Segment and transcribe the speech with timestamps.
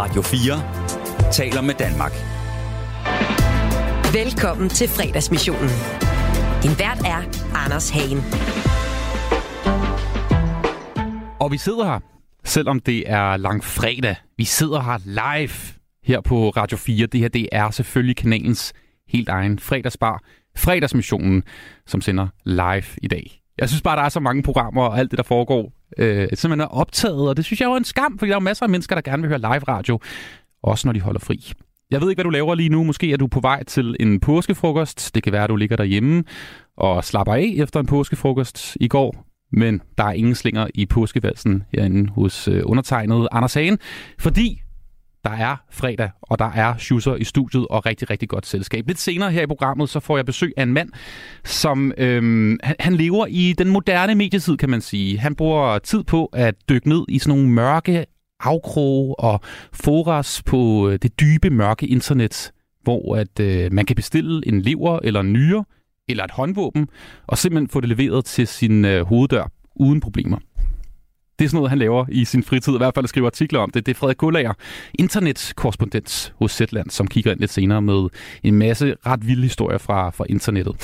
[0.00, 2.12] Radio 4 taler med Danmark.
[4.12, 5.70] Velkommen til fredagsmissionen.
[6.62, 7.20] Din vært er
[7.54, 8.20] Anders Hagen.
[11.40, 12.00] Og vi sidder her,
[12.44, 14.16] selvom det er langfredag.
[14.36, 17.06] Vi sidder her live her på Radio 4.
[17.06, 18.72] Det her det er selvfølgelig kanalens
[19.08, 20.22] helt egen fredagsbar,
[20.56, 21.42] fredagsmissionen,
[21.86, 23.39] som sender live i dag.
[23.60, 26.60] Jeg synes bare, der er så mange programmer og alt det, der foregår, øh, simpelthen
[26.60, 28.94] er optaget, og det synes jeg er en skam, fordi der er masser af mennesker,
[28.94, 29.98] der gerne vil høre live radio,
[30.62, 31.52] også når de holder fri.
[31.90, 32.84] Jeg ved ikke, hvad du laver lige nu.
[32.84, 35.14] Måske er du på vej til en påskefrokost.
[35.14, 36.24] Det kan være, at du ligger derhjemme
[36.76, 39.26] og slapper af efter en påskefrokost i går.
[39.52, 43.78] Men der er ingen slinger i påskevalsen herinde hos øh, undertegnet Anders Hagen,
[44.18, 44.62] fordi
[45.24, 48.86] der er fredag, og der er schusser i studiet og rigtig, rigtig godt selskab.
[48.86, 50.90] Lidt senere her i programmet, så får jeg besøg af en mand,
[51.44, 55.18] som øhm, han, han lever i den moderne medietid, kan man sige.
[55.18, 58.06] Han bruger tid på at dykke ned i sådan nogle mørke
[58.40, 59.40] afkroge og
[59.72, 64.98] foras på øh, det dybe, mørke internet, hvor at øh, man kan bestille en lever
[65.02, 65.64] eller en nyre
[66.08, 66.88] eller et håndvåben,
[67.26, 70.38] og simpelthen få det leveret til sin øh, hoveddør uden problemer.
[71.40, 73.60] Det er sådan noget, han laver i sin fritid, i hvert fald at skrive artikler
[73.60, 73.86] om det.
[73.86, 74.52] Det er Frederik Kullager,
[74.94, 78.08] internetkorrespondent hos Zetland, som kigger ind lidt senere med
[78.42, 80.74] en masse ret vilde historier fra, fra internettet.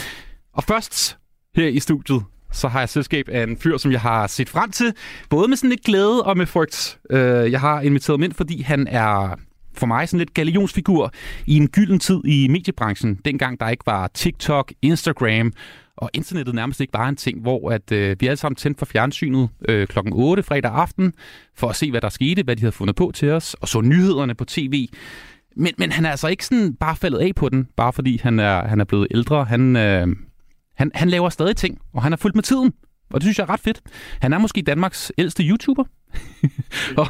[0.53, 1.19] Og først
[1.57, 4.71] her i studiet, så har jeg selskab af en fyr, som jeg har set frem
[4.71, 4.93] til,
[5.31, 6.99] både med sådan lidt glæde og med frygt.
[7.11, 9.35] Øh, jeg har inviteret ham ind, fordi han er
[9.75, 11.13] for mig sådan lidt galionsfigur
[11.47, 15.53] i en gylden tid i mediebranchen, dengang der ikke var TikTok, Instagram
[15.97, 18.87] og internettet nærmest ikke var en ting, hvor at, øh, vi alle sammen tændte for
[18.87, 21.13] fjernsynet øh, klokken 8 fredag aften,
[21.55, 23.81] for at se, hvad der skete, hvad de havde fundet på til os, og så
[23.81, 24.89] nyhederne på tv.
[25.57, 28.41] Men, men han er altså ikke sådan bare faldet af på den, bare fordi han
[28.41, 29.45] er, han er blevet ældre.
[29.45, 30.07] Han, øh,
[30.77, 32.73] han, han laver stadig ting, og han er fuldt med tiden.
[33.11, 33.81] Og det synes jeg er ret fedt.
[34.21, 35.85] Han er måske Danmarks ældste YouTuber.
[36.99, 37.07] og,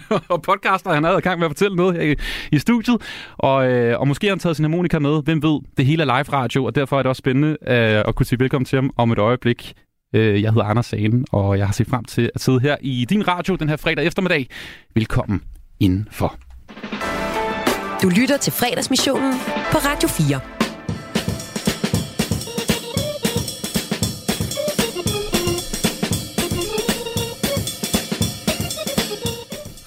[0.32, 2.16] og podcaster, han havde i gang med at fortælle noget her i,
[2.52, 2.96] i studiet.
[3.38, 5.22] Og, øh, og måske har han taget sin harmonika med.
[5.22, 8.14] Hvem ved, det hele er live radio, og derfor er det også spændende øh, at
[8.14, 9.74] kunne sige velkommen til ham om et øjeblik.
[10.14, 13.06] Øh, jeg hedder Anders Sagen, og jeg har set frem til at sidde her i
[13.10, 14.48] din radio den her fredag eftermiddag.
[14.94, 15.42] Velkommen
[15.80, 16.36] indenfor.
[18.02, 19.32] Du lytter til fredagsmissionen
[19.72, 20.61] på Radio 4.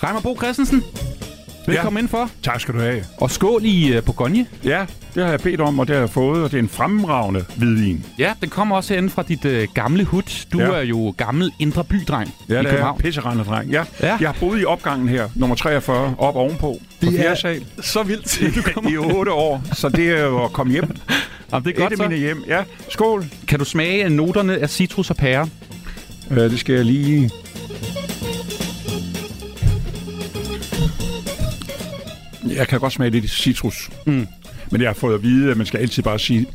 [0.03, 0.83] Reimer Bo Christensen,
[1.67, 1.99] velkommen ja.
[1.99, 2.29] indenfor.
[2.43, 3.03] Tak skal du have.
[3.17, 4.45] Og skål i uh, Bourgogne.
[4.63, 4.85] Ja,
[5.15, 7.45] det har jeg bedt om, og det har jeg fået, og det er en fremragende
[7.57, 8.05] hvidvin.
[8.19, 10.45] Ja, den kommer også herinde fra dit uh, gamle hud.
[10.53, 10.65] Du Ja.
[10.65, 12.97] er jo gammel indre bydreng Ja, i det er København.
[12.99, 13.69] pisserende dreng.
[13.71, 13.83] Ja.
[14.01, 14.17] Ja.
[14.19, 18.03] Jeg har boet i opgangen her, nummer 43, op ovenpå, på Det er- sal, Så
[18.03, 18.91] vildt, du kommer.
[18.91, 19.61] i otte år.
[19.73, 20.83] Så det er jo at komme hjem.
[21.53, 22.03] Jamen, det er Et godt af så.
[22.03, 22.43] mine hjem.
[22.47, 23.25] Ja, skål.
[23.47, 25.49] Kan du smage af noterne af citrus og pære?
[26.31, 27.29] Uh, det skal jeg lige...
[32.45, 33.89] Jeg kan godt smage lidt citrus.
[34.05, 34.27] Mm.
[34.71, 36.45] Men jeg har fået at vide, at man skal altid bare sige,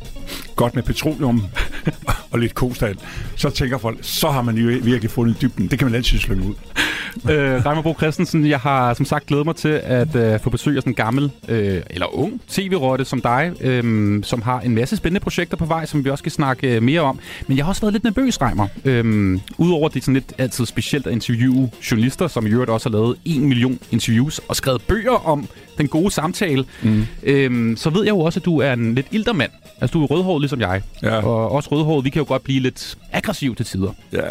[0.55, 1.43] godt med petroleum
[2.31, 2.97] og lidt kostal.
[3.35, 5.67] Så tænker folk, så har man jo virkelig fundet dybden.
[5.67, 6.53] Det kan man altid slynge ud.
[7.31, 10.75] øh, Reimer Bo Christensen, jeg har som sagt glædet mig til at øh, få besøg
[10.75, 14.95] af sådan en gammel, øh, eller ung tv-rotte som dig, øh, som har en masse
[14.95, 17.19] spændende projekter på vej, som vi også skal snakke øh, mere om.
[17.47, 18.67] Men jeg har også været lidt nervøs, Reimer.
[18.85, 22.89] Øh, Udover det er sådan lidt altid specielt at interviewe journalister, som i øvrigt også
[22.89, 25.47] har lavet en million interviews og skrevet bøger om
[25.77, 27.05] den gode samtale, mm.
[27.23, 29.51] øh, så ved jeg jo også, at du er en lidt ældre mand.
[29.81, 30.81] Altså, du er rødhåret ligesom jeg.
[31.03, 31.25] Ja.
[31.25, 33.91] Og også rødhåret, vi kan jo godt blive lidt aggressive til tider.
[34.13, 34.21] Ja.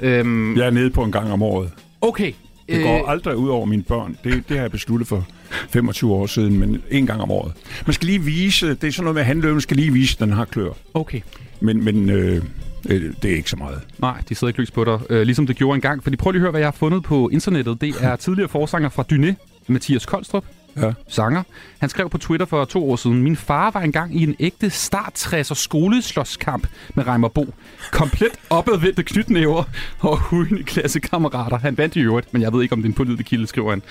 [0.00, 1.70] Øhm, Jeg er nede på en gang om året.
[2.00, 2.32] Okay.
[2.68, 4.16] Det går aldrig ud over mine børn.
[4.24, 5.26] Det, det har jeg besluttet for
[5.70, 7.52] 25 år siden, men en gang om året.
[7.86, 10.32] Man skal lige vise, det er sådan noget med, handløven skal lige vise, at den
[10.32, 10.70] har klør.
[10.94, 11.20] Okay.
[11.60, 12.44] Men, men øh,
[12.88, 13.80] øh, det er ikke så meget.
[13.98, 16.02] Nej, de sidder ikke lys på dig, øh, ligesom det gjorde engang.
[16.02, 17.80] Fordi prøv lige at høre, hvad jeg har fundet på internettet.
[17.80, 19.34] Det er tidligere forsanger fra Dyné,
[19.66, 20.44] Mathias Koldstrup,
[20.76, 20.92] Ja.
[21.08, 21.42] sanger.
[21.78, 24.70] Han skrev på Twitter for to år siden, Min far var engang i en ægte
[24.70, 27.54] start 60'er skoleslåskamp med Reimer Bo.
[27.92, 29.64] Komplet opadvendte knytnæver
[30.00, 31.58] og hujende klassekammerater.
[31.58, 33.70] Han vandt i øvrigt, men jeg ved ikke, om det er en pålidelig kilde, skriver
[33.70, 33.82] han.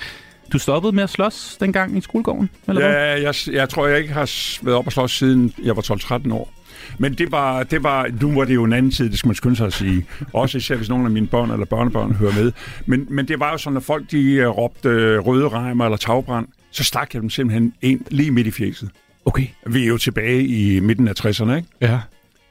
[0.54, 2.92] Du stoppede med at slås dengang i skolegården, eller hvad?
[2.92, 4.30] Ja, jeg, jeg tror, jeg ikke har
[4.66, 5.82] været op og slås siden jeg var
[6.28, 6.54] 12-13 år.
[6.98, 9.36] Men det var, det var, nu var det jo en anden tid, det skal man
[9.36, 10.06] skynde sig at sige.
[10.34, 12.52] Også især hvis nogle af mine børn eller børnebørn hører med.
[12.86, 15.98] Men, men det var jo sådan, at folk de øh, råbte øh, røde reimer eller
[15.98, 18.90] tagbrand, så stak jeg dem simpelthen en lige midt i fjeset.
[19.26, 19.48] Okay.
[19.68, 21.68] Vi er jo tilbage i midten af 60'erne, ikke?
[21.82, 22.00] Ja.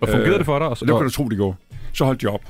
[0.01, 0.69] Og fungerede Øh, det for dig?
[0.69, 1.59] Og, Og det kan du tro, de går.
[1.93, 2.43] Så holdt de op.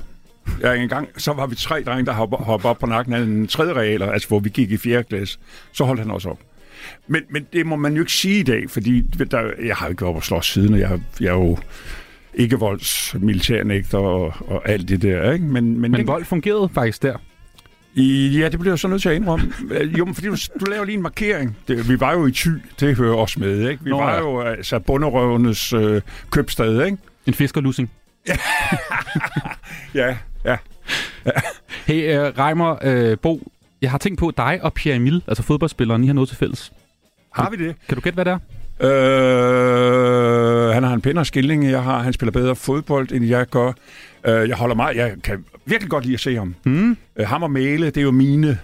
[0.61, 3.19] Ja, en gang, så var vi tre drenge, der hoppede hoppe op på nakken af
[3.19, 5.39] en tredje realer, altså hvor vi gik i fjerde klasse.
[5.71, 6.39] Så holdt han også op.
[7.07, 9.89] Men, men det må man jo ikke sige i dag, fordi der, jeg har jo
[9.89, 11.57] ikke været og slås siden, og jeg, jeg er jo
[12.33, 15.45] ikke volds militærnægter og, og alt det der, ikke?
[15.45, 17.17] Men, men, Men vold fungerede faktisk der.
[17.95, 19.53] I, ja, det bliver jeg så nødt til at indrømme.
[19.71, 21.57] Øh, Jo, men fordi du, du laver lige en markering.
[21.67, 22.49] Det, vi var jo i Thy,
[22.79, 23.83] det hører også med, ikke?
[23.83, 24.19] Vi Nå, var ja.
[24.19, 26.01] jo altså bunderøvenes øh,
[26.31, 26.97] købstad, ikke?
[27.25, 27.91] En fiskerlussing.
[29.93, 30.57] Ja, ja.
[31.85, 33.51] Hey, uh, Reimer uh, Bo,
[33.81, 36.71] jeg har tænkt på dig og Pierre Emil, altså fodboldspilleren, I har noget til fælles.
[37.33, 37.75] Har vi det?
[37.87, 38.39] Kan du gætte, hvad det er?
[38.81, 41.99] Øh, han har en pænere skilling, jeg har.
[41.99, 43.71] Han spiller bedre fodbold, end jeg gør.
[44.27, 44.97] Øh, jeg holder meget.
[44.97, 46.55] Jeg kan virkelig godt lide at se ham.
[46.65, 46.97] Mm.
[47.15, 48.57] Øh, ham og Mæle, det er jo mine.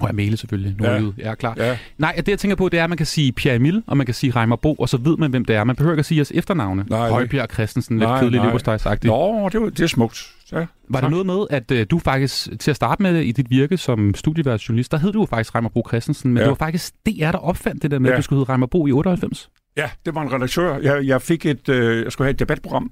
[0.00, 0.74] Og jeg male selvfølgelig.
[0.78, 1.14] Nordjyde.
[1.18, 1.28] Ja.
[1.28, 1.58] ja, klart.
[1.58, 1.78] Ja.
[1.98, 4.06] Nej, det jeg tænker på, det er, at man kan sige Pierre Emil, og man
[4.06, 5.64] kan sige Reimer Bo, og så ved man, hvem det er.
[5.64, 6.84] Man behøver ikke at sige jeres efternavne.
[6.90, 8.46] Nej, Højbjerg Christensen, lidt Nej, kedelig nej.
[8.46, 9.10] leverpostejsagtigt.
[9.10, 10.26] Nå, det, var, det er smukt.
[10.52, 10.66] Ja, Var
[11.00, 11.02] tak.
[11.02, 14.14] det noget med, at øh, du faktisk, til at starte med i dit virke som
[14.14, 16.42] studieværtsjournalist, der hed du jo faktisk Reimer Bo Christensen, men Ja.
[16.42, 18.14] det var faktisk DR, der opfandt det der med, Ja.
[18.14, 19.50] at du skulle hedde Reimer Bo i 98.
[19.76, 20.78] Ja, det var en redaktør.
[20.82, 22.90] Jeg, jeg fik et, øh, jeg skulle have et debatprogram,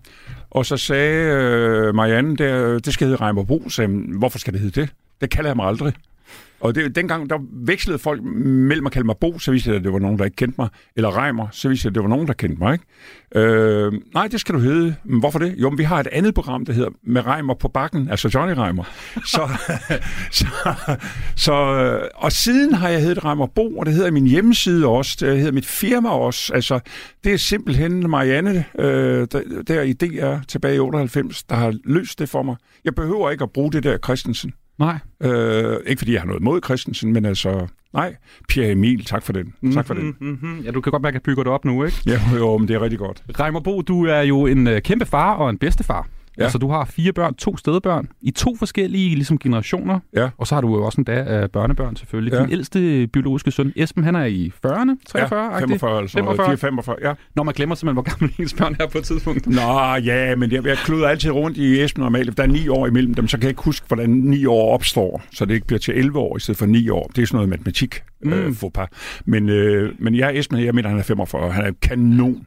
[0.50, 3.68] og så sagde øh, Marianne, der, det skal hedde Reimer Bo.
[3.68, 4.90] Sagde, hvorfor skal det hedde det?
[5.20, 5.92] Det kalder jeg mig aldrig.
[6.60, 9.84] Og det, dengang, der vekslede folk mellem at kalde mig Bo, så viste jeg, at
[9.84, 12.08] det var nogen, der ikke kendte mig, eller Reimer, så viste jeg, at det var
[12.08, 12.72] nogen, der kendte mig.
[12.72, 13.48] Ikke?
[13.48, 14.94] Øh, nej, det skal du hedde.
[15.04, 15.54] Men hvorfor det?
[15.58, 18.54] Jo, men vi har et andet program, der hedder Med Reimer på bakken, altså Johnny
[18.56, 18.84] Reimer.
[19.24, 19.48] Så,
[20.30, 20.46] så,
[21.36, 21.52] så,
[22.14, 25.52] og siden har jeg heddet Reimer Bo, og det hedder min hjemmeside også, det hedder
[25.52, 26.54] mit firma også.
[26.54, 26.80] Altså,
[27.24, 32.18] det er simpelthen Marianne, øh, der, der i DR tilbage i 98, der har løst
[32.18, 32.56] det for mig.
[32.84, 34.52] Jeg behøver ikke at bruge det der Christensen.
[34.78, 34.98] Nej.
[35.22, 38.16] Øh, ikke fordi jeg har noget mod Christensen, men altså, nej,
[38.48, 39.54] Pierre Emil, tak for den.
[39.72, 40.16] Tak for den.
[40.20, 40.60] Mm-hmm.
[40.60, 41.96] Ja, du kan godt mærke, at jeg bygger det op nu, ikke?
[42.06, 43.22] Ja, jo, men det er rigtig godt.
[43.40, 46.08] Reimer Bo, du er jo en øh, kæmpe far og en bedstefar.
[46.38, 46.42] Ja.
[46.42, 50.00] Altså, du har fire børn, to stedbørn, i to forskellige ligesom, generationer.
[50.16, 50.28] Ja.
[50.38, 52.32] Og så har du jo også en dag uh, børnebørn, selvfølgelig.
[52.32, 52.42] Ja.
[52.42, 56.46] Din ældste biologiske søn, Esben, han er i 40'erne, 43 ja, 45 eller sådan 45.
[56.46, 56.56] 45.
[56.56, 57.14] 45, ja.
[57.36, 59.46] Når man glemmer simpelthen, hvor gammel ens børn er på et tidspunkt.
[59.46, 62.32] Nå, ja, men jeg, jeg kluder altid rundt i Esben og Amalie.
[62.32, 65.22] Der er ni år imellem dem, så kan jeg ikke huske, hvordan ni år opstår,
[65.32, 67.10] så det ikke bliver til 11 år i stedet for ni år.
[67.16, 68.32] Det er sådan noget matematik, mm.
[68.32, 68.88] øh, faux pas.
[69.24, 71.52] Men, øh, men jeg er Esben, jeg mener, han er 45.
[71.52, 72.46] Han er en kanon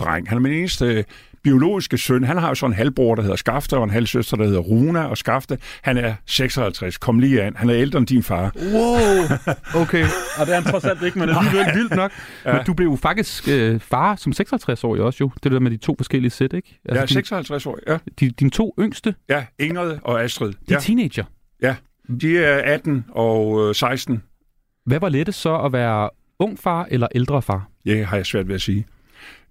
[0.00, 0.28] dreng.
[0.28, 1.04] Han er min eneste
[1.44, 2.24] biologiske søn.
[2.24, 5.04] Han har jo sådan en halvbror, der hedder Skafte, og en halvsøster, der hedder Runa
[5.04, 5.58] og Skafte.
[5.82, 6.98] Han er 56.
[6.98, 7.56] Kom lige an.
[7.56, 8.52] Han er ældre end din far.
[8.72, 10.04] Wow, okay.
[10.40, 12.12] Og det er han trods alt ikke, men alligevel vildt nok.
[12.44, 12.52] Ja.
[12.52, 15.30] Men du blev jo faktisk øh, far som 66-årig også jo.
[15.42, 16.78] Det der med de to forskellige sæt, ikke?
[16.84, 17.78] Er din, 56 år.
[17.86, 20.48] Ja, de, dine to yngste, ja Ingrid og Astrid.
[20.48, 21.24] de er Ja, teenager.
[21.62, 21.76] ja.
[22.20, 24.22] De er 18 og øh, 16.
[24.86, 27.68] Hvad var lettest så at være ung far eller ældre far?
[27.84, 28.86] Det har jeg svært ved at sige.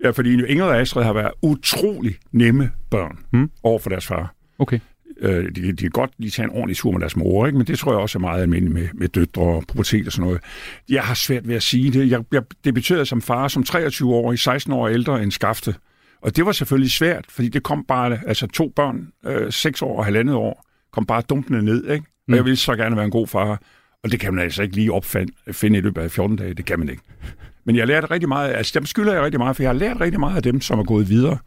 [0.04, 3.50] Ja, fordi Ingrid og Astrid har været utrolig nemme børn Hmm.
[3.64, 4.34] over for deres far.
[4.60, 4.80] Okay.
[5.20, 7.58] Øh, de, de kan godt lige tage en ordentlig tur med deres mor, ikke?
[7.58, 10.26] men det tror jeg også er meget almindeligt med, med døtre og pubertet og sådan
[10.26, 10.42] noget.
[10.90, 12.12] Jeg har svært ved at sige det.
[12.12, 15.76] Jeg, jeg debuterede som far som 23 år, 16 år ældre end Skafte.
[16.22, 19.98] Og det var selvfølgelig svært, fordi det kom bare, altså to børn, øh, 6 år
[19.98, 21.84] og halvandet år, kom bare dumpende ned.
[21.90, 22.06] Ikke?
[22.06, 22.34] Og Mm.
[22.36, 23.62] jeg ville så gerne være en god far.
[24.04, 26.54] Og det kan man altså ikke lige opfinde finde i løbet af 14 dage.
[26.54, 27.02] Det kan man ikke.
[27.66, 29.74] Men jeg har lært rigtig meget, altså dem skylder jeg rigtig meget, for jeg har
[29.80, 31.38] lært rigtig meget af dem, som er gået videre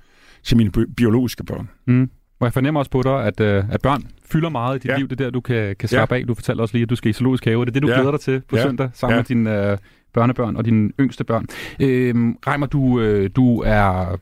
[0.43, 1.69] til mine bi- biologiske børn.
[1.87, 2.11] Mm.
[2.41, 4.03] Og jeg fornemmer også på dig, at, øh, at børn
[4.33, 4.93] fylder meget i dit ja.
[4.93, 4.99] Ja.
[4.99, 5.09] liv.
[5.09, 6.21] Det er der, du kan, kan slappe ja.
[6.21, 6.27] af.
[6.27, 7.61] Du fortalte også lige, at du skal i zoologisk have.
[7.65, 7.95] Det er det, du ja.
[7.95, 7.99] Ja.
[8.01, 8.63] glæder dig til på ja.
[8.63, 8.69] Ja.
[8.69, 9.17] søndag, sammen ja.
[9.17, 9.21] Ja.
[9.21, 9.79] med dine øh,
[10.15, 11.47] børnebørn og dine yngste børn.
[11.81, 14.17] Øhm, Reimer, du, øh, du er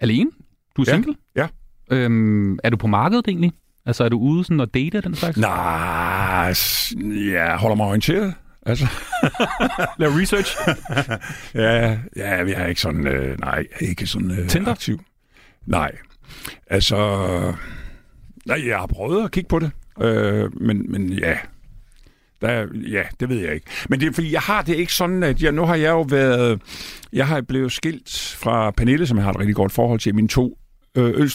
[0.00, 0.30] alene?
[0.76, 0.92] Du er Ja.
[0.94, 1.14] single?
[1.36, 1.46] Ja.
[1.90, 3.52] Øhm, er du på markedet egentlig?
[3.86, 5.38] Altså, er du ude sådan og date den slags?
[5.38, 6.54] Nej,
[7.32, 8.34] jeg holder mig orienteret.
[8.68, 8.86] Altså,
[9.98, 10.56] Lav research.
[11.54, 14.72] ja, ja, jeg er ikke sådan, øh, nej, jeg er ikke sådan øh, Tinder?
[14.72, 15.00] aktiv.
[15.66, 15.92] Nej,
[16.66, 16.96] altså,
[18.46, 19.70] nej, jeg har prøvet at kigge på det,
[20.00, 21.38] øh, men, men ja,
[22.40, 23.66] der, ja, det ved jeg ikke.
[23.88, 26.02] Men det er fordi, jeg har det ikke sådan, at jeg, nu har jeg jo
[26.02, 26.62] været,
[27.12, 30.28] jeg har blevet skilt fra Pernille, som jeg har et rigtig godt forhold til, mine
[30.28, 30.58] to
[30.94, 31.30] øh,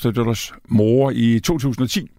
[0.67, 2.11] mor i 2010.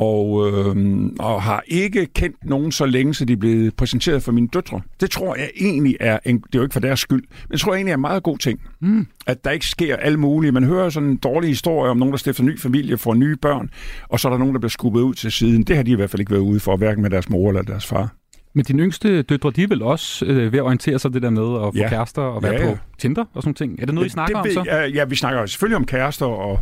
[0.00, 0.76] Og, øh,
[1.18, 4.80] og har ikke kendt nogen så længe, så de blevet præsenteret for mine døtre.
[5.00, 7.60] Det tror jeg egentlig er, en, det er jo ikke for deres skyld, men det
[7.60, 8.60] tror jeg egentlig er en meget god ting.
[8.80, 9.06] Mm.
[9.26, 10.54] At der ikke sker alt muligt.
[10.54, 13.70] Man hører sådan en dårlig historie om nogen, der stifter ny familie, får nye børn,
[14.08, 15.62] og så er der nogen, der bliver skubbet ud til siden.
[15.62, 17.62] Det har de i hvert fald ikke været ude for, hverken med deres mor eller
[17.62, 18.19] deres far.
[18.54, 21.30] Men dine yngste døtre, de er vel også øh, ved at orientere sig det der
[21.30, 21.88] med at få Ja.
[21.88, 22.74] kærester og være Ja, ja.
[22.74, 23.80] på Tinder og sådan ting.
[23.82, 24.70] Er det noget, I snakker det om så?
[24.94, 26.60] Ja, vi snakker selvfølgelig om kærester, og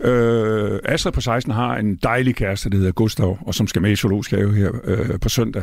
[0.00, 3.90] øh, Astrid på 16 har en dejlig kæreste, der hedder Gustav, og som skal med
[3.90, 5.62] i zoologisk have her øh, på søndag.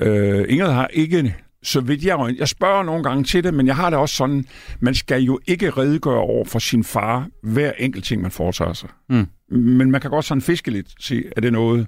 [0.00, 3.76] Øh, Ingrid har ikke, så vidt jeg Jeg spørger nogle gange til det, men jeg
[3.76, 4.44] har det også sådan,
[4.80, 8.88] man skal jo ikke redegøre over for sin far hver enkelt ting, man foretager sig.
[9.10, 9.26] Mm.
[9.58, 11.86] Men man kan godt sådan fiske lidt, se, er det noget...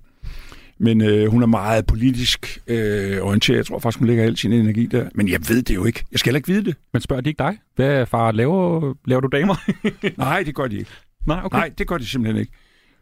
[0.82, 3.56] Men øh, hun er meget politisk øh, orienteret.
[3.56, 5.08] Jeg tror faktisk, hun lægger al sin energi der.
[5.14, 6.04] Men jeg ved det jo ikke.
[6.12, 6.76] Jeg skal heller ikke vide det.
[6.92, 7.58] Men spørger de ikke dig?
[7.76, 9.54] Hvad far, laver, laver du damer?
[10.18, 10.90] Nej, det gør de ikke.
[11.26, 11.58] Nej, okay.
[11.58, 12.52] Nej, det gør de simpelthen ikke.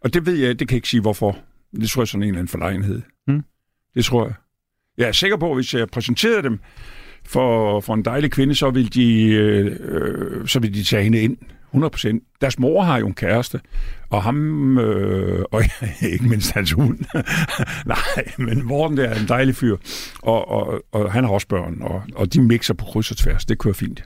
[0.01, 1.39] Og det ved jeg, det kan jeg ikke sige hvorfor.
[1.81, 3.03] Det tror jeg sådan en eller anden forlegenhed.
[3.29, 3.43] Mm.
[3.95, 4.35] Det tror jeg.
[4.99, 6.61] Jeg er sikker på, at hvis jeg præsenterede dem
[7.25, 11.21] for, for en dejlig kvinde, så vil de, øh, øh så vil de tage hende
[11.21, 11.37] ind.
[11.75, 13.61] 100% Deres mor har jo en kæreste,
[14.11, 15.63] og ham, øh, og
[16.13, 16.99] ikke mindst hans hund.
[17.87, 19.77] Nej, men Morten der er en dejlig fyr,
[20.23, 23.45] og, og, og han har også børn, og, og de mixer på kryds og tværs.
[23.45, 24.05] Det kører fint.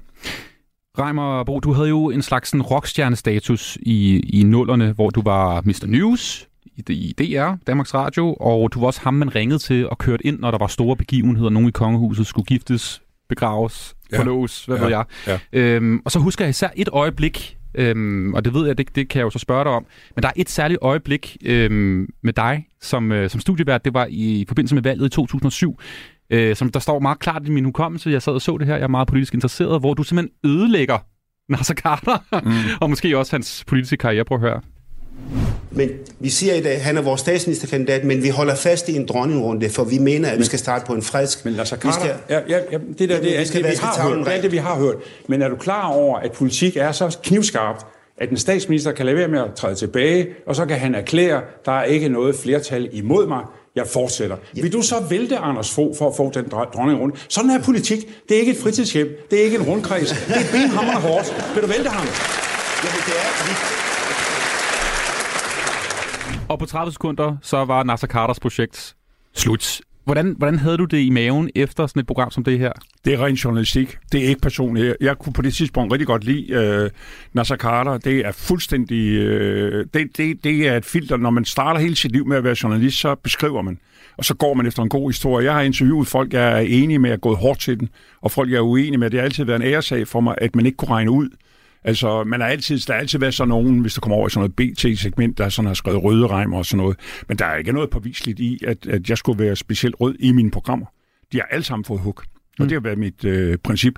[0.98, 5.60] Reimer Bo, du havde jo en slags sådan rockstjernestatus i, i nullerne, hvor du var
[5.60, 5.86] Mr.
[5.86, 9.98] News i, i DR, Danmarks Radio, og du var også ham, man ringede til og
[9.98, 11.50] kørte ind, når der var store begivenheder.
[11.50, 14.18] Nogen i kongehuset skulle giftes, begraves, ja.
[14.18, 14.82] forlås, hvad ja.
[14.82, 15.04] ved jeg.
[15.26, 15.38] Ja.
[15.52, 19.08] Øhm, og så husker jeg især et øjeblik, øhm, og det ved jeg, det, det
[19.08, 22.32] kan jeg jo så spørge dig om, men der er et særligt øjeblik øhm, med
[22.32, 25.80] dig som, øh, som studievært, det var i forbindelse med valget i 2007,
[26.30, 28.74] øh, som der står meget klart i min hukommelse, jeg sad og så det her,
[28.74, 30.98] jeg er meget politisk interesseret, hvor du simpelthen ødelægger
[31.48, 32.50] Nasser Carter, mm.
[32.80, 34.24] og måske også hans politiske karriere.
[34.24, 34.60] Prøv at høre.
[35.70, 35.88] Men
[36.18, 39.06] vi siger i dag, at han er vores statsministerkandidat, men vi holder fast i en
[39.06, 41.44] dronningrunde, for vi mener, at vi skal starte på en frisk...
[41.44, 44.26] Men Nasser Carter, skal, ja, ja, ja, det der, det er det, vi har hørt.
[44.26, 44.96] Det er det, vi har hørt.
[45.28, 47.86] Men er du klar over, at politik er så knivskarpt,
[48.18, 51.40] at en statsminister kan lade være med at træde tilbage, og så kan han erklære,
[51.64, 53.40] der er ikke noget flertal imod mig,
[53.76, 54.36] jeg fortsætter.
[54.56, 54.62] Ja.
[54.62, 57.26] Vil du så vælte Anders Fogh for at få den dronning rundt?
[57.28, 57.98] Sådan er politik.
[58.28, 59.08] Det er ikke et fritidshjem.
[59.30, 60.10] Det er ikke en rundkreds.
[60.10, 61.52] Det er benhammerende hårdt.
[61.54, 62.06] Vil du vælte ham?
[62.84, 63.91] Jamen, det er...
[66.52, 68.94] Og på 30 sekunder, så var Nasser Carters projekt
[69.34, 69.80] slut.
[70.04, 72.72] Hvordan, hvordan havde du det i maven efter sådan et program som det her?
[73.04, 73.96] Det er ren journalistik.
[74.12, 74.96] Det er ikke personligt.
[75.00, 76.90] Jeg kunne på det tidspunkt rigtig godt lide øh,
[77.32, 77.98] Nasser Carter.
[77.98, 79.12] Det er fuldstændig...
[79.12, 81.16] Øh, det, det, det er et filter.
[81.16, 83.78] Når man starter hele sit liv med at være journalist, så beskriver man.
[84.16, 85.46] Og så går man efter en god historie.
[85.46, 87.88] Jeg har interviewet folk, jeg er enige med at gået hårdt til den,
[88.20, 89.10] og folk, jeg er uenige med.
[89.10, 91.28] Det har altid været en æresag for mig, at man ikke kunne regne ud,
[91.84, 94.30] Altså, man har altid, der har altid været sådan nogen, hvis der kommer over i
[94.30, 96.98] sådan noget BT-segment, der sådan har skrevet røde reimer og sådan noget.
[97.28, 100.32] Men der er ikke noget påviseligt i, at, at jeg skulle være specielt rød i
[100.32, 100.86] mine programmer.
[101.32, 102.18] De har alle sammen fået hug.
[102.18, 102.24] Og
[102.58, 102.68] mm.
[102.68, 103.94] det har været mit øh, princip.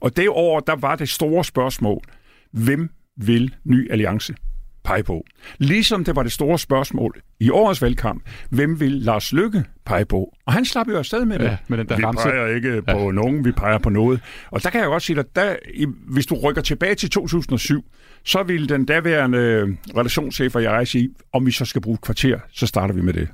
[0.00, 2.02] Og det år, der var det store spørgsmål.
[2.52, 4.34] Hvem vil Ny Alliance?
[4.84, 5.24] Pege på.
[5.58, 10.34] Ligesom det var det store spørgsmål i årets valgkamp, hvem vil Lars Lykke pege på?
[10.46, 11.44] Og han slap jo afsted med det.
[11.44, 12.24] Ja, med den der vi ramse.
[12.24, 13.10] peger ikke på ja.
[13.10, 14.20] nogen, vi peger på noget.
[14.50, 15.56] Og der kan jeg også sige, at der,
[15.86, 17.84] hvis du rykker tilbage til 2007,
[18.24, 22.38] så vil den daværende relationschef og jeg sige, om vi så skal bruge et kvarter,
[22.52, 23.28] så starter vi med det.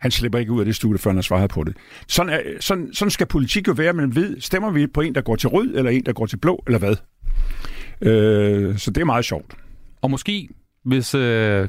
[0.00, 1.76] Han slipper ikke ud af det studie, før han har svaret på det.
[2.08, 5.20] Sådan, er, sådan, sådan skal politik jo være, men ved, stemmer vi på en, der
[5.20, 6.96] går til rød, eller en, der går til blå, eller hvad?
[8.02, 9.54] Øh, så det er meget sjovt.
[10.02, 10.48] Og måske
[10.84, 11.68] hvis øh,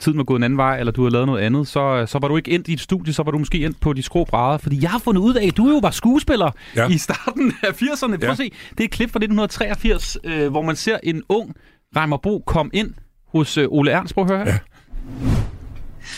[0.00, 2.28] tiden var gået en anden vej, eller du havde lavet noget andet, så, så var
[2.28, 4.58] du ikke endt i et studie, så var du måske endt på de skrå brædder.
[4.58, 6.88] Fordi jeg har fundet ud af, at du jo var skuespiller ja.
[6.88, 8.16] i starten af 80'erne.
[8.16, 8.30] Prøv ja.
[8.30, 11.54] at se, det er et klip fra 1983, øh, hvor man ser en ung
[11.96, 12.94] Reimer Bo komme ind
[13.32, 14.14] hos øh, Ole Ernst.
[14.14, 14.52] Prøv at høre her.
[14.52, 14.58] Ja.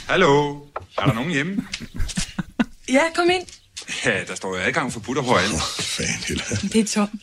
[0.08, 0.56] Hallo,
[0.98, 1.64] er der nogen hjemme?
[2.96, 3.46] ja, kom ind.
[4.04, 5.54] Ja, der står jo adgang for putter herinde.
[5.54, 7.20] Oh, fan, Det er Tom.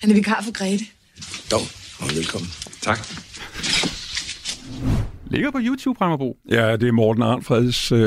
[0.00, 0.84] Han er vikar for Grete.
[1.50, 1.60] Dog,
[1.98, 2.50] og velkommen.
[2.80, 2.98] Tak.
[5.30, 6.36] Ligger på YouTube, Brammerbo.
[6.50, 7.92] Ja, det er Morten Arnfreds...
[7.92, 7.98] Øh,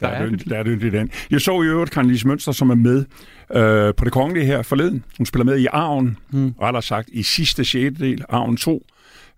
[0.00, 1.10] der, der, er det, der er det, den.
[1.30, 3.04] Jeg så i øvrigt Karin Lise Mønster, som er med
[3.54, 5.04] øh, på det kongelige her forleden.
[5.18, 6.54] Hun spiller med i Arven, mm.
[6.62, 8.86] rettere sagt i sidste del, Arven 2,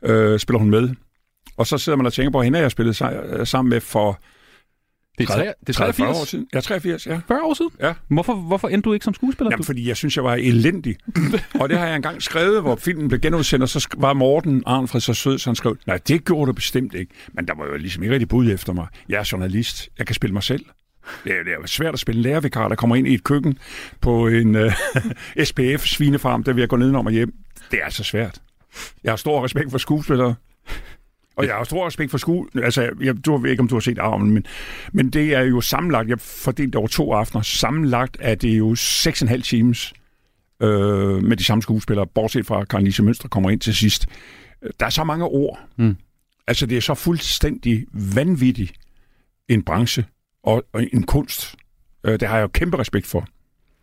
[0.02, 0.90] øh, spiller hun med.
[1.56, 2.96] Og så sidder man og tænker på, at hende jeg spillet
[3.44, 4.20] sammen med for
[5.18, 6.46] det er, 30, det er 83 år siden.
[6.54, 7.20] Ja, 83, ja.
[7.28, 7.70] 40 år siden?
[7.80, 7.92] Ja.
[8.08, 9.50] Hvorfor, hvorfor endte du ikke som skuespiller?
[9.50, 10.96] Jamen, fordi jeg synes, jeg var elendig.
[11.60, 15.00] og det har jeg engang skrevet, hvor filmen blev genudsendt, og så var Morten Arnfred
[15.00, 17.12] så sød, så han skrev, nej, det gjorde du bestemt ikke.
[17.32, 18.86] Men der var jo ligesom ikke rigtig bud efter mig.
[19.08, 19.88] Jeg er journalist.
[19.98, 20.64] Jeg kan spille mig selv.
[21.24, 23.58] Det er, det er svært at spille lærervikar, der kommer ind i et køkken
[24.00, 24.72] på en øh,
[25.48, 27.32] SPF-svinefarm, der vil jeg gå ned og hjem.
[27.70, 28.40] Det er altså svært.
[29.04, 30.34] Jeg har stor respekt for skuespillere.
[31.38, 32.48] Og jeg har stor respekt for skole.
[32.54, 34.46] Altså, jeg, du ved ikke, om du har set arven, men,
[34.92, 39.42] men det er jo sammenlagt, jeg fordelt over to aftener, sammenlagt er det jo 6,5
[39.42, 39.92] times
[40.62, 44.06] øh, med de samme skuespillere, bortset fra Karin Lise Mønstre kommer ind til sidst.
[44.80, 45.60] Der er så mange ord.
[45.76, 45.96] Mm.
[46.46, 48.70] Altså, det er så fuldstændig vanvittig
[49.48, 50.04] en branche
[50.42, 51.56] og, og en kunst.
[52.04, 53.28] Øh, det har jeg jo kæmpe respekt for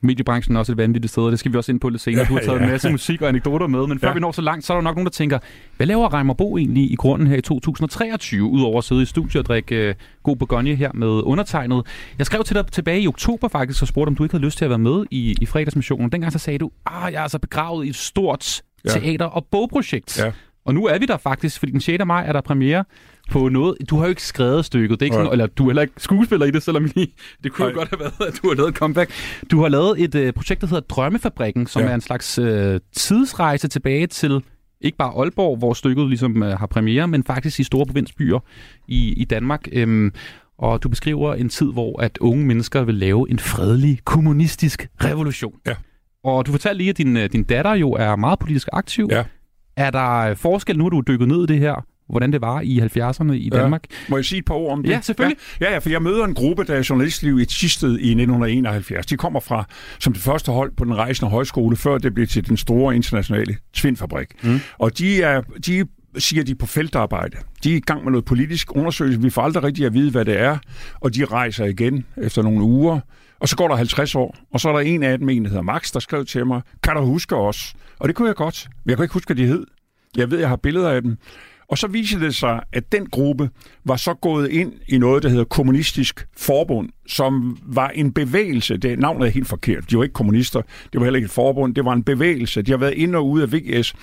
[0.06, 2.22] mediebranchen er også et vanvittigt sted, og det skal vi også ind på lidt senere.
[2.22, 2.64] Ja, du har taget ja.
[2.64, 4.14] en masse musik og anekdoter med, men før ja.
[4.14, 5.40] vi når så langt, så er der nok nogen, der tænker,
[5.78, 9.36] hvad laver Reimer Bo egentlig i grunden her i 2023, udover at sidde i studiet
[9.36, 11.86] og drikke uh, god Bourgogne her med undertegnet?
[12.18, 14.58] Jeg skrev til dig tilbage i oktober faktisk og spurgte, om du ikke havde lyst
[14.58, 16.12] til at være med i, i fredagsmissionen.
[16.12, 18.90] Dengang så sagde du, ah, jeg er altså begravet i et stort ja.
[18.90, 20.20] teater- og bogprojekt.
[20.20, 20.32] Ja.
[20.66, 22.06] Og nu er vi der faktisk, fordi den 6.
[22.06, 22.84] maj er der premiere
[23.32, 23.78] på noget.
[23.90, 25.94] Du har jo ikke skrevet stykket, det er ikke sådan, eller du er heller ikke
[25.98, 28.70] skuespiller i det, selvom I, det kunne jo godt have været, at du har lavet
[28.70, 29.12] et comeback.
[29.52, 31.88] Du har lavet et uh, projekt, der hedder Drømmefabrikken, som ja.
[31.88, 34.42] er en slags uh, tidsrejse tilbage til
[34.82, 38.40] ikke bare Aalborg, hvor stykket ligesom uh, har premiere, men faktisk i store provinsbyer
[38.88, 39.68] i, i Danmark.
[39.84, 40.14] Um,
[40.58, 45.54] Og du beskriver en tid, hvor at unge mennesker vil lave en fredelig kommunistisk revolution.
[45.68, 45.76] Ja.
[46.24, 49.08] Og du fortalte lige, at din, øh, din datter jo er meget politisk aktiv.
[49.12, 49.24] Ja.
[49.78, 52.80] Er der forskel, nu har du dykket ned i det her, hvordan det var i
[52.80, 53.84] 70'erne i Danmark?
[54.10, 54.90] Må jeg sige et par ord om det?
[54.90, 55.38] Ja, selvfølgelig.
[55.62, 59.06] Ja, ja, ja for jeg møder en gruppe, der er journalistliv i Tisted i 1971.
[59.06, 59.66] De kommer fra
[60.00, 63.58] som det første hold på den rejsende højskole, før det blev til den store internationale
[63.74, 64.28] tvindfabrik.
[64.44, 64.60] Mm.
[64.78, 65.86] Og de er, de
[66.18, 67.38] siger de på feltarbejde.
[67.64, 69.22] De er i gang med noget politisk undersøgelse.
[69.22, 70.58] Vi får aldrig rigtig at vide, hvad det er.
[71.00, 73.00] Og de rejser igen efter nogle uger.
[73.40, 75.50] Og så går der 50 år, og så er der en af dem, en der
[75.50, 77.74] hedder Max, der skrev til mig, kan du huske os?
[78.00, 78.68] Og det kunne jeg godt.
[78.84, 79.66] Men jeg kunne ikke huske, hvad de hed.
[80.18, 81.18] Jeg ved, jeg har billeder af dem.
[81.70, 83.50] Og så viser det sig, at den gruppe
[83.86, 88.78] var så gået ind i noget, der hedder Kommunistisk Forbund, som var en bevægelse.
[88.78, 89.92] Det navnet er helt forkert.
[89.92, 90.62] De var ikke kommunister.
[90.94, 91.76] Det var heller ikke et forbund.
[91.76, 92.62] Det var en bevægelse.
[92.62, 93.96] De har været ind og ude af VS.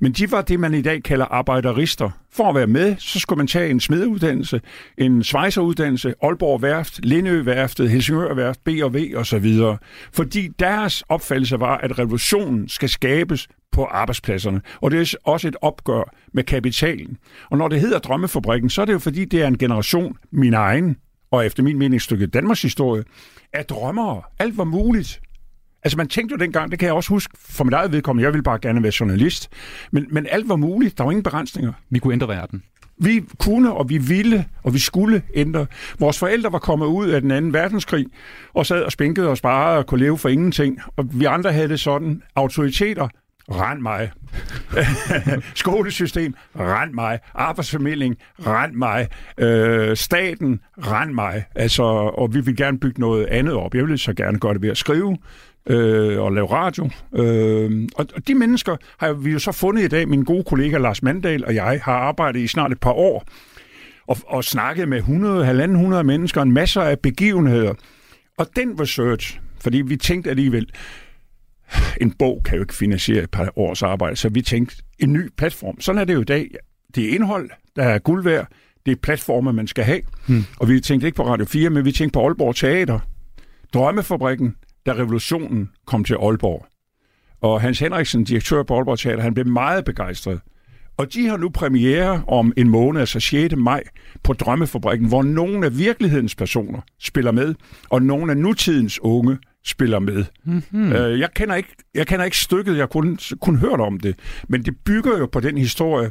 [0.00, 2.10] Men de var det, man i dag kalder arbejderister.
[2.32, 4.60] For at være med, så skulle man tage en smedeuddannelse,
[4.98, 9.78] en svejseruddannelse, Aalborg Værft, Lindø Værftet, Helsingør Værft, B&V og så videre.
[10.12, 14.60] Fordi deres opfattelse var, at revolutionen skal skabes på arbejdspladserne.
[14.80, 17.16] Og det er også et opgør med kapitalen.
[17.50, 20.54] Og når det hedder Drømmefabrikken, så er det jo fordi, det er en generation, min
[20.54, 20.96] egen,
[21.34, 23.04] og efter min mening stykke Danmarks historie,
[23.52, 24.22] af drømmere.
[24.38, 25.20] Alt var muligt.
[25.82, 28.32] Altså man tænkte jo dengang, det kan jeg også huske for mit eget vedkommende, jeg
[28.32, 29.48] ville bare gerne være journalist,
[29.92, 31.72] men, men alt var muligt, der var ingen begrænsninger.
[31.90, 32.62] Vi kunne ændre verden.
[32.98, 35.66] Vi kunne, og vi ville, og vi skulle ændre.
[35.98, 38.06] Vores forældre var kommet ud af den anden verdenskrig,
[38.54, 40.78] og sad og spænkede og sparede og kunne leve for ingenting.
[40.96, 43.08] Og vi andre havde det sådan, autoriteter,
[43.50, 44.10] rend mig.
[45.54, 47.18] Skolesystem, rend mig.
[47.34, 49.08] Arbejdsformidling, rend mig.
[49.38, 51.44] Øh, staten, rend mig.
[51.54, 53.74] Altså, og vi vil gerne bygge noget andet op.
[53.74, 55.16] Jeg vil så gerne gøre det ved at skrive
[55.66, 56.90] øh, og lave radio.
[57.14, 60.08] Øh, og, og de mennesker har vi jo så fundet i dag.
[60.08, 63.24] Min gode kollega Lars Mandal og jeg har arbejdet i snart et par år
[64.06, 67.74] og, og snakket med 100, 100 mennesker, en masse af begivenheder.
[68.38, 70.70] Og den research, fordi vi tænkte alligevel,
[72.00, 75.30] en bog kan jo ikke finansiere et par års arbejde, så vi tænkte en ny
[75.36, 75.80] platform.
[75.80, 76.50] Sådan er det jo i dag.
[76.94, 78.48] Det er indhold, der er guld værd.
[78.86, 80.00] Det er platformer, man skal have.
[80.26, 80.44] Hmm.
[80.60, 82.98] Og vi tænkte ikke på Radio 4, men vi tænkte på Aalborg Teater.
[83.74, 86.66] Drømmefabrikken, da revolutionen kom til Aalborg.
[87.40, 90.40] Og Hans Henriksen, direktør på Aalborg Teater, han blev meget begejstret.
[90.96, 93.56] Og de har nu premiere om en måned, altså 6.
[93.56, 93.82] maj,
[94.22, 97.54] på Drømmefabrikken, hvor nogle af virkelighedens personer spiller med,
[97.88, 100.24] og nogle af nutidens unge spiller med.
[100.44, 100.92] Mm-hmm.
[100.92, 104.16] Øh, jeg, kender ikke, jeg kender ikke stykket, jeg kun, kun hørt om det,
[104.48, 106.10] men det bygger jo på den historie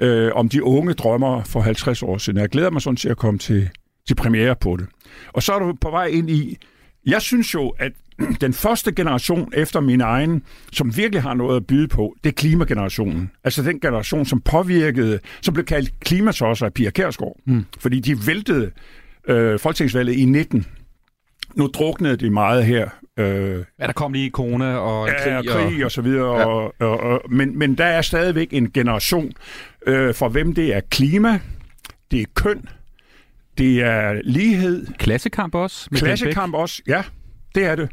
[0.00, 2.40] øh, om de unge drømmer for 50 år siden.
[2.40, 3.70] Jeg glæder mig sådan til at komme til,
[4.08, 4.86] til premiere på det.
[5.32, 6.58] Og så er du på vej ind i,
[7.06, 7.92] jeg synes jo, at
[8.40, 12.34] den første generation efter min egen, som virkelig har noget at byde på, det er
[12.34, 13.30] klimagenerationen.
[13.44, 17.36] Altså den generation, som påvirkede, som blev kaldt klimatosser af Pia Kærsgaard.
[17.46, 17.64] Mm.
[17.78, 18.70] Fordi de væltede
[19.28, 20.66] øh, folketingsvalget i 19
[21.54, 22.88] nu druknede de meget her.
[23.16, 26.38] Øh, ja, der kom lige corona og ja, krig, og, krig og, og så videre.
[26.38, 26.44] Ja.
[26.46, 29.32] Og, og, og, men, men der er stadigvæk en generation,
[29.86, 31.40] øh, for hvem det er klima,
[32.10, 32.68] det er køn,
[33.58, 34.86] det er lighed.
[34.98, 35.90] Klassekamp også?
[35.94, 37.02] Klassekamp også, ja,
[37.54, 37.88] det er det.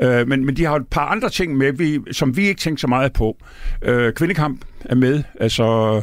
[0.00, 2.80] Øh, men, men de har et par andre ting med, vi, som vi ikke tænker
[2.80, 3.36] så meget på.
[3.82, 6.02] Øh, kvindekamp er med, altså,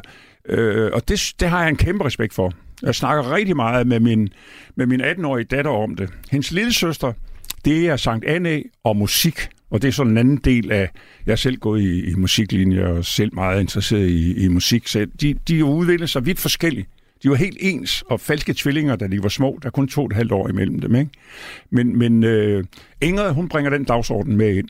[0.49, 2.51] øh, og det, det har jeg en kæmpe respekt for.
[2.85, 4.29] Jeg snakker rigtig meget med min,
[4.75, 6.09] med min 18-årige datter om det.
[6.31, 7.13] Hendes lille søster,
[7.65, 9.49] det er Sankt Anne og musik.
[9.69, 10.89] Og det er sådan en anden del af...
[11.25, 14.87] Jeg er selv gået i, i musiklinje og selv meget interesseret i, i musik.
[14.87, 16.89] Så de, de er udviklet sig vidt forskelligt.
[17.23, 19.59] De var helt ens og falske tvillinger, da de var små.
[19.61, 20.95] Der er kun to og et halvt år imellem dem.
[20.95, 21.11] Ikke?
[21.69, 22.63] Men, men øh,
[23.01, 24.69] Ingrid, hun bringer den dagsorden med ind.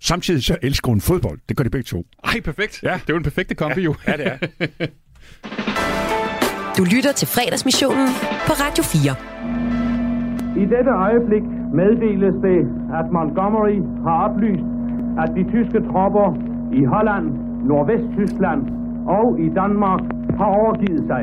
[0.00, 1.38] Samtidig så elsker hun fodbold.
[1.48, 2.06] Det gør de begge to.
[2.24, 2.82] Ej, perfekt.
[2.82, 2.92] Ja.
[2.92, 3.84] Det er jo en perfekte kombi, ja.
[3.84, 3.94] jo.
[4.06, 4.86] Ja, det er.
[6.78, 8.08] Du lytter til fredagsmissionen
[8.46, 9.14] på Radio 4.
[10.62, 11.44] I dette øjeblik
[11.80, 12.60] meddeles det,
[12.98, 14.66] at Montgomery har oplyst,
[15.22, 16.28] at de tyske tropper
[16.80, 17.26] i Holland,
[17.68, 18.60] Nordvesttyskland
[19.16, 20.02] og i Danmark
[20.38, 21.22] har overgivet sig.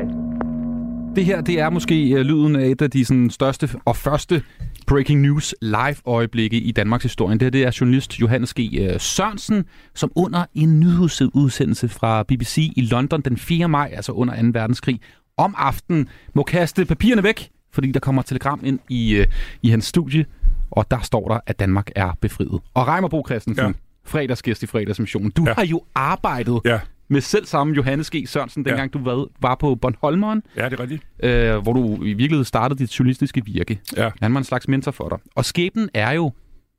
[1.16, 4.42] Det her, det er måske uh, lyden af et af de sådan, største og første
[4.86, 7.34] breaking news live-øjeblikke i Danmarks historie.
[7.34, 8.60] Det her det er journalist Johannes G.
[8.80, 13.68] Uh, Sørensen, som under en nyhedsudsendelse fra BBC i London den 4.
[13.68, 14.48] maj, altså under 2.
[14.52, 15.00] verdenskrig,
[15.36, 19.26] om aftenen må kaste papirerne væk, fordi der kommer telegram ind i, øh,
[19.62, 20.26] i hans studie,
[20.70, 22.60] og der står der, at Danmark er befriet.
[22.74, 23.72] Og Reimer Bo Christensen, ja.
[24.04, 25.54] fredagsgæst i fredagsmissionen, du ja.
[25.54, 26.80] har jo arbejdet ja.
[27.08, 28.14] med selv samme Johannes G.
[28.26, 28.98] Sørensen, dengang ja.
[28.98, 30.42] du var, var på Bornholmeren.
[30.56, 31.02] Ja, det er rigtigt.
[31.22, 33.80] Øh, hvor du i virkeligheden startede dit journalistiske virke.
[33.96, 34.10] Ja.
[34.20, 35.18] Han var en slags mentor for dig.
[35.34, 36.32] Og skæbnen er jo,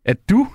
[0.06, 0.48] at du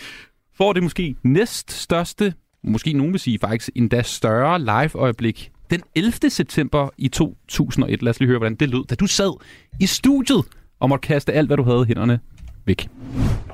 [0.58, 2.34] får det måske næst største,
[2.64, 6.30] måske nogen vil sige faktisk endda større live-øjeblik Den 11.
[6.30, 9.32] september i 2001, lad os lige høre, hvordan det lød, da du sad
[9.80, 10.44] i studiet
[10.80, 12.20] og måtte kaste alt, hvad du havde i hænderne
[12.66, 12.88] væk.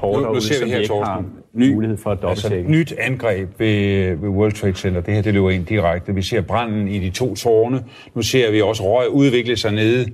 [0.03, 4.29] Nu, nu ser vi her, Torsten, ny, mulighed for at altså, nyt angreb ved, ved
[4.29, 5.01] World Trade Center.
[5.01, 6.15] Det her, det løber ind direkte.
[6.15, 7.85] Vi ser branden i de to tårne.
[8.15, 10.11] Nu ser vi også røg udvikle sig nede,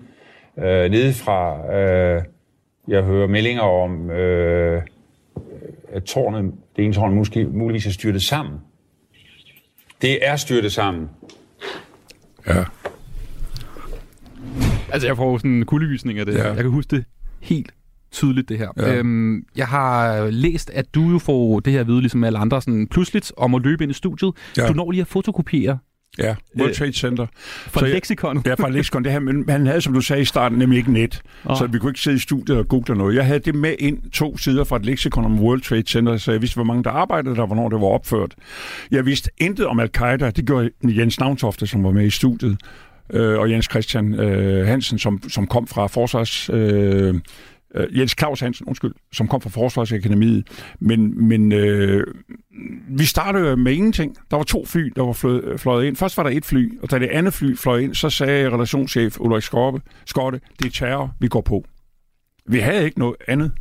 [0.59, 1.73] øh, nede fra...
[1.75, 2.23] Øh,
[2.89, 4.83] jeg hører meldinger om, øh,
[5.93, 8.59] at tårnet, det ene tårn måske, muligvis er styrtet sammen.
[10.03, 11.09] Det er styrtet sammen.
[12.49, 12.65] Ja.
[14.93, 16.47] Altså, jeg får sådan en kuldegysning af det Ja.
[16.47, 17.05] Jeg kan huske det
[17.41, 17.75] helt
[18.11, 18.69] tydeligt, det her.
[18.77, 18.97] Ja.
[18.97, 22.63] Øhm, jeg har læst, at du jo får det her at vide, ligesom alle andre,
[22.63, 24.33] sådan pludseligt om at løbe ind i studiet.
[24.57, 24.69] Ja.
[24.69, 25.79] Du når lige at fotokopiere
[26.19, 27.27] Ja, World Øh, Trade Center.
[27.35, 28.43] fra Så leksikon.
[28.47, 29.05] Ja, fra Lexicon.
[29.05, 31.23] Det her, men han havde, som du sagde i starten, nemlig ikke net.
[31.51, 31.57] Åh.
[31.57, 33.15] Så vi kunne ikke sidde i studiet og google noget.
[33.17, 36.33] Jeg havde det med ind to sider fra et leksikon om World Trade Center, så
[36.33, 38.35] jeg vidste, hvor mange der arbejdede der, hvornår det var opført.
[38.91, 40.31] Jeg vidste intet om Al-Qaida.
[40.31, 42.57] Det gjorde Jens Navntofte, som var med i studiet.
[43.13, 46.51] Øh, og Jens Christian øh, Hansen, som, som kom fra Forsvars...
[46.53, 47.15] Øh,
[47.75, 50.49] øh, Jens Claus Hansen, undskyld, som kom fra Forsvarsakademiet.
[50.81, 52.07] Men, men øh,
[52.89, 54.17] vi startede med ingenting.
[54.31, 55.97] Der var to fly, der var fløjet, fløjet ind.
[55.97, 59.21] Først var der et fly, og da det andet fly fløj ind, så sagde relationschef
[59.21, 61.65] Ulrik Skorpe, Skotte, det er terror, vi går på.
[62.47, 63.53] Vi havde ikke noget andet.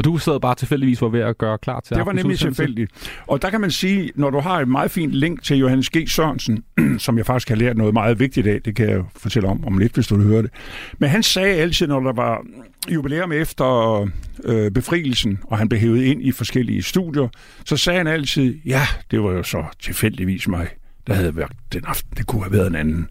[0.00, 2.90] Og du sad bare tilfældigvis var ved at gøre klar til Det var nemlig tilfældigt.
[3.26, 6.08] Og der kan man sige, når du har et meget fint link til Johannes G.
[6.08, 6.64] Sørensen,
[6.98, 9.78] som jeg faktisk har lært noget meget vigtigt af, det kan jeg fortælle om om
[9.78, 10.50] lidt, hvis du vil høre det.
[10.98, 12.46] Men han sagde altid, når der var
[12.90, 14.00] jubilæum efter
[14.44, 17.28] øh, befrielsen, og han blev hævet ind i forskellige studier,
[17.64, 20.68] så sagde han altid, ja, det var jo så tilfældigvis mig,
[21.06, 22.16] der havde været den aften.
[22.16, 23.08] Det kunne have været en anden.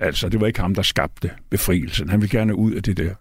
[0.00, 2.08] Altså, det var ikke ham, der skabte befrielsen.
[2.08, 3.14] Han ville gerne ud af det der.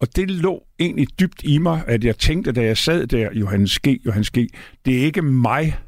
[0.00, 3.78] Og det lå egentlig dybt i mig, at jeg tænkte, da jeg sad der, Johannes
[3.78, 4.36] G., Johannes G.,
[4.84, 5.78] det er ikke mig,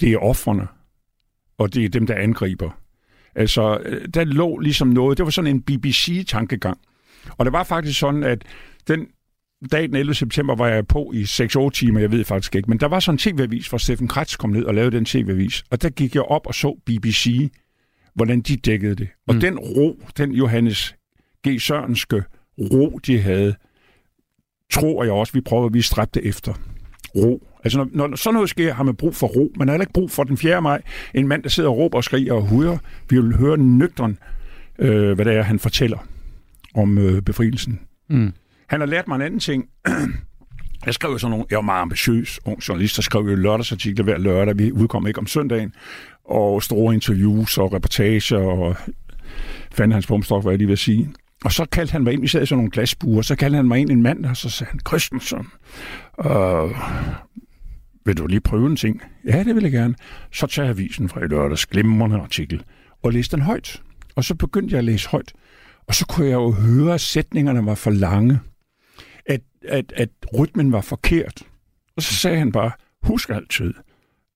[0.00, 0.66] det er offerne,
[1.58, 2.70] og det er dem, der angriber.
[3.34, 6.78] Altså, øh, der lå ligesom noget, det var sådan en BBC-tankegang.
[7.30, 8.44] Og det var faktisk sådan, at
[8.88, 9.06] den
[9.72, 10.14] dag den 11.
[10.14, 13.14] september var jeg på i 6-8 timer, jeg ved faktisk ikke, men der var sådan
[13.14, 16.22] en tv-avis, hvor Steffen Kratz kom ned og lavede den tv-avis, og der gik jeg
[16.22, 17.50] op og så BBC,
[18.18, 19.08] hvordan de dækkede det.
[19.26, 19.40] Og mm.
[19.40, 20.94] den ro, den Johannes
[21.48, 21.60] G.
[21.60, 22.22] Sørenske
[22.58, 23.54] ro, de havde,
[24.72, 26.54] tror jeg også, vi prøver at vi stræbte efter.
[27.16, 27.42] Ro.
[27.64, 29.52] Altså, når, når sådan noget sker, har man brug for ro.
[29.56, 30.62] Man har heller ikke brug for den 4.
[30.62, 30.82] maj.
[31.14, 32.78] En mand, der sidder og råber og skriger og huder.
[33.10, 34.18] Vi vil høre nøgteren,
[34.78, 35.98] øh, hvad det er, han fortæller
[36.74, 37.80] om øh, befrielsen.
[38.10, 38.32] Mm.
[38.66, 39.64] Han har lært mig en anden ting.
[40.86, 44.04] Jeg skrev jo sådan nogle, jeg var meget ambitiøs ung journalist, der skrev jo lørdagsartikler
[44.04, 44.58] hver lørdag.
[44.58, 45.72] Vi udkom ikke om søndagen.
[46.28, 48.76] Og store interviews og reportager og
[49.72, 51.12] fandt hans bumstok, hvad jeg lige vil sige.
[51.44, 53.68] Og så kaldte han mig ind, vi sad i sådan nogle glasbuer, så kaldte han
[53.68, 55.46] mig ind en mand, og så sagde han, Christensen,
[56.24, 56.70] øh,
[58.04, 59.02] vil du lige prøve en ting?
[59.24, 59.94] Ja, det vil jeg gerne.
[60.32, 62.62] Så tager avisen fra i lørdags, glimrende artikel,
[63.02, 63.82] og læste den højt.
[64.16, 65.32] Og så begyndte jeg at læse højt.
[65.86, 68.40] Og så kunne jeg jo høre, at sætningerne var for lange.
[69.26, 71.42] At, at, at rytmen var forkert.
[71.96, 72.70] Og så sagde han bare,
[73.02, 73.74] husk altid,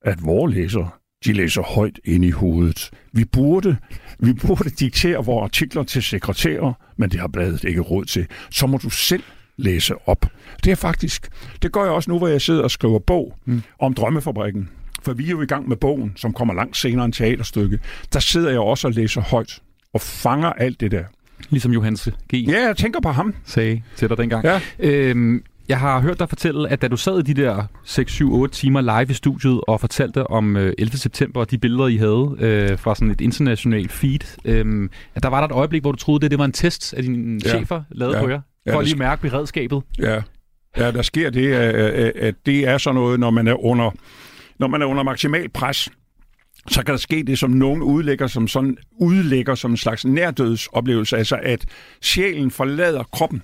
[0.05, 0.91] at vores læsere
[1.25, 2.91] de læser højt ind i hovedet.
[3.13, 3.77] Vi burde,
[4.19, 8.27] vi burde diktere vores artikler til sekretærer, men det har bladet ikke råd til.
[8.51, 9.23] Så må du selv
[9.57, 10.27] læse op.
[10.65, 11.29] Det er faktisk,
[11.63, 13.63] det gør jeg også nu, hvor jeg sidder og skriver bog mm.
[13.79, 14.69] om Drømmefabrikken.
[15.03, 17.79] For vi er jo i gang med bogen, som kommer langt senere end teaterstykke.
[18.13, 21.05] Der sidder jeg også og læser højt og fanger alt det der.
[21.51, 22.35] Ligesom Johannes G.
[22.35, 23.35] Ja, jeg tænker på ham.
[23.45, 24.45] sagde til dig dengang.
[24.45, 24.61] Ja.
[24.79, 28.35] Øhm, jeg har hørt dig fortælle, at da du sad i de der 6, 7,
[28.35, 30.97] 8 timer live i studiet og fortalte om øh, 11.
[30.99, 35.29] september og de billeder, I havde øh, fra sådan et internationalt feed, øh, at der
[35.29, 37.49] var der et øjeblik, hvor du troede, det, det var en test, af dine Ja.
[37.51, 38.23] chefer lavede Ja.
[38.23, 39.83] på jer, Ja, for at det lige mærke beredskabet.
[39.99, 40.23] Ja,
[40.77, 43.91] ja der sker det, at, at- at det er sådan noget, når man er under,
[44.59, 45.89] når man er under maksimal pres,
[46.69, 51.17] så kan der ske det, som nogen udlægger som sådan udlægger som en slags nærdødsoplevelse,
[51.17, 51.65] altså at
[52.03, 53.43] sjælen forlader kroppen.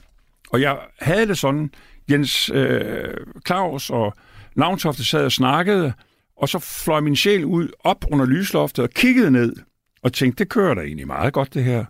[0.53, 1.71] Og jeg havde det sådan,
[2.11, 3.15] Jens øh,
[3.47, 4.15] Claus og
[4.57, 5.93] Lavntofte sad og snakkede,
[6.37, 9.57] og så fløj min sjæl ud op under lysloftet og kiggede ned,
[10.03, 11.85] og tænkte, det kører da egentlig meget godt det her.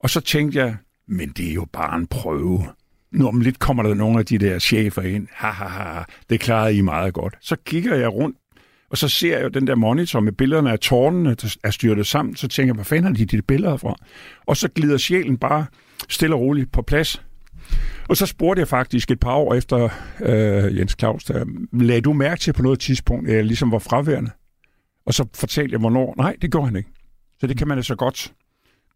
[0.00, 0.76] Og så tænkte jeg,
[1.08, 2.66] men det er jo bare en prøve.
[3.12, 5.28] Nu om lidt kommer der nogle af de der chefer ind.
[5.32, 7.34] Ha, ha, ha, det klarede I meget godt.
[7.40, 8.36] Så kigger jeg rundt,
[8.90, 12.06] og så ser jeg jo den der monitor med billederne af tårnene, der er styrtet
[12.06, 12.36] sammen.
[12.36, 13.94] Så tænker jeg, hvor fanden har de de billeder fra?
[14.46, 15.66] Og så glider sjælen bare
[16.08, 17.22] stille og roligt på plads.
[18.08, 19.88] Og så spurgte jeg faktisk et par år efter
[20.20, 23.78] øh, Jens Claus, der, lagde du mærke til på noget tidspunkt, at jeg ligesom var
[23.78, 24.30] fraværende?
[25.06, 26.14] Og så fortalte jeg, hvornår.
[26.16, 26.90] Nej, det gjorde han ikke.
[27.40, 28.32] Så det kan man altså godt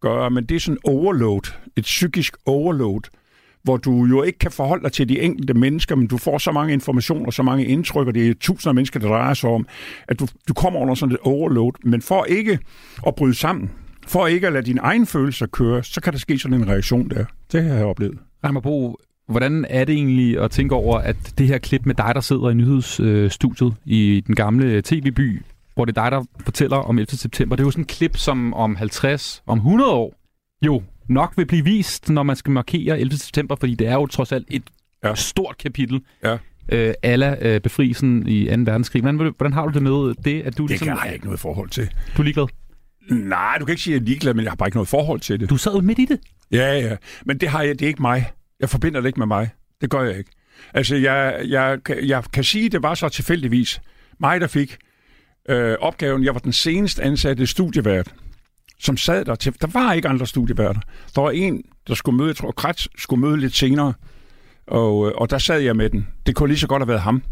[0.01, 3.01] gøre, men det er sådan overload, et psykisk overload,
[3.63, 6.51] hvor du jo ikke kan forholde dig til de enkelte mennesker, men du får så
[6.51, 9.67] mange informationer, så mange indtryk, og det er tusinder af mennesker, der drejer sig om,
[10.07, 11.71] at du, du kommer under sådan et overload.
[11.83, 12.59] Men for ikke
[13.07, 13.71] at bryde sammen,
[14.07, 17.09] for ikke at lade dine egne følelser køre, så kan der ske sådan en reaktion
[17.09, 17.25] der.
[17.51, 18.17] Det har jeg oplevet.
[18.53, 22.21] Bo, hvordan er det egentlig at tænke over, at det her klip med dig, der
[22.21, 25.41] sidder i nyhedsstudiet i den gamle tv-by,
[25.73, 27.17] hvor det er dig, der fortæller om 11.
[27.17, 30.15] september, det er jo sådan et klip, som om 50, om 100 år,
[30.65, 33.17] jo nok vil blive vist, når man skal markere 11.
[33.17, 34.63] september, fordi det er jo trods alt et
[35.03, 35.15] ja.
[35.15, 36.01] stort kapitel.
[36.23, 36.37] Ja.
[36.69, 38.51] Øh, alla øh, befrielsen i 2.
[38.51, 39.01] verdenskrig.
[39.01, 40.87] Hvordan, hvordan har du det med det, at du Det ligesom...
[40.87, 41.89] kan jeg ikke noget forhold til.
[42.17, 42.47] Du er ligeglad?
[43.09, 44.87] Nej, du kan ikke sige, at jeg er ligeglad, men jeg har bare ikke noget
[44.87, 45.49] forhold til det.
[45.49, 46.19] Du sad jo midt i det.
[46.55, 46.95] Ja, ja.
[47.25, 48.31] Men det, har jeg, det er ikke mig.
[48.59, 49.49] Jeg forbinder det ikke med mig.
[49.81, 50.31] Det gør jeg ikke.
[50.73, 53.81] Altså, jeg, jeg, jeg, kan sige, at det var så tilfældigvis
[54.19, 54.77] mig, der fik
[55.49, 56.23] øh, opgaven.
[56.23, 58.13] Jeg var den senest ansatte studievært,
[58.79, 59.53] som sad der til.
[59.61, 60.79] Der var ikke andre studieværter.
[61.15, 63.93] Der var en, der skulle møde, jeg tror, Kretz skulle møde lidt senere.
[64.67, 66.07] Og, øh, og der sad jeg med den.
[66.25, 67.23] Det kunne lige så godt have været ham.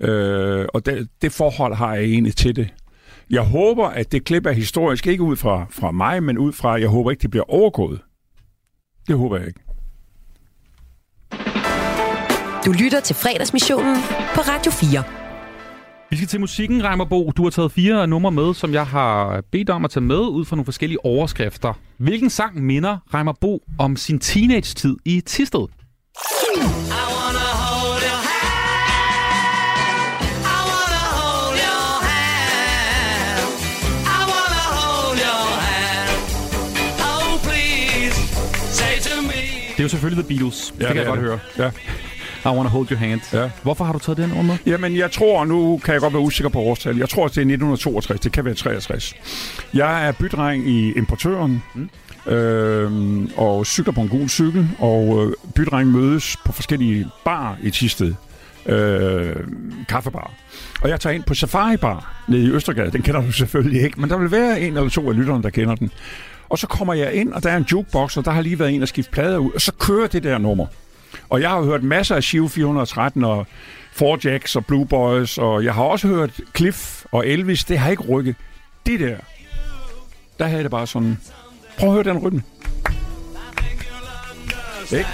[0.00, 2.74] Øh, og det, det forhold har jeg egentlig til det.
[3.30, 6.80] Jeg håber, at det klip er historisk, ikke ud fra, fra mig, men ud fra,
[6.80, 8.00] jeg håber ikke, det bliver overgået.
[9.08, 9.60] Det håber jeg ikke.
[12.64, 13.96] Du lytter til fredagsmissionen
[14.34, 15.02] på Radio 4.
[16.10, 17.30] Vi skal til musikken, Reimer Bo.
[17.36, 20.44] Du har taget fire numre med, som jeg har bedt om at tage med ud
[20.44, 21.74] fra nogle forskellige overskrifter.
[21.96, 25.66] Hvilken sang minder Reimer Bo om sin teenage-tid i Tisted?
[39.78, 40.74] Det er jo selvfølgelig The Beatles.
[40.74, 41.38] Ja, det kan det jeg godt høre.
[41.58, 41.70] Ja.
[42.50, 43.20] I Wanna Hold Your Hand.
[43.32, 43.50] Ja.
[43.62, 44.56] Hvorfor har du taget den med?
[44.66, 47.00] Jamen, jeg tror, nu kan jeg godt være usikker på årstallet.
[47.00, 48.20] Jeg tror, at det er 1962.
[48.20, 49.14] Det kan være 63.
[49.74, 51.62] Jeg er bydreng i importøren.
[51.74, 51.90] Mm.
[52.32, 57.70] Øhm, og cykler på en gul cykel, og øh, bydreng mødes på forskellige bar i
[57.70, 58.14] Tisted.
[58.66, 59.36] Øh,
[59.88, 60.30] kaffebar.
[60.82, 62.90] Og jeg tager ind på Safari Bar nede i Østergade.
[62.90, 65.50] Den kender du selvfølgelig ikke, men der vil være en eller to af lytterne, der
[65.50, 65.90] kender den.
[66.48, 68.72] Og så kommer jeg ind, og der er en jukebox, og der har lige været
[68.72, 70.66] en, der skifte plader ud, og så kører det der nummer.
[71.28, 73.46] Og jeg har hørt masser af Shiv 413 og
[73.92, 77.64] Four Jacks og Blue Boys, og jeg har også hørt Cliff og Elvis.
[77.64, 78.36] Det har ikke rykket.
[78.86, 79.16] Det der,
[80.38, 81.18] der havde det bare sådan...
[81.78, 82.42] Prøv at høre den rytme.
[84.92, 85.08] Ikke?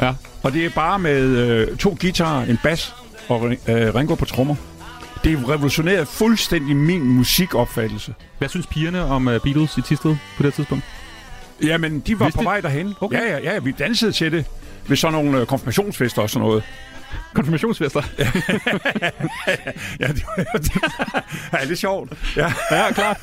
[0.00, 0.14] Ja.
[0.42, 2.94] Og det er bare med øh, to guitarer, en bas
[3.28, 4.54] og øh, Ringo på trommer.
[5.24, 8.14] Det revolutionerede fuldstændig min musikopfattelse.
[8.38, 10.84] Hvad synes pigerne om uh, Beatles i Tisted på det tidspunkt?
[11.62, 12.94] Jamen, de var Vidste på vej derhen.
[13.00, 13.16] Okay.
[13.16, 14.46] Ja, ja, ja, vi dansede til det
[14.88, 16.64] ved sådan nogle øh, konfirmationsfester og sådan noget.
[17.34, 18.02] Konfirmationsfester.
[20.00, 20.72] Ja, det var det.
[21.52, 22.12] ja, det er sjovt.
[22.36, 22.52] Ja.
[22.70, 23.22] ja, klart.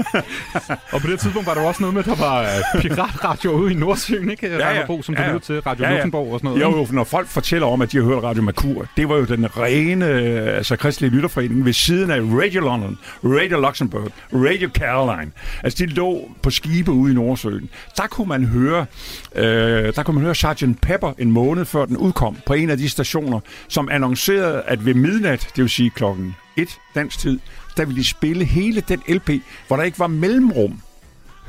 [0.92, 2.42] Og på det tidspunkt var der også noget med, at der var
[2.76, 4.48] uh, piratradio ude i Nordsøen, ikke?
[4.48, 4.86] Ja, ja.
[4.86, 5.40] Bo, som du ja, ja.
[5.40, 5.96] til, Radio Ja, ja.
[5.96, 6.62] Luxembourg og sådan noget.
[6.62, 9.26] Jo, jo, når folk fortæller om, at de har hørt Radio Mercur, det var jo
[9.26, 15.32] den rene øh, altså, kristelige lytterforening ved siden af Radio London, Radio Luxembourg, Radio Caroline.
[15.64, 17.70] Altså, de lå på skibe ude i Nordsøen.
[17.98, 18.86] Der kunne man høre,
[19.36, 20.82] øh, der kunne man høre Sgt.
[20.82, 24.94] Pepper en måned før den udkom på en af de stationer, som annoncerede, at ved
[24.94, 27.40] midnat, det vil sige klokken 1 dansk tid,
[27.78, 29.30] der ville de spille hele den LP,
[29.68, 30.82] hvor der ikke var mellemrum.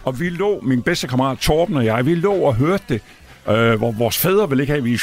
[0.04, 3.00] Og vi lå, min bedste kammerat Torben og jeg, vi lå og hørte det,
[3.48, 4.98] øh, hvor vores fædre ville ikke have, at vi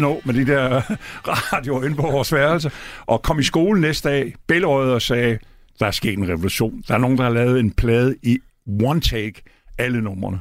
[0.00, 0.82] nå med de der
[1.52, 2.70] radioer inde på vores værelse,
[3.06, 5.38] og kom i skole næste dag, bælgerøjet og sagde,
[5.78, 6.82] der er sket en revolution.
[6.88, 8.38] Der er nogen, der har lavet en plade i
[8.84, 9.42] one take,
[9.78, 10.40] alle numrene.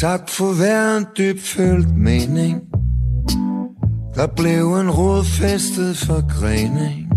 [0.00, 2.77] Tak for hver en dybfølt mening
[4.18, 7.08] der blev en rodfæstet forgrening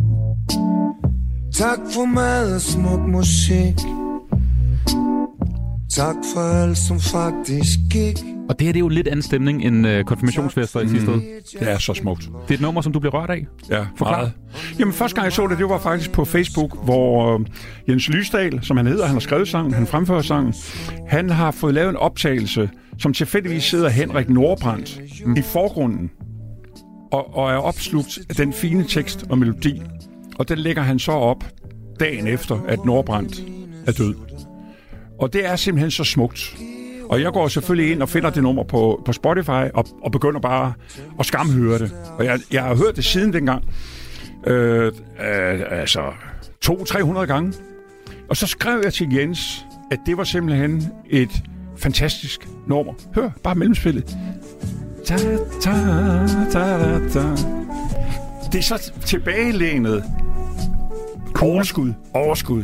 [1.53, 3.75] Tak for mad og smuk musik
[5.95, 8.17] Tak for alt som faktisk gik
[8.49, 11.21] Og det her det er jo lidt anden stemning end uh, konfirmationsfester i sidste mm.
[11.59, 12.21] Det er så smukt.
[12.21, 13.45] Det er et nummer, som du bliver rørt af.
[13.69, 14.17] Ja, Forklar.
[14.17, 14.31] meget.
[14.79, 17.45] Jamen, første gang jeg så det, det var faktisk på Facebook, hvor øh,
[17.89, 20.53] Jens Lysdal, som han hedder, han har skrevet sangen, han fremfører sangen,
[21.07, 25.35] han har fået lavet en optagelse, som tilfældigvis sidder Henrik Nordbrandt mm.
[25.35, 26.11] i forgrunden,
[27.11, 29.81] og, og er opslugt af den fine tekst og melodi.
[30.39, 31.43] Og den lægger han så op
[31.99, 33.43] dagen efter, at Nordbrandt
[33.87, 34.15] er død.
[35.19, 36.55] Og det er simpelthen så smukt.
[37.09, 40.39] Og jeg går selvfølgelig ind og finder det nummer på, på Spotify og, og begynder
[40.39, 40.73] bare
[41.19, 41.93] at skamhøre det.
[42.17, 43.63] Og jeg, jeg har hørt det siden dengang.
[44.47, 45.99] Øh, øh, altså
[46.65, 47.53] 200-300 gange.
[48.29, 51.43] Og så skrev jeg til Jens, at det var simpelthen et
[51.77, 52.93] fantastisk nummer.
[53.15, 54.17] Hør, bare mellemspillet.
[55.05, 55.17] Ta,
[55.61, 55.73] ta,
[56.51, 57.35] ta, ta, ta.
[58.51, 60.03] Det er så tilbagelænet.
[61.41, 61.93] Overskud.
[62.13, 62.63] Overskud.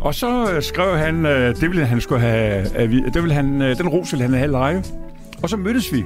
[0.00, 3.60] Og så øh, skrev han, øh, det ville han skulle have, øh, det ville han,
[3.60, 4.84] den ros ville han have live.
[5.42, 6.04] Og så mødtes vi.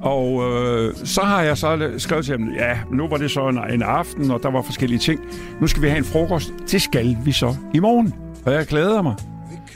[0.00, 3.58] Og øh, så har jeg så skrevet til ham, ja, nu var det så en,
[3.70, 5.20] en aften, og der var forskellige ting.
[5.60, 6.52] Nu skal vi have en frokost.
[6.70, 8.14] Det skal vi så i morgen.
[8.46, 9.14] Og jeg glæder mig.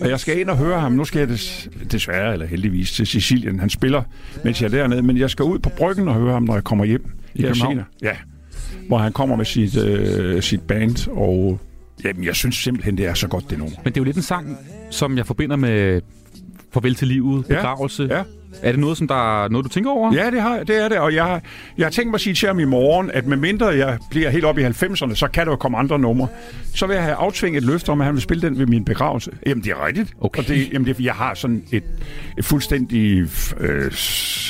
[0.00, 0.92] Og jeg skal ind og høre ham.
[0.92, 3.61] Nu skal jeg des, desværre, eller heldigvis, til Sicilien.
[3.61, 4.02] Han spiller,
[4.44, 5.02] mens jeg er dernede.
[5.02, 7.04] Men jeg skal ud på bryggen og høre ham, når jeg kommer hjem.
[7.35, 7.80] I København?
[8.02, 8.12] Ja.
[8.88, 11.09] Hvor han kommer med sit, øh, sit band.
[11.11, 11.61] Og
[12.04, 13.76] jamen, jeg synes simpelthen, det er så godt, det nummer.
[13.85, 14.56] Men det er jo lidt en sang,
[14.90, 16.00] som jeg forbinder med
[16.72, 18.09] farvel til livet, Ja, begravelse.
[18.11, 18.22] ja.
[18.62, 20.14] Er det noget, som der er noget, du tænker over?
[20.14, 21.42] Ja, det, har, det er det, og jeg, har-
[21.79, 24.45] jeg har tænkt mig at sige til ham i morgen, at medmindre jeg bliver helt
[24.45, 26.29] op i 90'erne, så kan der jo komme andre numre.
[26.75, 28.85] Så vil jeg have aftvinget et løfte om, at han vil spille den ved min
[28.85, 29.31] begravelse.
[29.47, 30.12] Jamen, det er rigtigt.
[30.21, 30.42] Okay.
[30.42, 31.83] Og det, jamen, det, jeg har sådan et,
[32.38, 33.19] et fuldstændig,
[33.61, 33.85] øh,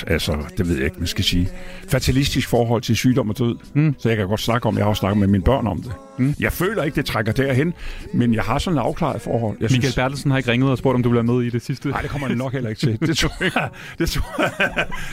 [0.07, 1.49] altså, det ved jeg ikke, man skal sige,
[1.89, 3.57] fatalistisk forhold til sygdom og død.
[3.75, 3.95] Mm.
[3.99, 5.93] Så jeg kan godt snakke om, jeg har også snakket med mine børn om det.
[6.19, 6.35] Mm.
[6.41, 7.75] Jeg føler ikke, det trækker derhen,
[8.15, 9.57] men jeg har sådan et afklaret forhold.
[9.61, 11.89] Jeg Michael Bertelsen har ikke ringet og spurgt, om du være med i det sidste.
[11.89, 12.99] Nej, det kommer han nok heller ikke til.
[13.09, 14.45] Det tror jeg, det tror,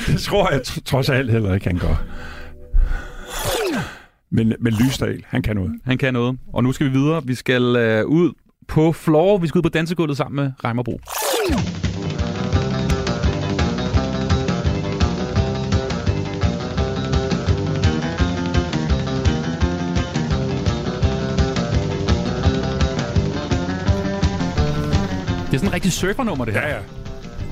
[0.07, 2.03] det tror jeg tr- trods alt heller ikke, han gør.
[4.29, 5.71] Men, men Lysdal, han kan noget.
[5.85, 6.37] Han kan noget.
[6.53, 7.21] Og nu skal vi videre.
[7.25, 8.31] Vi skal øh, ud
[8.67, 9.37] på floor.
[9.37, 10.83] Vi skal ud på dansegulvet sammen med Reimer
[25.73, 25.85] Bro.
[25.85, 26.61] Det er sådan en rigtig surfernummer, det her.
[26.61, 26.79] Ja, ja.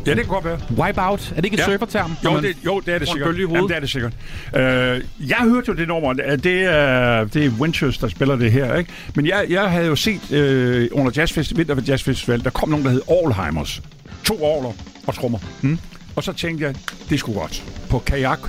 [0.05, 0.59] Ja, det kan godt være.
[0.77, 1.31] Wipeout.
[1.31, 1.65] Er det ikke et Ja.
[1.65, 2.11] surferterm?
[2.25, 3.37] Jo, det, jo, det er det sikkert.
[3.39, 4.13] Jamen, det er det sikkert.
[4.55, 6.13] Øh, jeg hørte jo det nummer.
[6.13, 8.75] Det er, det er Winters, der spiller det her.
[8.75, 8.91] Ikke?
[9.15, 12.85] Men jeg, jeg havde jo set øh, under Jazzfest, Vinter Jazz Festival, der kom nogen,
[12.85, 13.81] der hed Allheimers.
[14.23, 14.71] To orler
[15.07, 15.39] og trommer.
[15.61, 15.79] Mm.
[16.15, 16.75] Og så tænkte jeg,
[17.09, 17.63] det skulle godt.
[17.89, 18.39] På kajak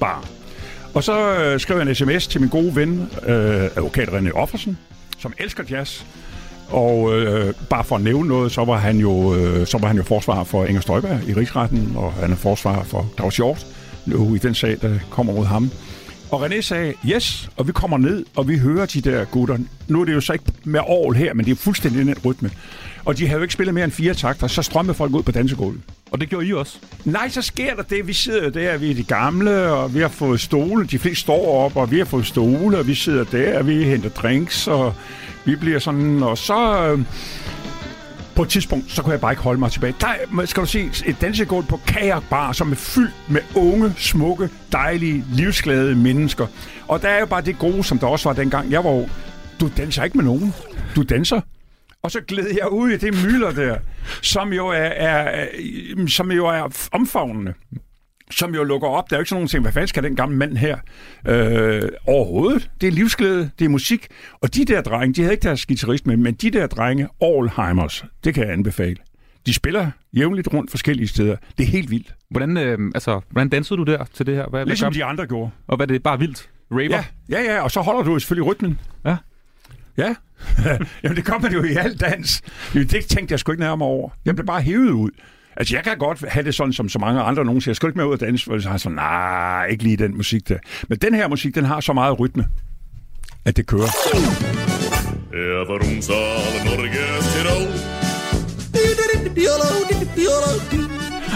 [0.00, 0.24] bar.
[0.94, 3.34] Og så øh, skrev jeg en sms til min gode ven, øh,
[3.64, 4.78] advokat René Offersen,
[5.18, 6.02] som elsker jazz.
[6.68, 9.96] Og øh, bare for at nævne noget, så var han jo, øh, så var han
[9.96, 13.66] jo forsvarer for Inger Støjberg i rigsretten, og han er forsvarer for Claus Hjort
[14.06, 15.70] nu i den sag, der kommer mod ham.
[16.30, 19.58] Og René sagde, yes, og vi kommer ned, og vi hører de der gutter.
[19.88, 22.50] Nu er det jo så ikke med all her, men det er fuldstændig den rytme.
[23.04, 25.32] Og de havde jo ikke spillet mere end fire takter, så strømmede folk ud på
[25.32, 25.80] dansegulvet.
[26.10, 26.78] Og det gjorde I også?
[27.04, 28.06] Nej, så sker der det.
[28.06, 30.86] Vi sidder jo der, vi er de gamle, og vi har fået stole.
[30.86, 33.84] De fleste står op, og vi har fået stole, og vi sidder der, og vi
[33.84, 34.94] henter drinks, og
[35.44, 36.22] vi bliver sådan...
[36.22, 36.86] Og så...
[36.92, 37.00] Øh,
[38.36, 39.94] på et tidspunkt, så kunne jeg bare ikke holde mig tilbage.
[40.00, 45.24] Der skal du se et dansegulv på kajakbar, som er fyldt med unge, smukke, dejlige,
[45.32, 46.46] livsglade mennesker.
[46.88, 48.70] Og der er jo bare det gode, som der også var dengang.
[48.70, 49.08] Jeg var jo,
[49.60, 50.54] du danser ikke med nogen.
[50.96, 51.40] Du danser.
[52.02, 53.76] Og så glæder jeg ud i det mylder der,
[54.22, 55.46] som jo er, er,
[56.08, 57.54] som jo er omfavnende
[58.30, 59.10] som jo lukker op.
[59.10, 60.78] Der er jo ikke sådan nogen ting, hvad fanden skal den gamle mand her
[61.26, 62.70] øh, overhovedet?
[62.80, 64.06] Det er livsglæde, det er musik.
[64.40, 68.04] Og de der drenge, de havde ikke deres guitarist med, men de der drenge, Allheimers,
[68.24, 68.96] det kan jeg anbefale.
[69.46, 71.36] De spiller jævnligt rundt forskellige steder.
[71.58, 72.14] Det er helt vildt.
[72.30, 74.46] Hvordan, øh, altså, hvordan dansede du der til det her?
[74.48, 75.50] Hvad, Ligesom hvad de andre gjorde.
[75.66, 76.02] Og hvad er det?
[76.02, 76.50] Bare vildt?
[76.70, 76.88] Raver?
[76.88, 78.80] Ja, ja, ja, og så holder du jo selvfølgelig rytmen.
[79.04, 79.16] Ja.
[79.96, 80.14] Ja.
[81.02, 82.42] Jamen, det man jo i al dans.
[82.72, 84.10] Det tænkte jeg sgu ikke nærmere over.
[84.24, 85.10] Jeg blev bare hævet ud.
[85.56, 87.70] Altså, jeg kan godt have det sådan, som så mange andre nogen siger.
[87.70, 89.96] Jeg skal ikke med ud at danse, for så har jeg sådan, nej, ikke lige
[89.96, 90.58] den musik der.
[90.88, 92.46] Men den her musik, den har så meget rytme,
[93.44, 93.88] at det kører.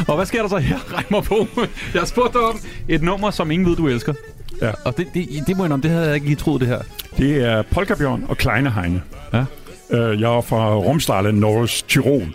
[0.08, 1.46] Og hvad sker der så her, Reimer på?
[1.94, 4.14] Jeg har spurgt dig om et nummer, som ingen ved, du elsker.
[4.62, 4.70] Ja.
[4.84, 6.80] Og det, det, det må jeg om, det havde jeg ikke lige troet, det her.
[7.18, 9.02] Det er Polkabjørn og Kleine Heine.
[9.32, 9.44] Ja.
[9.90, 12.26] Øh, jeg er fra Romsdalen, Norges Tyrol.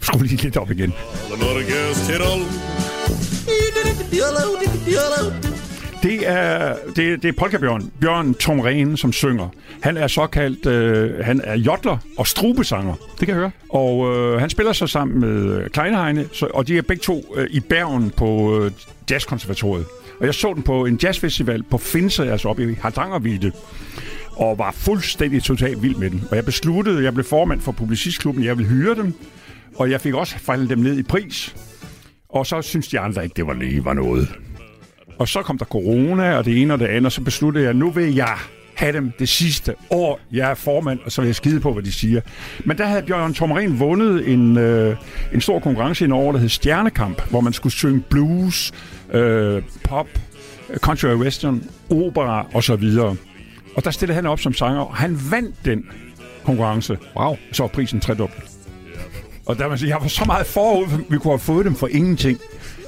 [0.00, 0.94] Skru lige lidt op igen.
[6.02, 9.48] Det er, det, det er Polkabjørn, Bjørn Tomren, som synger.
[9.80, 12.94] Han er såkaldt, øh, han er jodler og strubesanger.
[12.94, 13.50] Det kan jeg høre.
[13.68, 17.34] Og øh, han spiller så sammen med øh, Kleinheine, så, og de er begge to
[17.36, 18.70] øh, i Bergen på øh,
[19.10, 19.86] Jazzkonservatoriet.
[20.20, 23.52] Og jeg så den på en jazzfestival på Finse, altså oppe i Hardangervide,
[24.32, 26.24] og var fuldstændig totalt vild med den.
[26.30, 29.14] Og jeg besluttede, jeg blev formand for Publicistklubben, jeg ville hyre dem,
[29.76, 31.56] og jeg fik også faldet dem ned i pris.
[32.28, 34.28] Og så synes de andre ikke, det var lige var noget.
[35.18, 37.74] Og så kom der corona, og det ene og det andet, og så besluttede jeg,
[37.74, 38.36] nu vil jeg
[38.74, 41.82] have dem det sidste år, jeg er formand, og så vil jeg skide på, hvad
[41.82, 42.20] de siger.
[42.64, 44.96] Men der havde Bjørn Tommerin vundet en, øh,
[45.34, 48.72] en stor konkurrence i Norge, der hed Stjernekamp, hvor man skulle synge blues,
[49.12, 50.06] øh, pop,
[50.76, 53.16] country western, opera og så videre.
[53.76, 55.84] Og der stillede han op som sanger, og han vandt den
[56.44, 56.98] konkurrence.
[57.16, 57.36] Wow.
[57.52, 58.57] Så var prisen tredoblet.
[59.48, 61.86] Og der man sige, jeg var så meget forud, vi kunne have fået dem for
[61.86, 62.38] ingenting.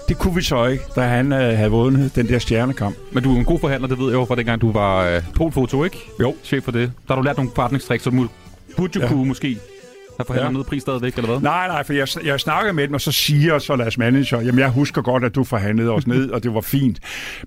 [0.08, 2.96] Det kunne vi så ikke, da han øh, havde vundet den der stjernekamp.
[3.12, 5.22] Men du er en god forhandler, det ved jeg jo fra dengang, du var øh,
[5.36, 5.96] polfoto, ikke?
[6.20, 6.34] Jo.
[6.44, 6.92] Chef for det.
[7.08, 8.28] Der har du lært nogle forretningstricks, så du
[8.76, 9.08] burde jo Ja.
[9.08, 9.56] kunne måske
[10.18, 10.52] Der forhandler ja.
[10.52, 11.40] noget pris stadigvæk, eller hvad?
[11.40, 14.58] Nej, nej, for jeg, jeg snakker med dem, og så siger så deres manager, jamen
[14.58, 16.98] jeg husker godt, at du forhandlede os ned, og det var fint.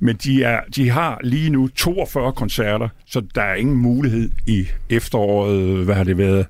[0.02, 4.68] Men de, er, de har lige nu 42 koncerter, så der er ingen mulighed i
[4.90, 6.46] efteråret, hvad har det været,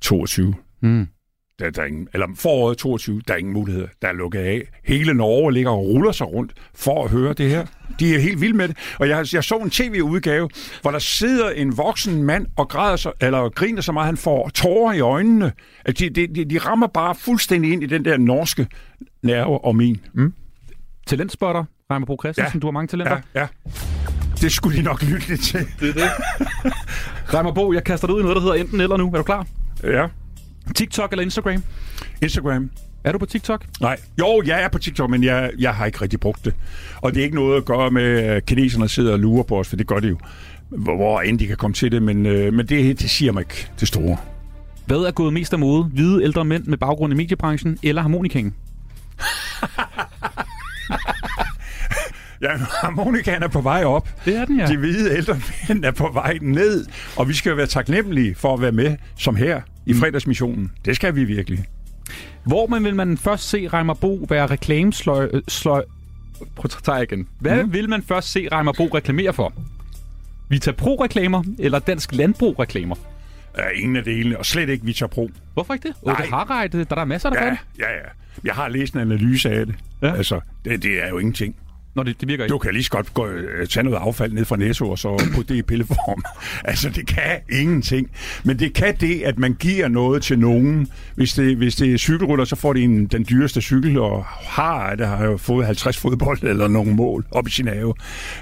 [0.00, 0.54] 22.
[0.80, 1.06] Mm.
[1.58, 3.86] Der, der er ingen, eller foråret 22, der er ingen muligheder.
[4.02, 4.62] Der er lukket af.
[4.84, 7.66] Hele Norge ligger og ruller sig rundt for at høre det her.
[8.00, 8.76] De er helt vilde med det.
[8.98, 10.48] Og jeg, jeg så en tv-udgave,
[10.82, 14.48] hvor der sidder en voksen mand og græder sig, eller griner så meget, han får
[14.48, 15.52] tårer i øjnene.
[15.84, 18.66] At de, de, de, de rammer bare fuldstændig ind i den der norske
[19.22, 20.00] nerve og min.
[20.14, 20.32] Mm?
[21.06, 22.58] Talentspotter, Reimer Bo Christensen.
[22.58, 22.60] Ja.
[22.60, 23.20] Du har mange talenter.
[23.34, 23.46] Ja, ja.
[24.40, 25.66] Det skulle de nok lytte til.
[25.80, 26.10] Det er det.
[27.34, 29.06] Reimer Bo, jeg kaster dig ud i noget, der hedder enten eller nu.
[29.12, 29.46] Er du klar?
[29.82, 30.06] Ja.
[30.74, 31.62] TikTok eller Instagram?
[32.22, 32.70] Instagram.
[33.04, 33.64] Er du på TikTok?
[33.80, 33.96] Nej.
[34.18, 36.54] Jo, jeg er på TikTok, men jeg, jeg har ikke rigtig brugt det.
[36.96, 39.68] Og det er ikke noget at gøre med, at kineserne sidder og lurer på os,
[39.68, 40.18] for det gør de jo.
[40.68, 43.40] Hvor, hvor end de kan komme til det, men, øh, men det, det siger mig
[43.40, 44.16] ikke det store.
[44.86, 45.84] Hvad er gået mest af mode?
[45.84, 48.54] Hvide ældre mænd med baggrund i mediebranchen eller harmonikaen?
[52.42, 54.08] Ja, harmonikaen er på vej op.
[54.24, 54.66] Det er den, ja.
[54.66, 56.86] De hvide ældre mænd er på vej ned,
[57.16, 60.72] og vi skal være taknemmelige for at være med, som her i fredagsmissionen.
[60.84, 61.64] Det skal vi virkelig.
[62.44, 65.28] Hvor man vil man først se Reimer Bo være reklamesløj...
[65.32, 65.84] øh, Sløj...
[66.56, 67.28] Prøv at tage igen.
[67.38, 67.72] Hvad mm.
[67.72, 69.52] vil man først se Reimer Bo reklamere for?
[70.48, 72.96] Vita Pro-reklamer eller Dansk Landbrug-reklamer?
[73.58, 75.30] Ja, ingen af delene, og slet ikke Vita Pro.
[75.54, 75.96] Hvorfor ikke det?
[76.02, 76.72] Åh, det har ret.
[76.72, 77.58] Der er masser, der ja, gør det.
[77.78, 78.08] ja, ja.
[78.44, 79.74] Jeg har læst en analyse af det.
[80.02, 80.14] Ja.
[80.14, 81.56] Altså, det, det er jo ingenting.
[81.94, 82.52] Nå, det, det virker ikke.
[82.52, 85.30] Du kan lige så godt gå, øh, tage noget affald ned fra Netto og så
[85.34, 86.24] putte det i pilleform.
[86.70, 88.10] altså, det kan ingenting.
[88.44, 90.88] Men det kan det, at man giver noget til nogen.
[91.14, 94.94] Hvis det, hvis det er cykelrytter, så får de en, den dyreste cykel, og har,
[94.94, 97.94] der har jo fået 50 fodbold eller nogle mål op i sin have.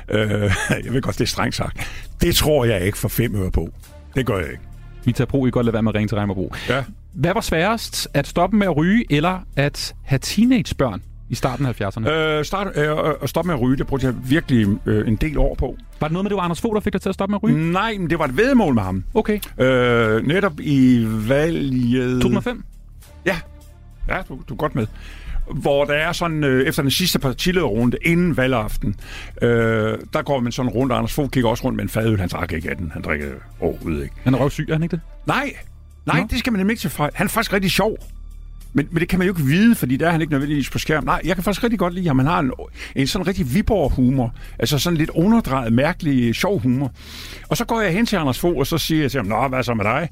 [0.08, 0.30] Øh,
[0.84, 1.90] jeg ved godt, det er strengt sagt.
[2.20, 3.72] Det tror jeg ikke for fem øre på.
[4.14, 4.62] Det gør jeg ikke.
[5.04, 6.54] Vita Pro, I kan godt lade være med at ringe til Reimer Bo.
[6.68, 6.84] Ja.
[7.14, 8.08] Hvad var sværest?
[8.14, 12.10] At stoppe med at ryge, eller at have teenagebørn i starten af 70'erne?
[12.10, 15.38] Øh, start, øh, at stoppe med at ryge, det brugte jeg virkelig øh, en del
[15.38, 15.76] år på.
[16.00, 17.38] Var det noget med, det var Anders Fogh, der fik dig til at stoppe med
[17.38, 17.72] at ryge?
[17.72, 19.04] Nej, men det var et vedmål med ham.
[19.14, 19.40] Okay.
[19.58, 22.22] Øh, netop i valget...
[22.22, 22.64] 2005?
[23.26, 23.38] Ja,
[24.08, 24.86] ja du, du er godt med.
[25.54, 28.94] Hvor der er sådan, øh, efter den sidste partilederrunde, inden valgaften,
[29.42, 29.48] øh,
[30.12, 32.20] der går man sådan rundt, og Anders Fogh kigger også rundt med en fadøl.
[32.20, 32.90] Han drak ikke af den.
[32.92, 33.26] Han drikker
[33.60, 34.14] overhovedet ikke.
[34.22, 35.00] Han er røvsyg, er han ikke det?
[35.26, 35.52] Nej,
[36.06, 36.26] nej, Nå.
[36.30, 37.10] det skal man nemlig ikke til fejl.
[37.14, 37.96] Han er faktisk rigtig sjov.
[38.72, 40.78] Men, men det kan man jo ikke vide, fordi der er han ikke nødvendigvis på
[40.78, 41.04] skærm.
[41.04, 42.18] Nej, jeg kan faktisk rigtig godt lide ham.
[42.18, 42.52] Han har en,
[42.96, 44.34] en sådan rigtig Viborg-humor.
[44.58, 46.92] Altså sådan lidt underdrejet, mærkelig, sjov humor.
[47.48, 49.48] Og så går jeg hen til Anders Fogh, og så siger jeg til ham, Nå,
[49.48, 50.08] hvad så med dig?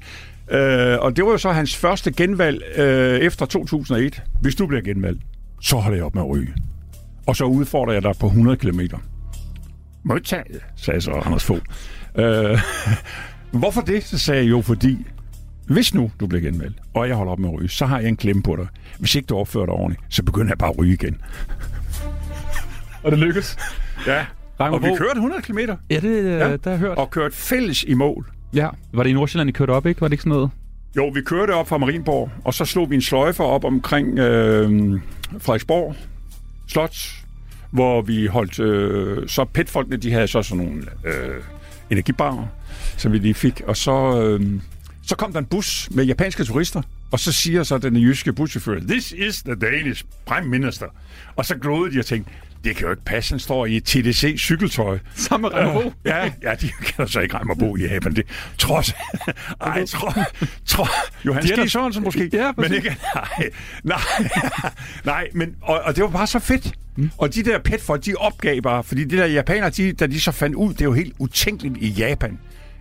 [0.51, 4.23] Øh, og det var jo så hans første genvalg øh, efter 2001.
[4.41, 5.21] Hvis du bliver genvalgt,
[5.61, 6.53] så holder jeg op med at ryge.
[7.27, 8.79] Og så udfordrer jeg dig på 100 km.
[10.03, 11.61] Modtaget, sagde så Anders Fogh.
[12.15, 12.59] Øh,
[13.59, 14.03] hvorfor det?
[14.03, 14.97] Så sagde jeg jo, fordi
[15.69, 18.09] hvis nu du bliver genvalgt, og jeg holder op med at ryge, så har jeg
[18.09, 18.67] en klemme på dig.
[18.99, 21.17] Hvis ikke du opfører dig ordentligt, så begynder jeg bare at ryge igen.
[23.03, 23.57] Og det lykkedes.
[24.07, 24.25] Ja.
[24.59, 25.59] Reimer Og vi kørte 100 km.
[25.89, 26.39] Ja, det, ja.
[26.39, 26.97] der har jeg hørt.
[26.97, 28.25] Og kørte fælles i mål.
[28.53, 28.67] Ja.
[28.93, 30.01] Var det i Nordsjælland, I kørte op, ikke?
[30.01, 30.49] Var det ikke sådan noget?
[30.95, 34.99] Jo, vi kørte op fra Marienborg, og så slog vi en sløjfe op omkring øh,
[35.39, 35.95] Frederiksborg
[36.67, 36.95] Slot,
[37.71, 38.59] hvor vi holdt...
[38.59, 41.43] Øh, så petfolkene, de havde så sådan nogle øh,
[41.89, 42.45] energibarer,
[42.97, 43.61] som vi lige fik.
[43.67, 44.61] Og så, øh,
[45.09, 46.81] så kom der en bus med japanske turister,
[47.11, 50.85] og så siger så den jyske buschauffør, This is the Danish Prime Minister.
[51.35, 52.31] Og så glodede de og tænkte,
[52.63, 54.99] det kan jo ikke passe, han står i et TDC-cykeltøj.
[55.15, 55.93] Sammen med Reimer Bo?
[56.05, 58.15] Ja, ja, de kan så ikke Reimer Bo i Japan.
[58.15, 58.25] Det,
[58.57, 58.93] trods...
[59.61, 60.09] Ej, tro,
[60.65, 60.85] tro,
[61.25, 62.29] Johan Ski Sørensen måske.
[62.33, 62.89] Ja, men ikke...
[63.15, 63.49] Nej,
[63.83, 64.01] nej,
[65.05, 66.73] nej men, og, og det var bare så fedt.
[66.95, 67.11] Mm.
[67.17, 70.31] Og de der petfolk, de opgav bare, fordi de der japanere, de, da de så
[70.31, 72.39] fandt ud, det er jo helt utænkeligt i Japan,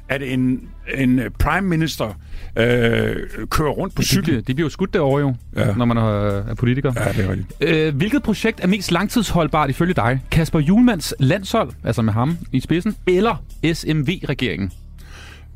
[0.09, 2.21] at en, en prime minister
[2.57, 3.17] øh,
[3.51, 4.25] kører rundt på cykel.
[4.25, 5.75] bliver, de bliver jo skudt derovre jo, ja.
[5.75, 6.93] når man er, er politiker.
[6.97, 7.55] Ja, det er rigtigt.
[7.61, 10.21] Øh, hvilket projekt er mest langtidsholdbart ifølge dig?
[10.31, 14.73] Kasper Julmans landshold, altså med ham i spidsen, eller SMV-regeringen?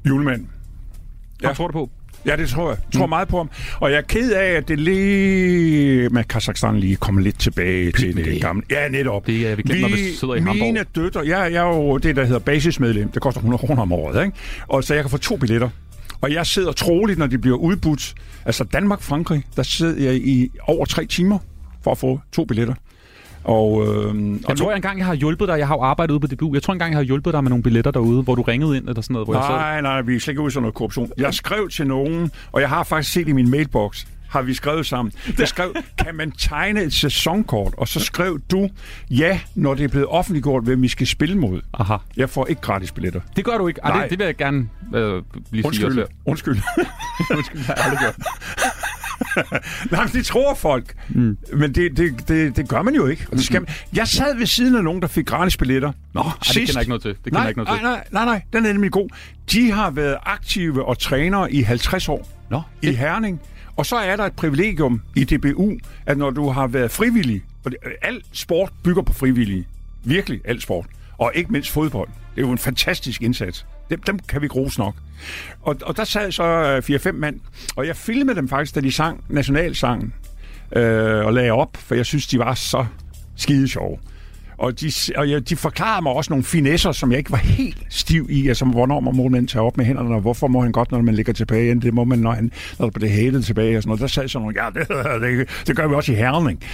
[0.09, 0.47] Julemand.
[1.43, 1.47] Ja.
[1.47, 1.91] Hvad tror du på?
[2.27, 2.79] Ja, det tror jeg.
[2.93, 3.11] Jeg tror mm.
[3.11, 3.51] meget på ham.
[3.81, 8.17] Og jeg er ked af, at det lige med Kazakhstan lige kommer lidt tilbage til
[8.17, 8.63] det gamle.
[8.71, 9.27] Ja, netop.
[9.27, 10.87] Det er vi glemt, når vi sidder i Mine Hamburg.
[10.97, 13.09] døtre, jeg, jeg er jo det, der hedder basismedlem.
[13.09, 14.37] Det koster 100 kroner om året, ikke?
[14.69, 15.69] Og så jeg kan få to billetter.
[16.21, 18.15] Og jeg sidder troligt, når de bliver udbudt.
[18.45, 21.39] Altså Danmark-Frankrig, der sidder jeg i over tre timer
[21.85, 22.75] for at få to billetter.
[23.45, 25.59] Og, øh, Jeg tror jeg engang, jeg har hjulpet dig.
[25.59, 26.55] Jeg har jo arbejdet ude på DBU.
[26.55, 28.89] Jeg tror engang, jeg har hjulpet dig med nogle billetter derude, hvor du ringede ind
[28.89, 29.27] eller sådan noget.
[29.27, 29.55] Hvor jeg sad.
[29.55, 31.11] Nej, nej, vi er slet ikke ude i sådan noget korruption.
[31.19, 34.87] Jeg skrev til nogen, og jeg har faktisk set i min mailbox, har vi skrevet
[34.87, 35.13] sammen.
[35.39, 37.75] Jeg skrev, kan man tegne et sæsonkort?
[37.77, 38.69] Og så skrev du,
[39.11, 41.61] ja, når det er blevet offentliggjort, hvem vi skal spille mod.
[41.75, 41.97] Aha.
[42.17, 43.21] Jeg får ikke gratis billetter.
[43.37, 43.81] Det gør du ikke.
[43.85, 44.01] Ej, Nej.
[44.03, 45.93] det, det vil jeg gerne øh, lige Undskyld.
[45.93, 46.57] sige Undskyld.
[46.79, 46.87] også.
[47.35, 48.17] Undskyld, det har jeg aldrig gjort.
[49.91, 50.95] Nej, det tror folk.
[51.09, 51.39] Mm.
[51.53, 53.27] Men det, det, det, det gør man jo ikke.
[53.31, 53.69] Og det skal man.
[53.97, 55.93] Jeg sad ved siden af nogen, der fik gratis billetter.
[56.15, 57.17] Nå, Ej, det kender ikke noget til.
[57.25, 57.85] Det nej, ikke noget nej, til.
[58.13, 59.09] nej, nej, nej, den er nemlig god.
[59.53, 63.41] De har været aktive og trænere i 50 år Nå, i Herning.
[63.77, 65.73] Og så er der et privilegium i DBU,
[66.07, 69.67] at når du har været frivillig, og det, al sport bygger på frivillige,
[70.05, 70.87] virkelig al sport,
[71.19, 72.09] og ikke mindst fodbold.
[72.35, 73.67] Det er jo en fantastisk indsats.
[73.93, 74.95] Dem, dem kan vi grose nok.
[75.63, 76.45] Og, og der sad så
[76.89, 77.41] øh, 4-5 mand,
[77.77, 80.15] og jeg filmede dem faktisk, da de sang nationalsangen,
[80.77, 82.87] øh, og lagde op, for jeg synes, de var så
[83.37, 83.99] skide sjove.
[84.59, 87.87] Og de, og jeg, de forklarede mig også nogle finesser, som jeg ikke var helt
[87.89, 88.49] stiv i.
[88.49, 91.15] Altså, hvornår må man tage op med hænderne, og hvorfor må han godt, når man
[91.15, 91.83] ligger tilbage igen.
[91.83, 93.77] Det må man, når, han, når der bliver hælet tilbage.
[93.77, 94.01] Og sådan noget.
[94.01, 94.89] Der sad sådan nogle, ja, det,
[95.39, 96.61] det, det gør vi også i Herning.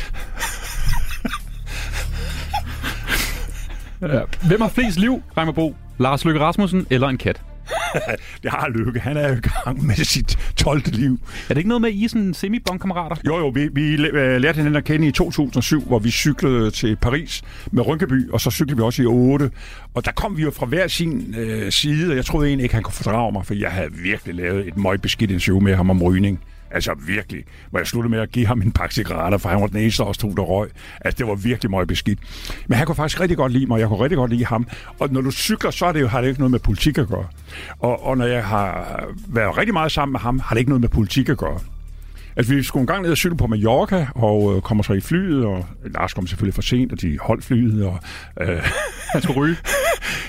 [4.03, 4.21] Ja.
[4.47, 5.75] Hvem har flest liv, Reimer Bo?
[5.99, 7.43] Lars Løkke Rasmussen eller en kat?
[8.43, 9.01] det har Lykke.
[9.01, 10.83] Han er jo i gang med sit 12.
[10.87, 11.21] liv.
[11.49, 13.17] Er det ikke noget med, at I er sådan semi-bondkammerater?
[13.27, 16.97] Jo, jo, vi, vi øh, lærte hinanden at kende i 2007, hvor vi cyklede til
[16.97, 19.51] Paris med Rynkeby, og så cyklede vi også i 8.
[19.95, 22.75] Og der kom vi jo fra hver sin øh, side, og jeg troede egentlig ikke,
[22.75, 26.03] han kunne fordrage mig, for jeg havde virkelig lavet et møgbeskidt interview med ham om
[26.03, 26.41] rygning.
[26.71, 27.45] Altså virkelig.
[27.71, 30.03] Hvor jeg sluttede med at give ham en pakke cigaretter, for han var den eneste
[30.03, 30.69] af os to, der røg.
[31.01, 32.19] Altså det var virkelig meget beskidt.
[32.67, 34.69] Men han kunne faktisk rigtig godt lide mig, og jeg kunne rigtig godt lide ham.
[34.99, 37.09] Og når du cykler, så er det jo, har det ikke noget med politik at
[37.09, 37.27] gøre.
[37.79, 40.81] Og, og når jeg har været rigtig meget sammen med ham, har det ikke noget
[40.81, 41.59] med politik at gøre.
[42.37, 45.01] Altså, vi skulle en gang ned og cykle på Mallorca, og øh, kommer så i
[45.01, 47.99] flyet, og Lars kom selvfølgelig for sent, og de holdt flyet, og...
[48.41, 48.63] Øh,
[49.13, 49.57] Han skulle ryge.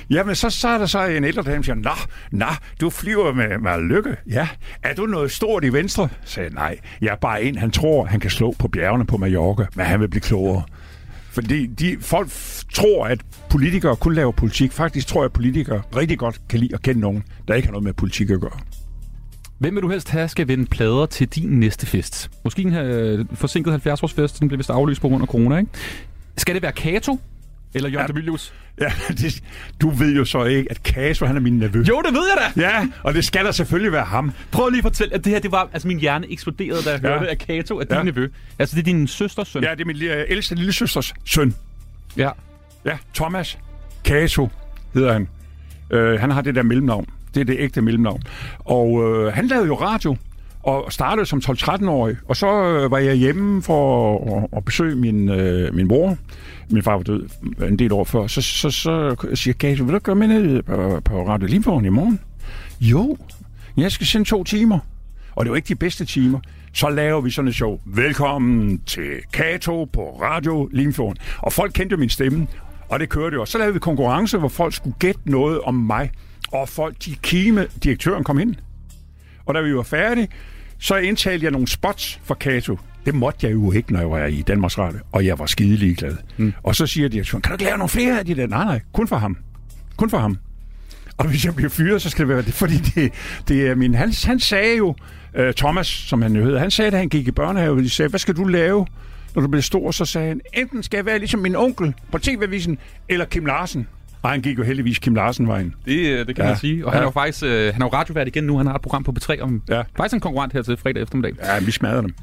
[0.09, 1.91] Jamen, så, så er der så en ældre dame, der siger, Nå,
[2.31, 2.45] nå,
[2.81, 4.15] du flyver med, med lykke.
[4.29, 4.47] Ja.
[4.83, 6.09] Er du noget stort i venstre?
[6.25, 6.77] Sagde nej.
[7.01, 9.99] Jeg er bare en, han tror, han kan slå på bjergene på Mallorca, men han
[9.99, 10.63] vil blive klogere.
[11.31, 12.29] Fordi de, folk
[12.73, 14.71] tror, at politikere kun laver politik.
[14.71, 17.71] Faktisk tror jeg, at politikere rigtig godt kan lide at kende nogen, der ikke har
[17.71, 18.59] noget med politik at gøre.
[19.57, 22.31] Hvem vil du helst have skal vende plader til din næste fest?
[22.43, 25.71] Måske en øh, forsinket 70-årsfest, den blev vist aflyst på grund af corona, ikke?
[26.37, 27.19] Skal det være Kato
[27.73, 28.13] eller Jørgen Ja.
[28.13, 28.53] Demilius?
[28.81, 28.91] Ja,
[29.21, 29.43] det,
[29.81, 31.83] du ved jo så ikke, at Kaso, han er min nevø.
[31.89, 32.61] Jo, det ved jeg da!
[32.61, 34.31] Ja, og det skal der selvfølgelig være ham.
[34.51, 37.03] Prøv lige at fortælle, at det her, det var, altså min hjerne eksploderede, da jeg
[37.03, 37.09] Ja.
[37.09, 38.03] hørte, at Kato er din Ja.
[38.03, 38.27] nevø.
[38.59, 39.63] Altså, det er din søsters søn.
[39.63, 41.55] Ja, det er min lille, ældste lille søsters søn.
[42.17, 42.29] ja.
[42.85, 43.57] Ja, Thomas
[44.05, 44.49] Kato
[44.93, 45.27] hedder han.
[45.91, 47.05] Øh, han har det der mellemnavn.
[47.33, 48.21] Det er det ægte mellemnavn.
[48.59, 50.17] Og øh, han lavede jo radio,
[50.63, 52.15] og startede som 12-13-årig.
[52.27, 56.17] Og så øh, var jeg hjemme for at, at besøge min, øh, min mor.
[56.69, 57.29] Min far var død
[57.67, 58.27] en del år før.
[58.27, 61.89] Så, så, så siger Kato, vil du gøre med ned på, på Radio Limborg i
[61.89, 62.19] morgen?
[62.81, 63.17] Jo,
[63.77, 64.79] jeg skal sende to timer.
[65.35, 66.39] Og det var ikke de bedste timer.
[66.73, 67.79] Så laver vi sådan et show.
[67.85, 71.17] Velkommen til Kato på Radio Limfjorden.
[71.37, 72.47] Og folk kendte jo min stemme,
[72.89, 73.45] og det kørte jo.
[73.45, 76.11] Så lavede vi konkurrence, hvor folk skulle gætte noget om mig.
[76.51, 78.55] Og folk, de kime, direktøren kom ind.
[79.45, 80.27] Og da vi var færdige,
[80.79, 82.77] så indtalte jeg nogle spots for Kato.
[83.09, 85.75] Det måtte jeg jo ikke, når jeg var i Danmarks Radio, og jeg var skide
[85.75, 86.15] ligeglad.
[86.37, 86.53] Mm.
[86.63, 88.47] Og så siger direktøren, kan du ikke lave nogle flere af de der?
[88.47, 89.37] Nej, nej, kun for ham.
[89.97, 90.37] Kun for ham.
[91.17, 93.11] Og hvis jeg bliver fyret, så skal det være det, fordi det,
[93.47, 93.93] det er min...
[93.95, 94.95] Han, han sagde jo,
[95.39, 98.09] uh, Thomas, som han jo hedder, han sagde, da han gik i børnehave, de sagde,
[98.09, 98.85] hvad skal du lave,
[99.35, 99.91] når du bliver stor?
[99.91, 102.77] Så sagde han, enten skal jeg være ligesom min onkel på TV-avisen,
[103.09, 103.87] eller Kim Larsen.
[104.21, 105.73] Og han gik jo heldigvis Kim Larsen-vejen.
[105.85, 106.49] Det, øh, det kan Ja.
[106.49, 106.85] man sige.
[106.85, 107.01] Og han Ja.
[107.01, 108.57] er jo faktisk øh, han er jo radiovært igen nu.
[108.57, 109.61] Han har et program på B3 om...
[109.69, 109.81] Ja.
[109.97, 111.33] Faktisk en konkurrent her til fredag eftermiddag.
[111.43, 112.13] Ja, vi smadrer dem.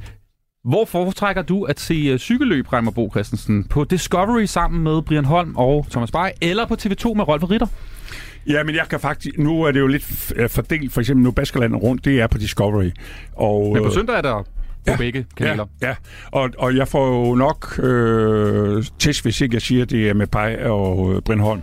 [0.67, 3.65] Hvor foretrækker du at se uh, cykelløb, Reimer Bo Christensen?
[3.65, 7.67] På Discovery sammen med Brian Holm og Thomas Bay, eller på TV2 med Rolf Ritter?
[8.49, 9.39] Ja, men jeg kan faktisk...
[9.39, 10.93] Nu er det jo lidt øh, fordelt.
[10.93, 12.91] For eksempel nu Baskerland rundt, det er på Discovery.
[13.37, 14.47] Og, Men på øh, søndag er der på
[14.93, 14.97] Ja.
[14.97, 15.65] begge kanaler.
[15.83, 15.95] Ja, ja.
[16.33, 20.15] Og, og jeg får jo nok øh, test, hvis ikke jeg siger, at det er
[20.15, 21.61] med Paj og øh, Brindholm.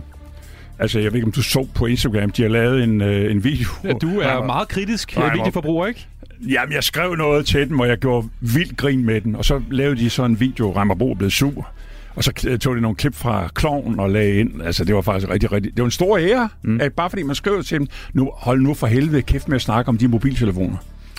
[0.78, 3.44] Altså, jeg ved ikke, om du så på Instagram, de har lavet en, øh, en
[3.44, 3.68] video.
[3.84, 6.06] Ja, du er hvor- meget kritisk øh, videoforbruger, ikke?
[6.40, 9.36] Jamen, jeg skrev noget til dem, og jeg gjorde vildt grin med den.
[9.36, 11.68] Og så lavede de sådan en video, Rammerbo er blevet sur.
[12.16, 14.62] Og så tog de nogle klip fra kloven og lagde ind.
[14.62, 15.72] Altså, det var faktisk rigtig, rigtig...
[15.72, 16.80] Det var en stor ære, mm.
[16.80, 19.62] at bare fordi man skrev til dem, nu, hold nu for helvede kæft med at
[19.62, 20.76] snakke om de mobiltelefoner.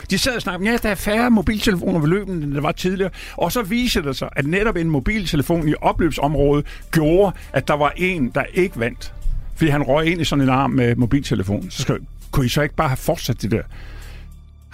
[0.10, 3.10] De sad og snakkede, ja, der er færre mobiltelefoner ved løben, end der var tidligere.
[3.38, 7.94] Og så viser det sig, at netop en mobiltelefon i opløbsområdet gjorde, at der var
[7.98, 9.14] en, der ikke vandt.
[9.56, 11.70] Fordi han røg ind i sådan en arm med mobiltelefon.
[11.70, 11.98] Så skrev,
[12.32, 13.62] kunne I så ikke bare have fortsat det der?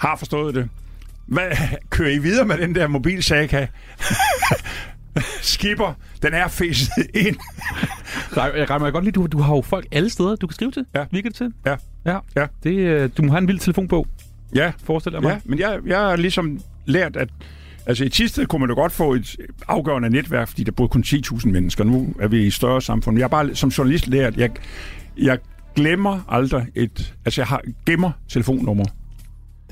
[0.02, 0.68] Har forstået det.
[1.26, 1.42] Hvad,
[1.90, 3.66] kører I videre med den der mobilsaga?
[5.42, 5.92] Skipper,
[6.22, 7.36] den er fæset ind.
[8.36, 10.70] Nej, Jeg regner godt lige, du, du har jo folk alle steder, du kan skrive
[10.70, 10.84] til.
[10.94, 11.04] Ja.
[11.10, 11.52] Virker det til?
[11.66, 11.74] Ja.
[12.06, 12.18] Ja.
[12.36, 12.46] Ja.
[12.62, 14.06] Det, øh, du må have en vild telefonbog,
[14.54, 15.30] Ja, forestiller jeg mig.
[15.30, 17.28] ja men jeg, jeg er ligesom lært, at
[17.86, 19.36] Altså i Tisted kunne man jo godt få et
[19.68, 21.84] afgørende netværk, fordi der boede kun 10.000 mennesker.
[21.84, 23.18] Nu er vi i større samfund.
[23.18, 24.50] Jeg har bare som journalist lært, jeg,
[25.18, 25.38] jeg
[25.76, 27.14] glemmer aldrig et...
[27.24, 28.84] Altså jeg har, gemmer telefonnummer.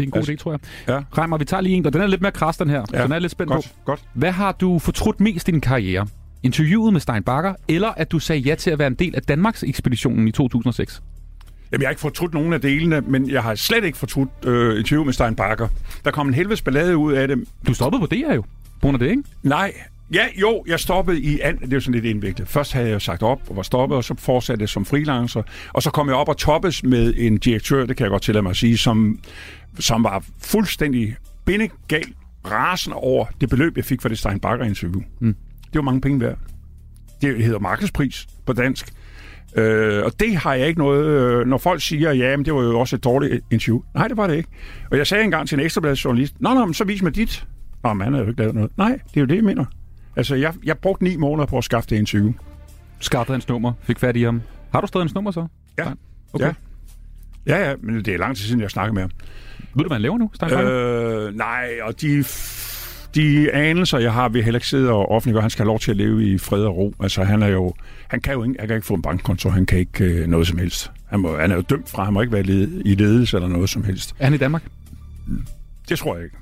[0.01, 0.61] Det er en god idé, tror jeg.
[0.89, 1.01] Ja.
[1.19, 2.85] Reimer, vi tager lige en, og den er lidt mere kras, den her.
[2.93, 3.03] Ja.
[3.03, 3.85] Den er lidt spændt godt, på.
[3.85, 4.01] Godt.
[4.15, 6.07] Hvad har du fortrudt mest i din karriere?
[6.43, 9.23] Interviewet med Stein Bakker, eller at du sagde ja til at være en del af
[9.23, 11.03] Danmarks ekspeditionen i 2006?
[11.73, 14.79] Jamen, jeg har ikke fortrudt nogen af delene, men jeg har slet ikke fortrudt øh,
[14.79, 15.69] interview med Stein Bakker.
[16.05, 17.45] Der kom en helvedes ballade ud af det.
[17.67, 18.43] Du stoppede på det her jo.
[18.43, 18.49] På
[18.81, 19.23] grund af det, ikke?
[19.43, 19.73] Nej.
[20.15, 21.41] Ja, jo, jeg stoppede i...
[21.41, 21.59] An...
[21.59, 22.49] Det er jo sådan lidt indviklet.
[22.49, 25.43] Først havde jeg sagt op og var stoppet, og så fortsatte jeg som freelancer.
[25.73, 28.43] Og så kom jeg op og toppes med en direktør, det kan jeg godt tillade
[28.43, 29.19] mig at sige, som,
[29.79, 32.13] som var fuldstændig bindegal
[32.51, 35.03] rasende over det beløb, jeg fik for det Stein Bakker-interview.
[35.21, 35.35] Mm.
[35.63, 36.39] Det var mange penge værd.
[37.23, 38.93] Det hedder markedspris på dansk.
[39.57, 41.07] Øh, og det har jeg ikke noget...
[41.07, 43.83] Øh, når folk siger, ja, men det var jo også et dårligt interview.
[43.95, 44.49] Nej, det var det ikke.
[44.91, 47.47] Og jeg sagde engang til en ekstrabladet journalist, nå, nå, men så vis mig dit.
[47.85, 48.71] Nå, men han havde jo ikke lavet noget.
[48.77, 49.65] Nej, det er jo det, jeg mener.
[50.17, 52.33] Altså, jeg, jeg brugte ni måneder på at skaffe det interview.
[52.99, 54.43] Skaffede hans nummer, fik fat i ham.
[54.73, 55.47] Har du stadig hans nummer så?
[55.79, 55.93] Ja.
[56.33, 56.47] Okay.
[56.47, 56.53] Ja.
[57.47, 59.11] Ja, ja, men det er lang tid siden, jeg snakker med ham.
[59.75, 62.25] Ved du, hvad han laver nu, Stein øh, Nej, og de,
[63.15, 65.43] de anelser, jeg har, vil heller ikke sidde og offentliggøre.
[65.43, 66.95] Han skal have lov til at leve i fred og ro.
[67.03, 67.75] Altså, han er jo...
[68.09, 70.47] Han kan jo ikke, han kan ikke få en bankkonto, han kan ikke øh, noget
[70.47, 70.91] som helst.
[71.07, 73.49] Han, må, han er jo dømt fra, han må ikke være led, i ledelse eller
[73.49, 74.15] noget som helst.
[74.19, 74.63] Er han i Danmark?
[75.89, 76.37] Det tror jeg ikke.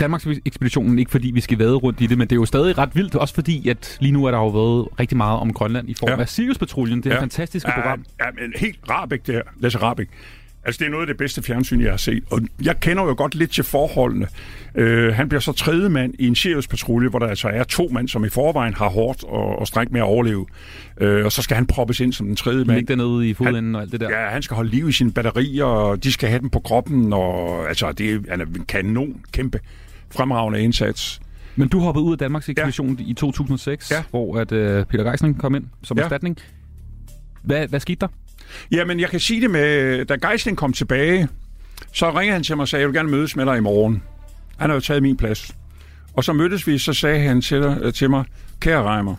[0.00, 2.78] Danmarks ekspeditionen, ikke fordi vi skal vade rundt i det, men det er jo stadig
[2.78, 5.90] ret vildt, også fordi, at lige nu er der jo været rigtig meget om Grønland
[5.90, 6.20] i form ja.
[6.20, 7.20] af Sirius-patruljen, det er ja.
[7.20, 8.04] fantastiske ja, program.
[8.20, 10.10] Ja, men helt Rabeck det her, Lasse Rabeck.
[10.64, 12.24] Altså, det er noget af det bedste fjernsyn, jeg har set.
[12.30, 14.26] Og jeg kender jo godt lidt til forholdene.
[14.74, 18.08] Øh, han bliver så tredje mand i en Sirius-patrulje, hvor der altså er to mænd,
[18.08, 20.46] som i forvejen har hårdt og, og stræk med at overleve.
[21.00, 22.78] Øh, og så skal han proppes ind som den tredje mand.
[22.78, 24.10] Ligge dernede i fodenden han, og alt det der.
[24.10, 27.12] Ja, han skal holde liv i sine batterier, og de skal have dem på kroppen.
[27.12, 29.60] Og altså, det er, han er en kanon, kæmpe
[30.12, 31.20] fremragende indsats.
[31.56, 33.04] Men du hoppede ud af Danmarks ekspedition ja.
[33.06, 34.02] i 2006, ja.
[34.10, 36.02] hvor at, uh, Peter Geisling kom ind som ja.
[36.02, 36.38] erstatning.
[37.42, 38.08] Hvad, hvad skete der?
[38.70, 41.28] Jamen, jeg kan sige det med, da Geisling kom tilbage,
[41.92, 44.02] så ringede han til mig og sagde, jeg vil gerne mødes med dig i morgen.
[44.56, 45.56] Han har jo taget min plads.
[46.14, 48.24] Og så mødtes vi, så sagde han til, dig, til mig,
[48.60, 49.14] kære Reimer,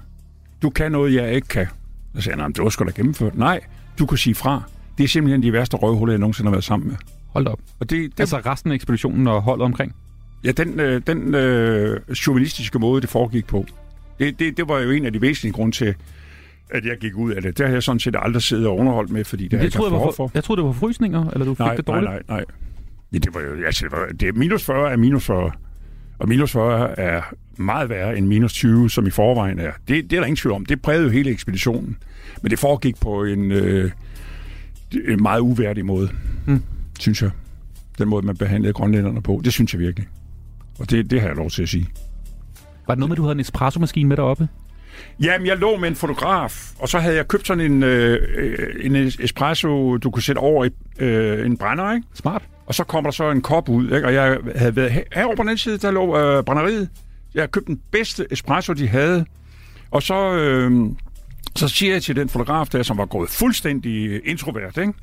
[0.62, 1.68] du kan noget, jeg ikke kan.
[2.16, 3.36] Så sagde han, det var sgu da gennemført.
[3.36, 3.60] Nej,
[4.00, 4.62] du kan sige fra.
[4.98, 6.96] Det er simpelthen de værste røvhuller, jeg nogensinde har været sammen med.
[7.28, 7.60] Hold op.
[7.80, 9.96] Og det, det, altså resten af ekspeditionen og holdet omkring?
[10.44, 13.66] Ja, den, øh, den øh, chauvinistiske måde, det foregik på.
[14.20, 15.96] Det, det, det var jo en af de væsentlige grunde til,
[16.70, 17.58] at jeg gik ud af det.
[17.58, 19.94] Det har jeg sådan set aldrig siddet og underholdt med, fordi det, det har jeg
[19.94, 20.32] ikke haft for.
[20.34, 22.06] Jeg troede, det var frysninger, eller du fik nej, det dårligt?
[22.12, 22.46] Nej, nej, nej.
[23.14, 25.52] Ja, det var jo, altså, det, var, det er minus 40 er minus 40.
[26.20, 27.22] Og minus 40 er
[27.58, 29.72] meget værre end minus 20, som i forvejen er.
[29.88, 30.66] Det, det er der ingen tvivl om.
[30.66, 31.98] Det prægede jo hele ekspeditionen.
[32.42, 33.92] Men det foregik på en, øh,
[35.08, 36.10] en meget uværdig måde,
[36.48, 36.64] mm.
[37.00, 37.32] synes jeg.
[37.98, 39.42] Den måde, man behandlede grønlænderne på.
[39.44, 40.08] Det synes jeg virkelig.
[40.80, 41.88] Og det, det har jeg lov til at sige.
[42.88, 44.48] Var det noget med, at du havde en espresso-maskine med deroppe?
[45.20, 48.96] Jamen, jeg lå med en fotograf, og så havde jeg købt sådan en, øh, en
[48.96, 50.70] espresso, du kunne sætte over i
[51.00, 52.08] øh, en brænder, ikke?
[52.14, 52.42] Smart.
[52.66, 54.08] Og så kommer der så en kop ud, ikke?
[54.08, 56.90] Og jeg havde været her, herovre på den side, der lå øh, brænderiet.
[57.34, 59.26] Jeg havde købt den bedste espresso, de havde.
[59.92, 60.90] Og så, øh,
[61.56, 64.94] så siger jeg til den fotograf der, som var gået fuldstændig introvert, ikke?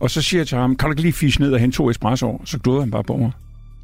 [0.00, 1.90] Og så siger jeg til ham, kan du ikke lige fiske ned og hente to
[1.90, 2.42] espresso?
[2.44, 3.30] Så glodede han bare på mig.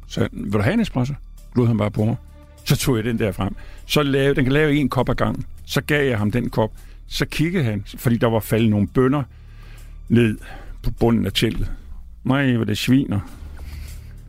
[0.07, 1.13] Så vil du have en espresso?
[1.57, 2.15] Glodede han bare på mig.
[2.63, 3.55] Så tog jeg den der frem.
[3.85, 5.45] Så lave, den kan lave en kop ad gangen.
[5.65, 6.71] Så gav jeg ham den kop.
[7.07, 9.23] Så kiggede han, fordi der var faldet nogle bønder
[10.09, 10.37] ned
[10.83, 11.71] på bunden af teltet.
[12.23, 13.19] Nej, hvor det sviner.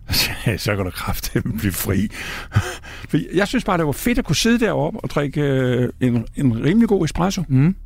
[0.56, 2.08] så kan du kraftigt blive fri.
[3.10, 6.26] For jeg synes bare, det var fedt at kunne sidde deroppe og drikke øh, en,
[6.36, 7.44] en rimelig god espresso.
[7.48, 7.76] Mm.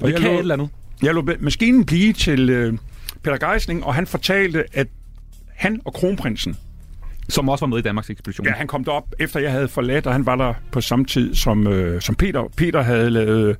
[0.00, 0.68] Og det kan lå, et eller andet.
[1.02, 2.78] Jeg lå maskinen blive til øh,
[3.22, 4.88] Peter Geisling, og han fortalte, at
[5.48, 6.56] han og kronprinsen,
[7.28, 8.46] som også var med i Danmarks ekspedition.
[8.46, 11.34] Ja, han kom derop, efter jeg havde forladt, og han var der på samme tid
[11.34, 12.48] som, øh, som Peter.
[12.56, 13.56] Peter havde lavet,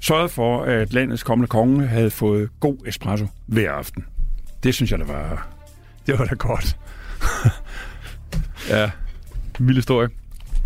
[0.00, 4.04] sørget for, at landets kommende konge havde fået god espresso hver aften.
[4.62, 5.48] Det synes jeg, det var,
[6.06, 6.76] det var da godt.
[8.70, 8.90] ja,
[9.58, 10.08] vild historie.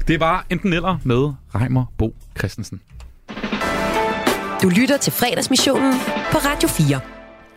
[0.08, 2.80] Det var enten eller med Reimer Bo Christensen.
[4.62, 5.92] Du lytter til fredagsmissionen
[6.32, 7.00] på Radio 4.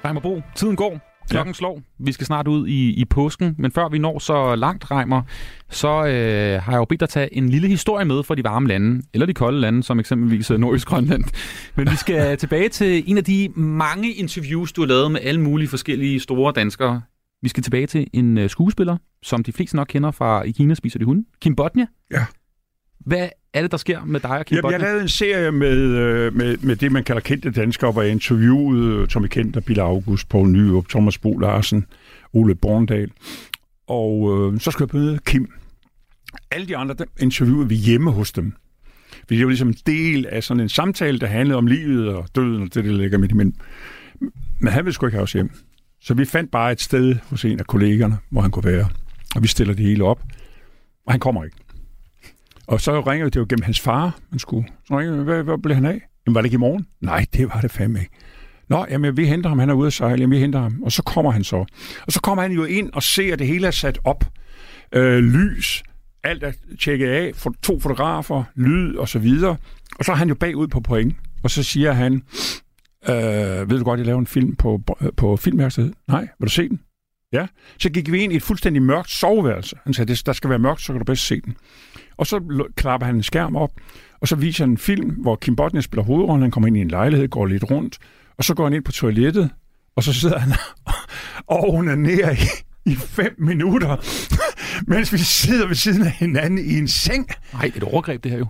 [0.06, 1.12] Reimer Bo, tiden går.
[1.30, 1.53] Klokken ja.
[1.53, 1.82] slår.
[1.99, 5.21] Vi skal snart ud i, i påsken, men før vi når så langt, Reimer,
[5.69, 8.67] så øh, har jeg jo bedt dig tage en lille historie med fra de varme
[8.67, 11.24] lande, eller de kolde lande, som eksempelvis øh, Nordisk Grønland.
[11.76, 15.41] Men vi skal tilbage til en af de mange interviews, du har lavet med alle
[15.41, 17.01] mulige forskellige store danskere.
[17.41, 20.74] Vi skal tilbage til en øh, skuespiller, som de fleste nok kender fra I Kina
[20.74, 21.26] spiser de hunde.
[21.41, 21.86] Kim Bodnia.
[22.11, 22.26] Ja.
[22.99, 25.78] Hvad er det, der sker med dig og Kim Jamen, jeg lavede en serie med,
[25.78, 29.82] øh, med, med det, man kalder kendte danskere, hvor jeg interviewede Tommy Kent og Bille
[29.82, 31.86] August, Poul Nyrup, Thomas Bo Larsen,
[32.34, 33.12] Ole Borndal.
[33.88, 35.51] Og øh, så skulle jeg møde Kim.
[36.51, 38.54] Alle de andre, dem interviewede vi hjemme hos dem.
[39.20, 42.28] Fordi det var ligesom en del af sådan en samtale, der handlede om livet og
[42.36, 43.54] døden og det, der ligger midt imellem.
[44.60, 45.49] Men han ville sgu ikke have os hjem.
[46.01, 48.88] Så vi fandt bare et sted hos en af kollegerne, hvor han kunne være.
[49.36, 50.22] Og vi stiller det hele op.
[51.06, 51.58] Og han kommer ikke.
[52.68, 54.20] Og så ringede det jo gennem hans far.
[54.32, 56.01] Man skulle, så ringede, hvad, hvad blev han af?
[56.26, 56.88] Jamen, var det ikke i morgen?
[57.01, 58.11] Nej, det var det fandme ikke.
[58.70, 60.84] Nå, jamen, vi henter ham, han er ude at sejle, jamen, vi henter ham.
[60.84, 61.66] Og så kommer han så.
[62.05, 64.26] Og så kommer han jo ind og ser, at det hele er sat op.
[64.95, 65.84] Øh, lys,
[66.24, 69.57] alt er tjekket af, for to fotografer, lyd og så videre.
[69.99, 71.16] Og så er han jo bagud på point.
[71.43, 72.14] Og så siger han,
[73.09, 74.82] øh, ved du godt, jeg laver en film på,
[75.18, 75.93] på filmværkstedet?
[76.07, 76.80] Nej, vil du se den?
[77.34, 77.47] Ja.
[77.80, 79.76] Så gik vi ind i et fuldstændig mørkt soveværelse.
[79.84, 81.55] Han sagde, der skal være mørkt, så kan du bedst se den.
[82.18, 83.72] Og så klapper han en skærm op,
[84.22, 86.41] og så viser han en film, hvor Kim Bodnia spiller hovedrollen.
[86.41, 87.97] Han kommer ind i en lejlighed, går lidt rundt,
[88.38, 89.49] og så går han ind på toilettet,
[89.95, 90.53] og så sidder han
[91.47, 92.45] og onanerer i,
[92.91, 93.97] i fem minutter,
[94.91, 97.28] mens vi sidder ved siden af hinanden i en seng.
[97.53, 98.47] Nej, et overgreb det her jo.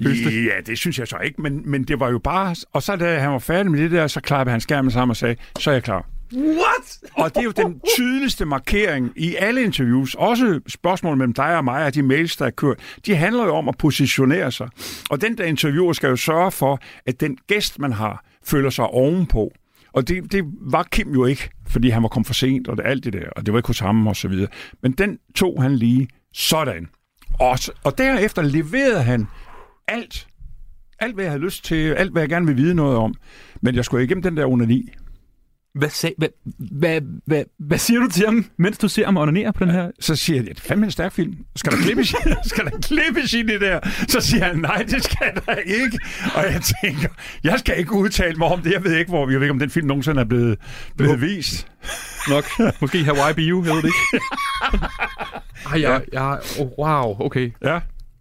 [0.00, 0.44] Øste.
[0.44, 2.56] Ja, det synes jeg så ikke, men, men det var jo bare...
[2.72, 5.16] Og så da han var færdig med det der, så klappede han skærmen sammen og
[5.16, 6.06] sagde, så er jeg klar.
[6.32, 6.98] What?
[7.12, 11.64] og det er jo den tydeligste markering i alle interviews, også spørgsmål mellem dig og
[11.64, 14.68] mig og de mails, der er kørt, de handler jo om at positionere sig.
[15.10, 18.86] Og den der interviewer skal jo sørge for, at den gæst, man har, føler sig
[18.86, 19.52] ovenpå.
[19.92, 22.86] Og det, det var Kim jo ikke, fordi han var kommet for sent, og det,
[22.86, 24.48] alt det der, og det var ikke hos ham og så videre.
[24.82, 26.88] Men den tog han lige sådan.
[27.40, 29.26] Og, og derefter leverede han
[29.88, 30.26] alt.
[30.98, 33.14] Alt, hvad jeg havde lyst til, alt, hvad jeg gerne vil vide noget om.
[33.60, 34.88] Men jeg skulle igennem den der under 9.
[35.74, 39.52] Hvad, sag, hvad, hvad, hvad, hvad siger du til ham, mens du ser ham onanere
[39.52, 39.90] på den her?
[40.00, 41.36] Så siger jeg, det er fandme en stærk film.
[41.56, 42.08] Skal der klippes,
[42.50, 43.80] skal der klippes i det der?
[44.08, 45.98] Så siger han, nej, det skal der ikke.
[46.34, 47.08] Og jeg tænker,
[47.44, 48.72] jeg skal ikke udtale mig om det.
[48.72, 50.58] Jeg ved ikke, hvor vi ved ikke, om den film nogensinde er blevet,
[50.96, 51.68] blevet vist.
[52.28, 52.44] Nok.
[52.80, 54.24] Måske Hawaii Bio, jeg ved det ikke.
[55.72, 57.52] Ej, ja, ja, oh, wow, okay.
[57.64, 57.80] Ja.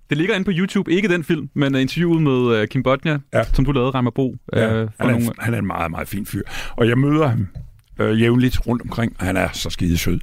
[0.09, 3.43] Det ligger inde på YouTube, ikke den film, men interviewet med uh, Kim Bodnia, ja.
[3.43, 4.35] som du lavede, Reimer Bo.
[4.53, 4.83] Ja.
[4.83, 5.29] Uh, han, er, nogle...
[5.39, 6.41] han er en meget, meget fin fyr.
[6.75, 7.47] Og jeg møder ham
[8.01, 10.19] uh, jævnligt rundt omkring, og han er så skide sød.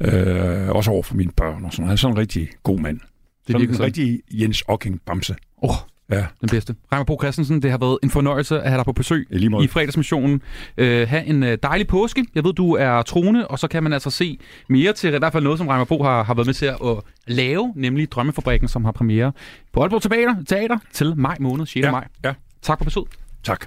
[0.00, 3.00] Uh, også over for mine børn og sådan Han er sådan en rigtig god mand.
[3.46, 5.34] Det er sådan en rigtig Jens Ocking Bamse.
[5.62, 5.76] Åh, oh,
[6.10, 6.26] Ja.
[6.40, 6.74] Den bedste.
[6.92, 9.26] Reimer Bo Christensen, det har været en fornøjelse at have dig på besøg
[9.62, 10.42] i fredagsmissionen.
[10.78, 12.26] Uh, ha' en uh, dejlig påske.
[12.34, 14.38] Jeg ved, du er troende, og så kan man altså se
[14.68, 16.76] mere til i hvert fald noget, som Reimer Bo har, har været med til at
[16.80, 19.32] uh, lave, nemlig Drømmefabrikken, som har premiere
[19.72, 21.84] på Aalborg Teater, Teater til maj måned, 6.
[21.84, 21.90] Ja.
[21.90, 22.08] maj.
[22.24, 22.34] Ja.
[22.62, 23.04] Tak for besøg.
[23.42, 23.66] Tak.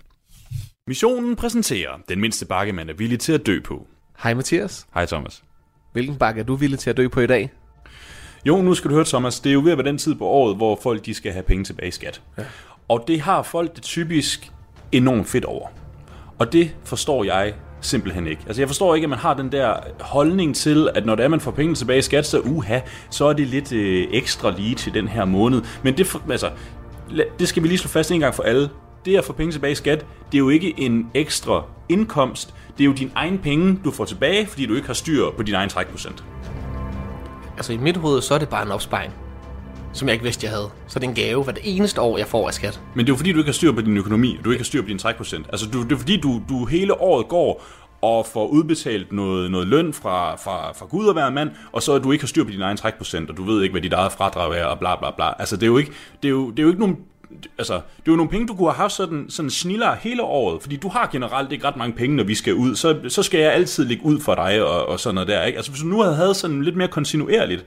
[0.88, 3.88] Missionen præsenterer den mindste bakke, man er villig til at dø på.
[4.24, 4.88] Hej Mathias.
[4.94, 5.44] Hej Thomas.
[5.94, 7.52] Hvilken bakke er du villig til at dø på i dag?
[8.48, 10.26] Jo, nu skal du høre, Thomas, det er jo ved at være den tid på
[10.26, 12.22] året, hvor folk de skal have penge tilbage i skat.
[12.38, 12.44] Ja.
[12.88, 14.52] Og det har folk det typisk
[14.92, 15.68] enormt fedt over.
[16.40, 18.42] Og det forstår jeg simpelthen ikke.
[18.48, 21.28] Altså jeg forstår ikke, at man har den der holdning til, at når det er,
[21.28, 22.80] man får penge tilbage i skat, så uha,
[23.10, 25.62] så er det lidt øh, ekstra lige til den her måned.
[25.84, 26.50] Men det, altså,
[27.40, 28.70] det skal vi lige slå fast en gang for alle.
[29.06, 32.54] Det at få penge tilbage i skat, det er jo ikke en ekstra indkomst.
[32.78, 35.44] Det er jo din egen penge, du får tilbage, fordi du ikke har styr på
[35.44, 36.24] din egen trækprocent.
[37.58, 39.14] Altså i mit hoved, så er det bare en opsparing
[39.94, 40.70] som jeg ikke vidste, jeg havde.
[40.88, 42.82] Så det er en gave hver det eneste år, jeg får af skat.
[42.96, 44.66] Men det er jo fordi, du ikke har styr på din økonomi, du ikke har
[44.66, 45.46] styr på din trækprocent.
[45.50, 47.64] Altså du, det er fordi, du, du hele året går
[48.02, 51.94] og får udbetalt noget, noget løn fra, fra, fra Gud og hver mand, og så
[51.94, 53.94] er du ikke har styr på din egen trækprocent, og du ved ikke, hvad dit
[53.94, 55.32] eget fradrag er, og bla bla bla.
[55.40, 55.92] Altså det er jo ikke,
[56.24, 56.98] det er jo, det er jo ikke nogen
[57.58, 60.62] altså, det er jo nogle penge, du kunne have haft sådan, sådan sniller hele året,
[60.62, 63.40] fordi du har generelt ikke ret mange penge, når vi skal ud, så, så skal
[63.40, 65.58] jeg altid ligge ud for dig og, og sådan noget der, ikke?
[65.58, 67.66] Altså, hvis du nu havde havde sådan lidt mere kontinuerligt,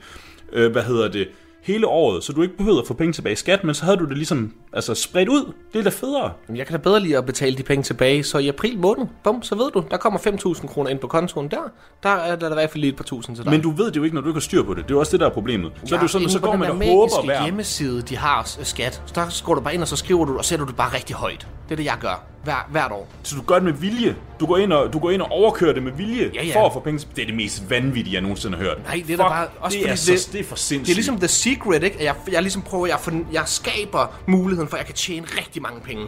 [0.53, 1.27] øh, hvad hedder det,
[1.61, 3.97] hele året, så du ikke behøvede at få penge tilbage i skat, men så havde
[3.97, 5.53] du det ligesom altså, spredt ud.
[5.73, 6.31] Det er da federe.
[6.55, 9.43] Jeg kan da bedre lige at betale de penge tilbage, så i april måned, bum,
[9.43, 11.71] så ved du, der kommer 5.000 kroner ind på kontoen der.
[12.03, 13.51] Der er der i hvert fald lige et par tusind til dig.
[13.51, 14.87] Men du ved det jo ikke, når du ikke har styr på det.
[14.87, 15.71] Det er også det, der er problemet.
[15.75, 17.43] Så, ja, er det sådan, så går man og håber hver.
[17.43, 20.45] hjemmeside, de har skat, så der går du bare ind, og så skriver du, og
[20.45, 21.47] sætter du det bare rigtig højt.
[21.69, 23.07] Det er det, jeg gør hver, hvert år.
[23.23, 24.15] Så du gør det med vilje?
[24.39, 26.55] Du går ind og, du går ind og overkører det med vilje ja, ja.
[26.55, 27.07] for at få penge?
[27.15, 28.77] Det er det mest vanvittige, jeg nogensinde har hørt.
[28.85, 29.47] Nej, det er Fuck, bare...
[29.59, 30.85] Også det, er så, det, det er for sindssygt.
[30.85, 32.03] Det er ligesom The Secret, ikke?
[32.03, 35.61] Jeg, jeg ligesom prøver, jeg, for, jeg skaber muligheden for, at jeg kan tjene rigtig
[35.61, 36.05] mange penge.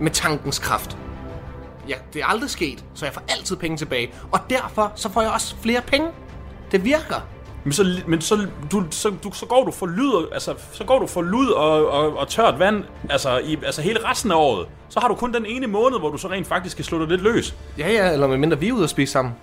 [0.00, 0.96] Med tankens kraft.
[1.88, 4.12] Ja, det er aldrig sket, så jeg får altid penge tilbage.
[4.32, 6.08] Og derfor så får jeg også flere penge.
[6.72, 7.26] Det virker.
[7.64, 10.98] Men så, men så, du, så, du, så går du for lyd, altså, så går
[10.98, 14.68] du for lyd og, og, og tørt vand, altså, i, altså hele resten af året.
[14.88, 17.08] Så har du kun den ene måned, hvor du så rent faktisk kan slå dig
[17.08, 17.54] lidt løs.
[17.78, 19.34] Ja, ja, eller mindre vi er ude og spise sammen.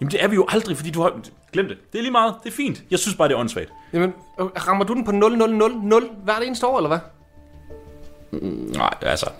[0.00, 1.12] Jamen det er vi jo aldrig, fordi du har...
[1.52, 1.76] Glem det.
[1.92, 2.34] Det er lige meget.
[2.44, 2.82] Det er fint.
[2.90, 3.72] Jeg synes bare, det er åndssvagt.
[3.92, 6.98] Jamen, rammer du den på 0, 0, 0, 0 hvert eneste år, eller hvad?
[8.30, 9.30] Mm, nej, altså...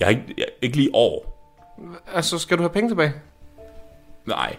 [0.00, 1.36] Jeg har ikke, jeg, ikke lige år.
[2.14, 3.12] Altså, skal du have penge tilbage?
[4.26, 4.56] Nej.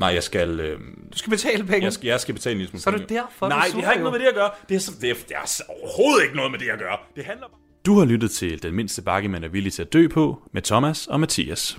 [0.00, 0.60] Nej, jeg skal...
[0.60, 0.78] Øh,
[1.12, 1.84] Du skal betale penge.
[1.84, 3.20] jeg, skal, jeg skal betale en lille smule Så er det penge.
[3.22, 4.50] derfor, Nej, det har ikke noget med det at gøre.
[4.68, 6.96] Det er, så, det, er, det er overhovedet ikke noget med det at gøre.
[7.16, 7.58] Det handler bare...
[7.86, 10.62] Du har lyttet til Den mindste bakke, man er villig til at dø på, med
[10.62, 11.78] Thomas og Mathias.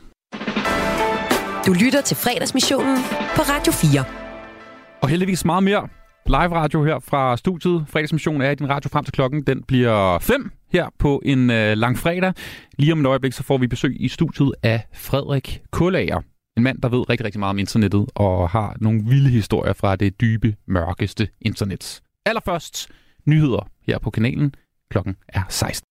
[1.66, 2.98] Du lytter til fredagsmissionen
[3.36, 4.06] på Radio 4.
[5.02, 5.88] Og heldigvis meget mere
[6.26, 7.86] live radio her fra studiet.
[7.90, 9.44] Fredagsmissionen er i din radio frem til klokken.
[9.48, 12.34] Den bliver 5 her på en øh, lang fredag.
[12.78, 16.22] Lige om et øjeblik, så får vi besøg i studiet af Frederik Kullager.
[16.58, 19.96] En mand, der ved rigtig, rigtig meget om internettet og har nogle vilde historier fra
[19.96, 22.02] det dybe, mørkeste internet.
[22.26, 22.90] Allerførst
[23.26, 24.56] nyheder her på kanalen.
[24.90, 25.88] Klokken er 16.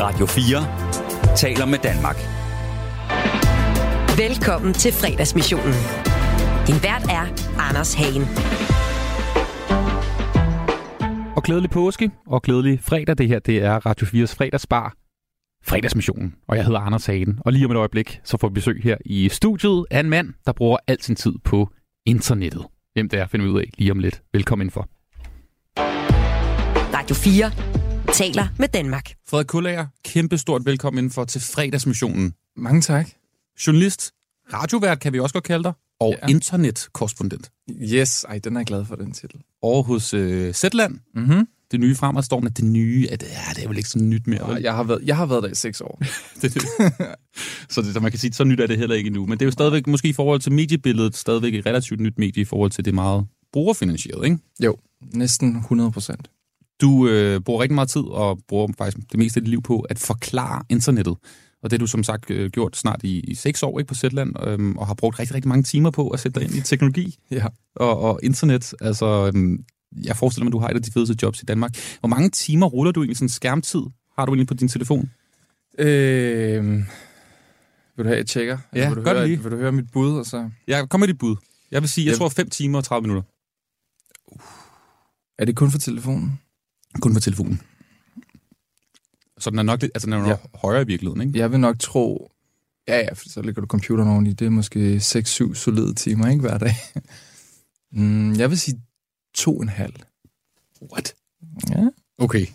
[0.00, 2.16] Radio 4 taler med Danmark.
[4.18, 5.74] Velkommen til fredagsmissionen.
[6.66, 7.24] Din vært er
[7.68, 8.22] Anders Hagen.
[11.36, 13.18] Og glædelig påske og glædelig fredag.
[13.18, 15.01] Det her det er Radio 4's fredagsbar.
[15.64, 17.38] Fredagsmissionen, og jeg hedder Anders Hagen.
[17.40, 20.28] Og lige om et øjeblik, så får vi besøg her i studiet af en mand,
[20.46, 21.68] der bruger al sin tid på
[22.06, 22.66] internettet.
[22.92, 24.22] Hvem det er, finder vi ud af lige om lidt.
[24.32, 24.88] Velkommen indenfor.
[26.94, 27.50] Radio 4
[28.12, 29.10] taler med Danmark.
[29.28, 32.34] Frederik Kullager, kæmpe stort velkommen indenfor til fredagsmissionen.
[32.56, 33.08] Mange tak.
[33.66, 34.12] Journalist,
[34.52, 36.26] radiovært kan vi også godt kalde dig, og ja.
[36.26, 36.30] Ja.
[36.30, 37.50] internetkorrespondent.
[37.82, 39.40] Yes, ej, den er jeg glad for, den titel.
[39.62, 40.98] Over hos øh, Zetland.
[41.14, 41.46] Mm-hmm.
[41.72, 44.48] Det nye fremadstormende, det nye, at, ja, det er vel ikke så nyt mere.
[44.54, 44.62] Vel?
[44.62, 46.02] Jeg har, været, jeg har været der i seks år.
[46.42, 46.62] det, det.
[47.68, 49.26] så, det, så man kan sige, så nyt er det heller ikke endnu.
[49.26, 52.40] Men det er jo stadigvæk, måske i forhold til mediebilledet, stadigvæk et relativt nyt medie
[52.42, 54.38] i forhold til det meget brugerfinansieret, ikke?
[54.64, 54.76] Jo,
[55.14, 56.30] næsten 100 procent.
[56.80, 59.80] Du øh, bruger rigtig meget tid og bruger faktisk det meste af dit liv på
[59.80, 61.16] at forklare internettet.
[61.62, 63.94] Og det har du som sagt øh, gjort snart i, i seks år ikke, på
[63.94, 66.60] Zetland, øhm, og har brugt rigtig, rigtig mange timer på at sætte dig ind i
[66.60, 67.46] teknologi Ja.
[67.76, 68.74] og, og internet.
[68.80, 69.64] Altså, øhm,
[70.04, 71.76] jeg forestiller mig, du har et af de fedeste jobs i Danmark.
[72.00, 73.80] Hvor mange timer ruller du egentlig sådan skærmtid?
[74.18, 75.10] Har du egentlig på din telefon?
[75.78, 76.64] Øh,
[77.96, 78.58] vil du have, et tjekker?
[78.74, 79.42] Ja, vil du gør det høre, lige.
[79.42, 80.16] Vil du høre mit bud?
[80.18, 80.50] Og så...
[80.66, 81.36] Jeg kommer med dit bud.
[81.70, 83.22] Jeg vil sige, jeg Jeg- tror 5 timer og 30 minutter.
[85.38, 86.40] Er det kun for telefonen?
[87.00, 87.60] Kun på telefonen.
[89.38, 91.38] Så den er nok lidt, altså den er nok højere i virkeligheden, ikke?
[91.38, 92.30] Jeg vil nok tro...
[92.88, 94.32] Ja, ja, for så lægger du computeren oveni.
[94.32, 96.74] Det er måske 6-7 solide timer, ikke hver dag.
[97.92, 98.80] mm, jeg vil sige
[99.34, 99.94] to en halv.
[100.92, 101.14] What?
[101.70, 101.88] Ja.
[102.18, 102.46] Okay.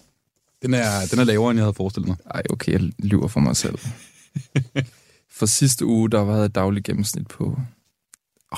[0.62, 2.18] Den er, den er lavere, end jeg havde forestillet mig.
[2.26, 3.80] Ej, okay, jeg lyver for mig selv.
[5.38, 7.60] for sidste uge, der var et dagligt gennemsnit på
[8.52, 8.58] oh,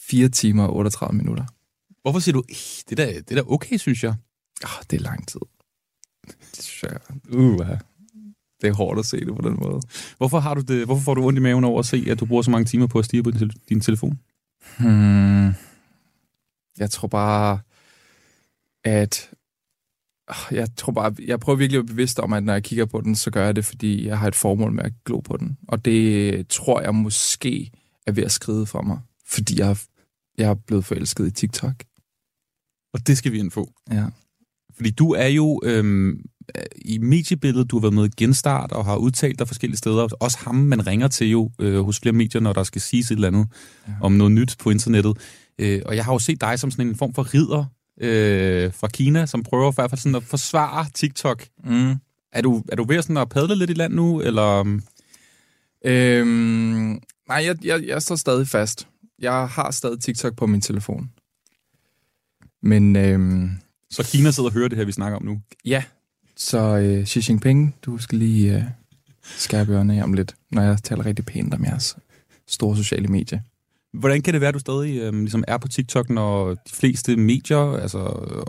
[0.00, 1.44] 4 timer og 38 minutter.
[2.02, 2.56] Hvorfor siger du, "Ih,
[2.88, 4.14] det er da, det er da okay, synes jeg?
[4.64, 5.40] Oh, det er lang tid.
[6.56, 7.00] Det synes jeg.
[7.34, 7.66] Uh,
[8.60, 9.80] det er hårdt at se det på den måde.
[10.16, 12.26] Hvorfor, har du det, hvorfor får du ondt i maven over at se, at du
[12.26, 14.18] bruger så mange timer på at stige på din, din telefon?
[14.78, 15.50] Hmm.
[16.78, 17.58] Jeg tror bare,
[18.84, 19.30] at...
[20.28, 22.86] Ah, Jeg tror bare, jeg prøver virkelig at være bevidst om, at når jeg kigger
[22.86, 25.36] på den, så gør jeg det, fordi jeg har et formål med at glo på
[25.36, 25.58] den.
[25.68, 27.70] Og det tror jeg måske
[28.06, 29.76] er ved at skride for mig, fordi jeg,
[30.38, 31.74] jeg er blevet forelsket i TikTok.
[32.94, 33.72] Og det skal vi ind på.
[33.90, 34.06] Ja.
[34.76, 36.24] Fordi du er jo øhm,
[36.84, 40.08] i mediebilledet, du har været med i Genstart og har udtalt dig forskellige steder.
[40.20, 43.14] Også ham, man ringer til jo øh, hos flere medier, når der skal siges et
[43.14, 43.46] eller andet
[43.88, 43.92] ja.
[44.00, 45.18] om noget nyt på internettet.
[45.58, 47.64] Øh, og jeg har jo set dig som sådan en form for ridder
[48.00, 51.46] øh, fra Kina, som prøver i hvert fald sådan at forsvare TikTok.
[51.64, 51.94] Mm.
[52.32, 54.78] Er, du, er du ved sådan at padle lidt i land nu, eller...
[55.84, 58.88] Øhm, nej, jeg, jeg, jeg står stadig fast.
[59.18, 61.10] Jeg har stadig TikTok på min telefon.
[62.62, 63.50] Men øhm,
[63.90, 65.40] Så Kina sidder og hører det her, vi snakker om nu.
[65.64, 65.84] ja,
[66.36, 68.62] så øh, Xi Jinping, du skal lige øh,
[69.22, 71.96] skærpe ørerne om lidt, når jeg taler rigtig pænt om jeres
[72.48, 73.40] store sociale medier.
[73.92, 77.16] Hvordan kan det være, at du stadig øhm, ligesom er på TikTok, når de fleste
[77.16, 77.98] medier, altså,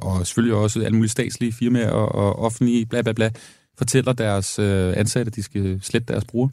[0.02, 3.32] og selvfølgelig også alle mulige statslige firmaer og, og offentlige, bla bla bla,
[3.78, 6.50] fortæller deres øh, ansatte, at de skal slette deres bruger?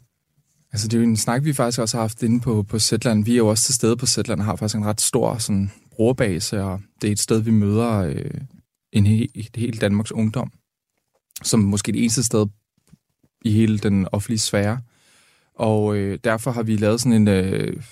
[0.71, 3.25] Altså, det er jo en snak, vi faktisk også har haft inde på, på Zetland.
[3.25, 5.71] Vi er jo også til stede på Zetland og har faktisk en ret stor sådan,
[5.91, 8.31] brugerbase, og det er et sted, vi møder øh,
[8.93, 10.51] en he, et helt Danmarks ungdom,
[11.43, 12.45] som måske det eneste sted
[13.45, 14.79] i hele den offentlige sfære.
[15.55, 17.83] Og øh, derfor har vi lavet sådan en, øh,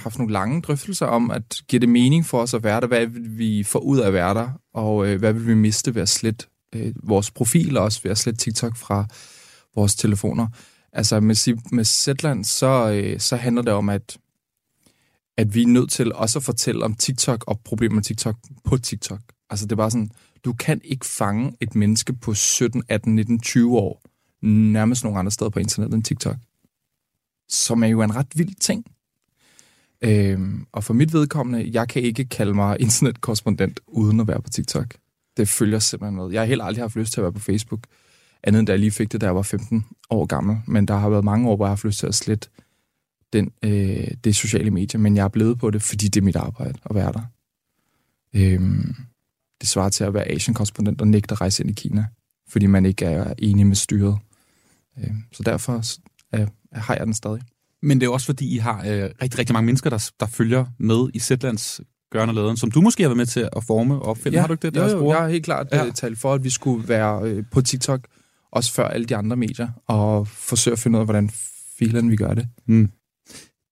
[0.00, 3.06] haft nogle lange drøftelser om, at give det mening for os at være der, hvad
[3.06, 6.02] vil vi få ud af at være der, og øh, hvad vil vi miste ved
[6.02, 9.06] at slette øh, vores profil, og også ved at slette TikTok fra
[9.74, 10.46] vores telefoner.
[10.92, 14.18] Altså med, med Zetland, så, øh, så handler det om, at,
[15.36, 18.78] at vi er nødt til også at fortælle om TikTok og problemer med TikTok på
[18.78, 19.20] TikTok.
[19.50, 20.10] Altså det er bare sådan,
[20.44, 24.02] du kan ikke fange et menneske på 17, 18, 19, 20 år
[24.46, 26.36] nærmest nogen andre steder på internettet end TikTok.
[27.48, 28.84] Som er jo en ret vild ting.
[30.02, 34.50] Øhm, og for mit vedkommende, jeg kan ikke kalde mig internetkorrespondent uden at være på
[34.50, 34.94] TikTok.
[35.36, 36.30] Det følger simpelthen med.
[36.32, 37.80] Jeg har heller aldrig haft lyst til at være på Facebook,
[38.42, 40.56] andet end da jeg lige fik det, da jeg var 15 år gammel.
[40.66, 42.48] Men der har været mange år, hvor jeg har haft lyst til at slette
[43.32, 46.36] den, øh, det sociale medier, men jeg er blevet på det, fordi det er mit
[46.36, 47.22] arbejde at være der.
[48.34, 48.94] Øhm,
[49.60, 52.06] det svarer til at være Asian-korrespondent og nægte at rejse ind i Kina,
[52.48, 54.18] fordi man ikke er enig med styret.
[54.98, 55.82] Øhm, så derfor
[56.32, 57.42] er, har jeg den stadig.
[57.82, 60.64] Men det er også fordi, I har øh, rigtig, rigtig mange mennesker, der, der følger
[60.78, 61.80] med i Zetlands
[62.12, 64.36] gørne laden, som du måske har været med til at forme og opfinde.
[64.36, 64.76] Ja, har du ikke det?
[64.76, 65.12] Jo, deres jo, bror?
[65.12, 65.84] jeg har helt klart Ja.
[65.84, 65.90] ja.
[65.90, 68.00] talt for, at vi skulle være øh, på TikTok,
[68.52, 71.30] også før alle de andre medier, og forsøge at finde ud af, hvordan
[71.78, 72.48] filen vi gør det.
[72.66, 72.90] Mm.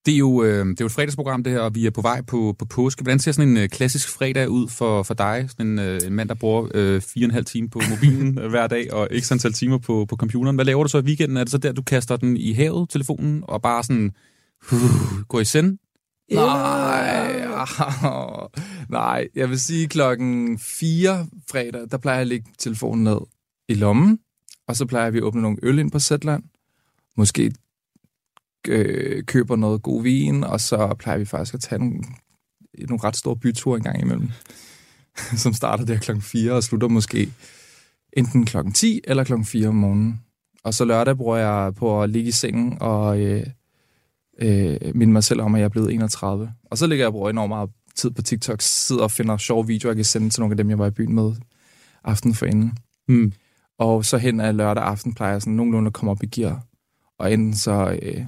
[0.07, 2.01] Det er, jo, øh, det er jo et fredagsprogram, det her, og vi er på
[2.01, 3.03] vej på, på påske.
[3.03, 5.45] Hvordan ser sådan en øh, klassisk fredag ud for, for dig?
[5.49, 8.37] Sådan en, øh, en mand, der bruger øh, fire og en halv time på mobilen
[8.49, 10.55] hver dag, og ikke antal timer på, på computeren.
[10.55, 11.37] Hvad laver du så i weekenden?
[11.37, 14.11] Er det så der, du kaster den i havet, telefonen, og bare sådan
[14.71, 15.77] uh, går i send?
[16.31, 17.47] Nej,
[18.89, 23.19] nej, jeg vil sige klokken 4 fredag, der plejer jeg at lægge telefonen ned
[23.69, 24.19] i lommen,
[24.67, 26.43] og så plejer vi at åbne nogle øl ind på Zetland.
[27.17, 27.51] Måske
[28.67, 32.03] øh, køber noget god vin, og så plejer vi faktisk at tage nogle,
[32.79, 34.29] nogle ret store byture en gang imellem,
[35.43, 37.31] som starter der klokken 4 og slutter måske
[38.13, 40.21] enten klokken 10 eller klokken 4 om morgenen.
[40.63, 43.45] Og så lørdag bruger jeg på at ligge i sengen og øh,
[44.39, 46.53] øh, minde mig selv om, at jeg er blevet 31.
[46.71, 49.67] Og så ligger jeg og bruger enormt meget tid på TikTok, sidder og finder sjove
[49.67, 51.31] videoer, jeg kan sende til nogle af dem, jeg var i byen med
[52.03, 52.77] aften for inden.
[53.07, 53.33] Mm.
[53.79, 56.63] Og så hen ad lørdag aften plejer jeg sådan nogenlunde at komme op i gear.
[57.19, 58.25] Og enten så, øh,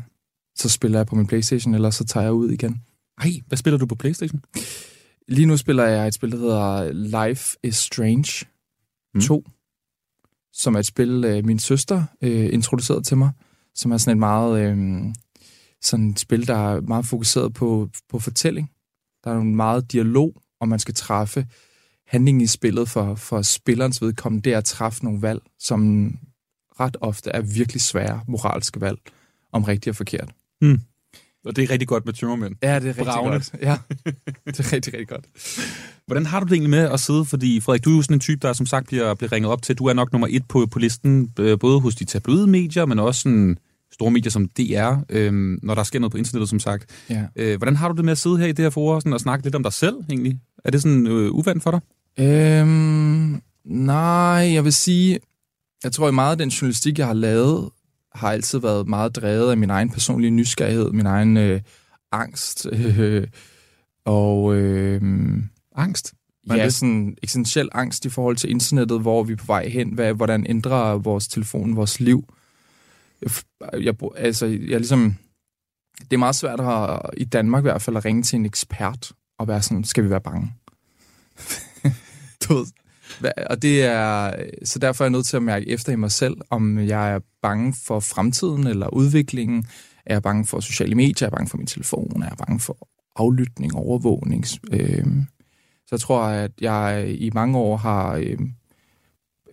[0.59, 2.81] så spiller jeg på min Playstation, eller så tager jeg ud igen.
[3.21, 4.41] Ej, hvad spiller du på Playstation?
[5.27, 6.91] Lige nu spiller jeg et spil, der hedder
[7.27, 8.45] Life is Strange
[9.21, 9.51] 2, mm.
[10.53, 13.31] som er et spil, øh, min søster øh, introducerede til mig,
[13.75, 15.03] som er sådan et meget øh,
[15.81, 18.71] sådan et spil, der er meget fokuseret på, på fortælling.
[19.23, 21.47] Der er en meget dialog, og man skal træffe
[22.07, 26.11] handlingen i spillet for, for spillerens vedkommende, det er at træffe nogle valg, som
[26.79, 28.99] ret ofte er virkelig svære moralske valg,
[29.51, 30.33] om rigtigt og forkert.
[30.61, 30.79] Hmm.
[31.45, 32.55] Og det er rigtig godt med tømmermænd.
[32.63, 33.31] Ja, det er rigtig Bravende.
[33.31, 33.51] godt.
[33.61, 33.77] Ja,
[34.47, 35.25] det er rigtig, rigtig godt.
[36.07, 37.25] Hvordan har du det egentlig med at sidde?
[37.25, 39.61] Fordi Frederik, du er jo sådan en type, der som sagt bliver, bliver ringet op
[39.61, 39.75] til.
[39.75, 41.27] Du er nok nummer et på, på listen,
[41.59, 43.57] både hos de tabloide medier, men også sådan
[43.91, 46.85] store medier som DR, øh, når der sker noget på internettet, som sagt.
[47.09, 47.23] Ja.
[47.35, 49.19] Øh, hvordan har du det med at sidde her i det her forår sådan, og
[49.19, 50.39] snakke lidt om dig selv, egentlig?
[50.65, 51.81] Er det sådan øh, uvandt for dig?
[52.19, 55.19] Øhm, nej, jeg vil sige,
[55.83, 57.69] jeg tror, at meget af den journalistik, jeg har lavet,
[58.15, 61.61] har altid været meget drevet af min egen personlige nysgerrighed, min egen øh,
[62.11, 62.67] angst.
[62.71, 63.27] Øh,
[64.05, 65.01] og øh,
[65.75, 66.13] angst?
[66.45, 66.73] Hvad Ja, det?
[66.73, 69.93] sådan essentiel angst i forhold til internettet, hvor vi er på vej hen.
[69.93, 72.33] Hvad, hvordan ændrer vores telefon vores liv?
[73.21, 73.31] Jeg,
[73.83, 75.15] jeg, altså, jeg ligesom...
[75.99, 79.11] Det er meget svært at, i Danmark i hvert fald at ringe til en ekspert
[79.39, 80.53] og være sådan, skal vi være bange?
[82.43, 82.65] du ved,
[83.49, 84.33] og det er,
[84.63, 87.19] så derfor er jeg nødt til at mærke efter i mig selv, om jeg er
[87.41, 89.65] bange for fremtiden eller udviklingen.
[90.05, 91.25] Er jeg bange for sociale medier?
[91.25, 92.21] Er jeg bange for min telefon?
[92.21, 94.45] Er jeg bange for aflytning, overvågning?
[94.71, 95.25] Øhm,
[95.87, 98.53] så jeg tror, at jeg i mange år har øhm,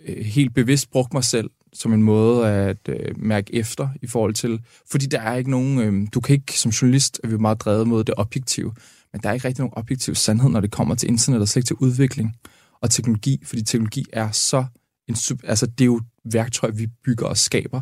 [0.06, 4.34] øh, helt bevidst brugt mig selv som en måde at øh, mærke efter i forhold
[4.34, 7.60] til, fordi der er ikke nogen, øh, du kan ikke som journalist, er vi meget
[7.60, 8.72] drevet mod det objektive,
[9.12, 11.60] men der er ikke rigtig nogen objektiv sandhed, når det kommer til internet og slet
[11.60, 12.36] ikke til udvikling
[12.82, 14.64] og teknologi, fordi teknologi er så,
[15.08, 17.80] en, altså det er jo værktøj, vi bygger og skaber,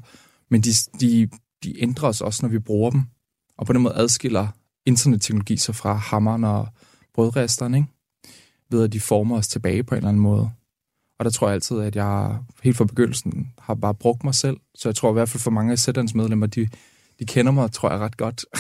[0.50, 0.70] men de,
[1.00, 1.28] de,
[1.64, 3.02] de ændrer os også, når vi bruger dem,
[3.58, 4.48] og på den måde adskiller
[4.86, 6.68] internetteknologi sig fra hammeren og
[7.14, 7.88] brødresteren, ikke?
[8.70, 10.50] ved at de former os tilbage på en eller anden måde.
[11.18, 14.56] Og der tror jeg altid, at jeg helt fra begyndelsen har bare brugt mig selv.
[14.74, 16.68] Så jeg tror i hvert fald for mange af Sætterens medlemmer, de,
[17.18, 18.44] de kender mig, tror jeg, ret godt.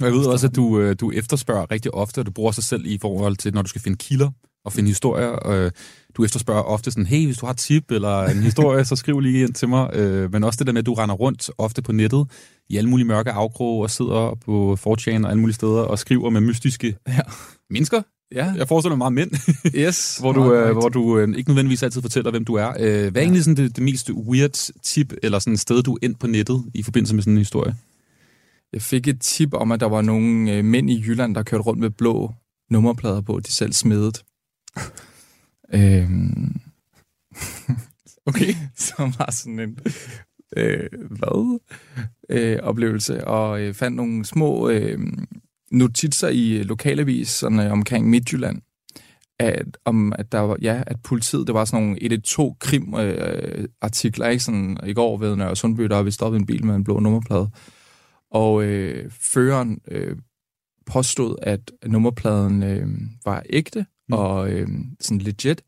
[0.00, 2.86] Jeg ved også, at du, øh, du efterspørger rigtig ofte, og du bruger sig selv
[2.86, 4.30] i forhold til, når du skal finde kilder
[4.66, 5.48] og finde historier.
[5.48, 5.70] Øh,
[6.16, 9.20] du efterspørger ofte sådan, hey, hvis du har et tip eller en historie, så skriv
[9.20, 9.90] lige ind til mig.
[9.96, 12.26] Øh, men også det der med, at du render rundt ofte på nettet
[12.68, 16.30] i alle mulige mørke afkroge og sidder på 4chan og alle mulige steder og skriver
[16.30, 17.20] med mystiske ja.
[17.70, 18.02] mennesker.
[18.34, 18.52] Ja.
[18.56, 19.30] Jeg forestiller mig meget mænd.
[19.74, 20.16] Yes.
[20.20, 22.68] hvor du, øh, hvor du øh, ikke nødvendigvis altid fortæller, hvem du er.
[22.68, 23.20] Øh, hvad er ja.
[23.20, 26.64] egentlig sådan det, det mest weird tip, eller sådan et sted, du ind på nettet
[26.74, 27.74] i forbindelse med sådan en historie?
[28.72, 31.62] Jeg fik et tip om, at der var nogle øh, mænd i Jylland, der kørte
[31.62, 32.32] rundt med blå
[32.70, 34.22] nummerplader på, de selv smedet.
[35.78, 36.60] øhm,
[38.26, 38.54] okay.
[38.76, 39.78] Som var sådan en
[40.56, 41.60] øh, hvad?
[42.28, 44.98] Øh, oplevelse, og øh, fandt nogle små øh,
[45.70, 48.62] notitser i lokalaviserne omkring Midtjylland,
[49.38, 53.68] at, om at der var, ja, at politiet, det var sådan nogle 112 krim øh,
[53.80, 56.84] artikler, ikke sådan i går ved Nørre Sundby, der vi stoppet en bil med en
[56.84, 57.50] blå nummerplade.
[58.30, 60.16] Og øh, føreren øh,
[60.86, 62.88] påstod, at nummerpladen øh,
[63.24, 64.14] var ægte mm.
[64.14, 64.68] og øh,
[65.00, 65.62] sådan legit,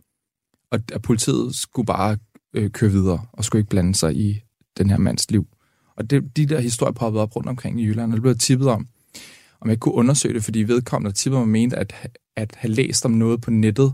[0.73, 2.19] og at politiet skulle bare
[2.55, 4.41] øh, køre videre og skulle ikke blande sig i
[4.79, 5.47] den her mands liv.
[5.97, 8.69] Og det, de der historier poppede op rundt omkring i Jylland, og det blev tippet
[8.69, 8.89] om,
[9.61, 11.95] om jeg kunne undersøge det, fordi vedkommende tippede mig mente, at,
[12.37, 13.93] at have læst om noget på nettet,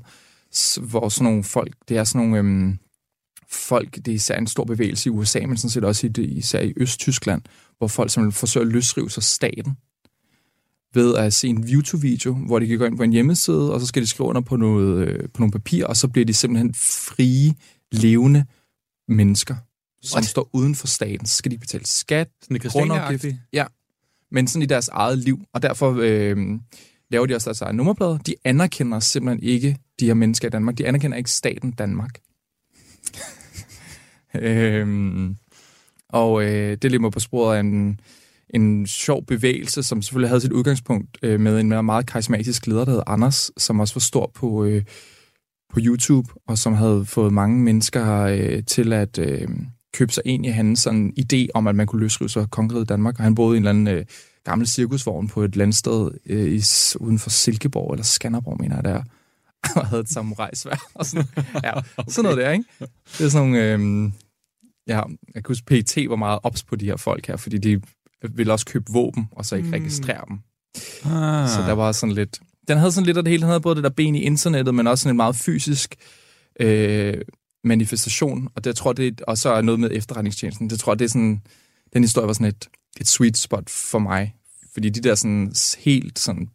[0.81, 2.79] hvor sådan nogle folk, det er sådan nogle øhm,
[3.51, 6.31] folk, det er især en stor bevægelse i USA, men sådan set også i det,
[6.31, 7.43] især i Østtyskland,
[7.79, 9.77] hvor folk simpelthen forsøger at løsrive sig staten
[10.95, 13.87] ved at se en YouTube-video, hvor de kan gå ind på en hjemmeside, og så
[13.87, 16.75] skal de skrive under på, noget, øh, på nogle papir, og så bliver de simpelthen
[16.75, 17.55] frie,
[17.93, 18.45] levende
[19.09, 19.55] mennesker,
[20.03, 20.25] som What?
[20.25, 21.27] står uden for staten.
[21.27, 23.27] Så skal de betale skat, grundafgift.
[23.53, 23.65] Ja,
[24.31, 25.41] men sådan i deres eget liv.
[25.53, 26.37] Og derfor øh,
[27.11, 28.19] laver de også deres eget nummerplader.
[28.19, 30.79] De anerkender simpelthen ikke de her mennesker i Danmark.
[30.79, 32.19] De anerkender ikke staten Danmark.
[34.35, 35.37] øhm,
[36.09, 38.01] og øh, det mig på sporet af en,
[38.55, 42.85] en sjov bevægelse, som selvfølgelig havde sit udgangspunkt øh, med en meget, meget karismatisk leder,
[42.85, 44.83] der hed Anders, som også var stor på, øh,
[45.73, 49.49] på YouTube, og som havde fået mange mennesker øh, til at øh,
[49.95, 52.89] købe sig ind i hans sådan, idé om, at man kunne løsrive sig af kongeriget
[52.89, 53.19] Danmark.
[53.19, 54.05] Og han boede i en eller anden øh,
[54.45, 56.63] gammel cirkusvogn på et landsted øh, i,
[57.01, 59.03] uden for Silkeborg, eller Skanderborg, mener jeg, der
[59.81, 60.91] og havde et samurajsvær.
[60.95, 61.27] Og sådan,
[61.65, 61.85] ja, okay.
[62.09, 62.65] sådan noget der, ikke?
[63.19, 63.73] Det er sådan nogle...
[63.73, 64.13] Øh,
[64.87, 65.01] ja,
[65.35, 67.81] jeg kan huske, PET var meget ops på de her folk her, fordi de
[68.35, 69.73] ville også købe våben, og så ikke Mm.
[69.73, 70.39] registrere dem.
[71.05, 71.49] Ah.
[71.49, 72.41] Så der var sådan lidt...
[72.69, 73.41] Den havde sådan lidt af det hele.
[73.41, 75.95] Den havde både det der ben i internettet, men også sådan en meget fysisk
[76.61, 77.15] øh,
[77.65, 78.49] manifestation.
[78.55, 80.71] Og det jeg tror det og så er noget med efterretningstjenesten.
[80.71, 81.41] Det tror jeg, det er sådan...
[81.93, 82.69] Den historie var sådan et,
[83.01, 84.35] et sweet spot for mig.
[84.73, 86.49] Fordi de der sådan helt sådan...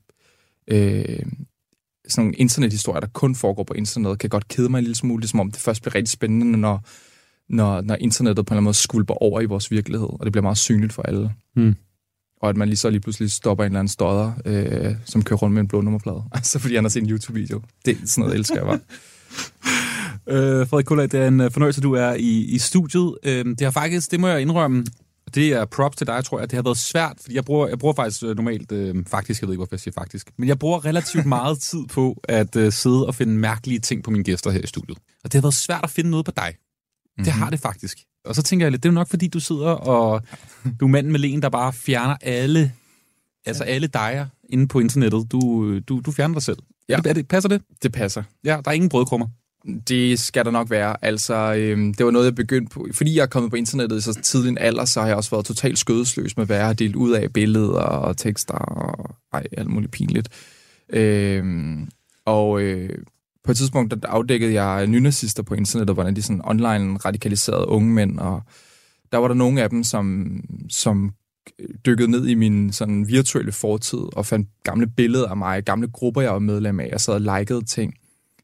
[0.67, 1.19] Øh,
[2.07, 5.27] sådan nogle internethistorier, der kun foregår på internettet, kan godt kede mig en lille smule,
[5.27, 6.83] som om det først bliver rigtig spændende, når,
[7.49, 10.31] når, når internettet på en eller anden måde skulper over i vores virkelighed, og det
[10.31, 11.31] bliver meget synligt for alle.
[11.55, 11.75] Mm.
[12.41, 15.37] Og at man lige så lige pludselig stopper en eller anden stodder, øh, som kører
[15.37, 16.23] rundt med en blå nummerplade.
[16.33, 17.61] Altså fordi han har set en YouTube-video.
[17.85, 18.79] Det er sådan noget, elsker jeg bare.
[20.27, 23.17] Øh, Frederik Kuller, det er en øh, fornøjelse, du er i, i studiet.
[23.23, 24.85] Øh, det har faktisk, det må jeg indrømme,
[25.35, 26.51] det er props til dig, tror jeg.
[26.51, 29.47] Det har været svært, fordi jeg bruger, jeg bruger faktisk øh, normalt, øh, faktisk, jeg
[29.47, 32.71] ved ikke, hvorfor jeg siger faktisk, men jeg bruger relativt meget tid på at øh,
[32.71, 34.97] sidde og finde mærkelige ting på mine gæster her i studiet.
[35.23, 36.53] Og det har været svært at finde noget på dig.
[37.19, 37.25] Mm-hmm.
[37.25, 37.97] Det har det faktisk.
[38.25, 40.21] Og så tænker jeg lidt, det er jo nok, fordi du sidder og
[40.79, 42.71] du er manden med len, der bare fjerner alle,
[43.45, 45.31] altså alle diger inde på internettet.
[45.31, 46.57] Du, du, du fjerner dig selv.
[46.89, 46.97] Ja.
[47.05, 47.61] Er det, passer det?
[47.83, 48.23] Det passer.
[48.43, 49.27] Ja, der er ingen brødkrummer.
[49.87, 51.05] Det skal der nok være.
[51.05, 52.87] Altså, øhm, det var noget, jeg begyndte på.
[52.93, 55.29] Fordi jeg er kommet på internettet i så tidlig en alder, så har jeg også
[55.29, 59.43] været totalt skødesløs med, hvad jeg har delt ud af billeder og tekster og ej,
[59.57, 60.29] alt muligt pinligt.
[60.89, 61.89] Øhm,
[62.25, 62.89] og øh,
[63.43, 67.93] på et tidspunkt der afdækkede jeg nynazister på internettet, hvordan de sådan online radikaliserede unge
[67.93, 68.43] mænd, og
[69.11, 70.37] der var der nogle af dem, som,
[70.69, 71.13] som
[71.85, 76.21] dykkede ned i min sådan virtuelle fortid og fandt gamle billeder af mig, gamle grupper,
[76.21, 76.89] jeg var medlem af.
[76.91, 77.93] Jeg sad og likede ting.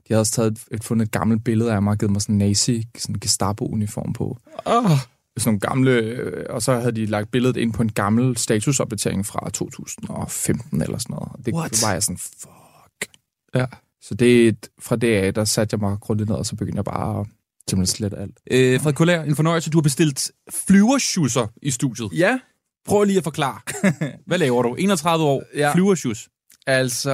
[0.08, 2.22] De havde også taget et, et, fundet et gammelt billede af mig og givet mig
[2.22, 4.38] sådan en nazi, sådan Gestapo-uniform på.
[4.66, 4.90] Oh.
[5.38, 9.26] Sådan nogle gamle, øh, og så havde de lagt billedet ind på en gammel statusopdatering
[9.26, 11.30] fra 2015 eller sådan noget.
[11.32, 11.82] Og Det What?
[11.84, 13.12] var jeg sådan, fuck.
[13.56, 13.66] Ja.
[14.08, 16.86] Så det, fra det af, der satte jeg mig grundigt ned, og så begyndte jeg
[16.86, 17.26] bare at
[17.70, 18.38] simpelthen slette alt.
[18.52, 19.70] Øh, Frederik Kuller, en fornøjelse.
[19.70, 20.32] Du har bestilt
[20.68, 22.10] flyverschusser i studiet.
[22.14, 22.40] Ja.
[22.86, 23.60] Prøv lige at forklare.
[24.28, 24.76] Hvad laver du?
[24.76, 25.74] 31 år, Ja.
[25.74, 26.30] flyverschus.
[26.68, 27.12] Altså,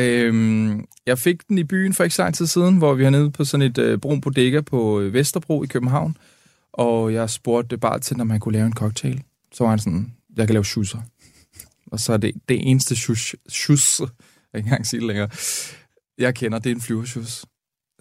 [0.00, 3.10] øhm, jeg fik den i byen for ikke så lang tid siden, hvor vi har
[3.10, 6.16] nede på sådan et øh, brun bodega på øh, Vesterbro i København.
[6.72, 9.22] Og jeg spurgte bare til, om han kunne lave en cocktail.
[9.52, 10.98] Så var han sådan, jeg kan lave schusser.
[11.86, 14.08] Og så er det det eneste shus, shus jeg
[14.52, 15.28] kan ikke engang sige det længere,
[16.22, 17.44] jeg kender, det er en flyvershus.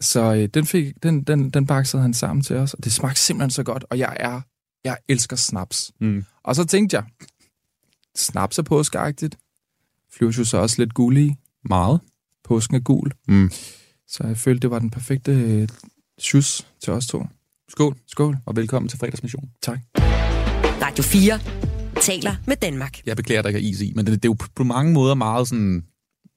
[0.02, 3.22] Så øh, den, fik, den, den, den baksede han sammen til os, og det smagte
[3.22, 4.42] simpelthen så godt, og jeg er,
[4.84, 5.92] jeg elsker snaps.
[6.00, 6.26] Mm.
[6.44, 7.04] Og så tænkte jeg,
[8.16, 9.38] snaps er påskeagtigt.
[10.14, 11.38] Flyvershus er også lidt gullig.
[11.66, 12.00] Meget.
[12.44, 13.12] Påsken er gul.
[13.28, 13.52] Mm.
[14.08, 15.68] Så jeg følte, det var den perfekte øh,
[16.82, 17.26] til os to.
[17.70, 17.96] Skål.
[18.08, 18.38] Skål.
[18.46, 19.50] Og velkommen til fredagsmission.
[19.62, 19.80] Tak.
[20.82, 21.40] Radio 4
[22.02, 23.06] taler med Danmark.
[23.06, 25.16] Jeg beklager, der ikke er is i, men det, det er jo på mange måder
[25.16, 25.86] meget sådan,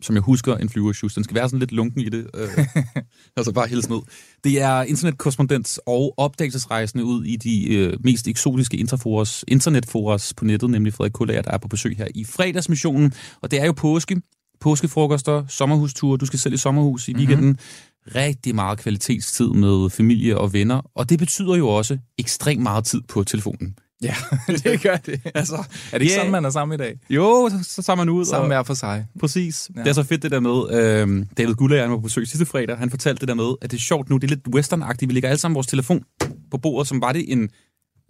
[0.03, 1.15] som jeg husker, en flyverschus.
[1.15, 2.27] Den skal være sådan lidt lunken i det.
[2.35, 2.49] Øh,
[3.37, 3.99] altså bare hældes ned.
[4.45, 10.71] Det er internetkorrespondent og opdagelsesrejsende ud i de øh, mest eksotiske interforas, internetforas på nettet,
[10.71, 13.13] nemlig Frederik Kullager, der er på besøg her i fredagsmissionen.
[13.41, 14.23] Og det er jo påske.
[14.61, 16.19] Påskefrokoster, sommerhusture.
[16.19, 17.47] Du skal selv i sommerhus i weekenden.
[17.47, 18.15] Mm-hmm.
[18.15, 20.91] Rigtig meget kvalitetstid med familie og venner.
[20.95, 23.77] Og det betyder jo også ekstremt meget tid på telefonen.
[24.03, 24.15] Ja,
[24.65, 25.21] det gør det.
[25.35, 26.19] Altså, Er det ikke ja.
[26.19, 26.99] sådan, man er sammen i dag?
[27.11, 28.25] Jo, så, så tager man ud.
[28.25, 29.07] Sammen og, hver for sig.
[29.21, 29.71] Præcis.
[29.77, 29.81] Ja.
[29.83, 32.79] Det er så fedt det der med, øh, David Gullager var på besøg sidste fredag,
[32.79, 35.15] han fortalte det der med, at det er sjovt nu, det er lidt westernagtigt, vi
[35.15, 36.05] lægger alle sammen vores telefon
[36.51, 37.51] på bordet, som var det en, Mhm.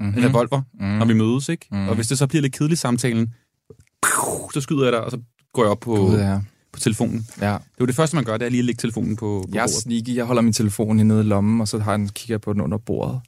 [0.08, 0.18] mm-hmm.
[0.22, 0.88] en revolver, Mhm.
[0.90, 0.98] mm.
[0.98, 1.66] når vi mødes, ikke?
[1.70, 1.80] Mhm.
[1.80, 1.88] Mm.
[1.88, 3.34] Og hvis det så bliver lidt kedeligt samtalen,
[4.54, 5.18] så skyder jeg dig, og så
[5.52, 6.38] går jeg op på, Gud, ja.
[6.72, 7.26] på telefonen.
[7.40, 7.46] Ja.
[7.46, 9.50] Det er jo det første, man gør, det er lige at lægge telefonen på, på
[9.54, 9.74] Jeg er bordet.
[9.82, 10.16] sneaky.
[10.16, 12.60] Jeg holder min telefon nede i lommen, og så har den, kigger jeg på den
[12.60, 13.20] under bordet.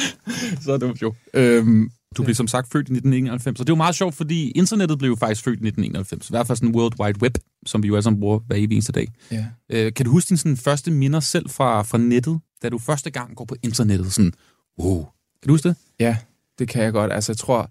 [0.64, 1.14] så dumt jo.
[1.34, 4.50] Øhm, du blev som sagt født i 1991, og det er jo meget sjovt, fordi
[4.50, 6.28] internettet blev jo faktisk født i 1991.
[6.28, 8.72] I hvert fald sådan World Wide Web, som vi jo alle sammen bruger hver evig
[8.72, 9.08] eneste dag.
[9.30, 9.46] Ja.
[9.70, 13.10] Øh, kan du huske dine sådan, første minder selv fra, fra nettet, da du første
[13.10, 14.12] gang går på internettet?
[14.12, 14.32] Sådan,
[14.78, 15.06] wow.
[15.42, 15.76] Kan du huske det?
[16.00, 16.16] Ja,
[16.58, 17.12] det kan jeg godt.
[17.12, 17.70] Altså, jeg tror,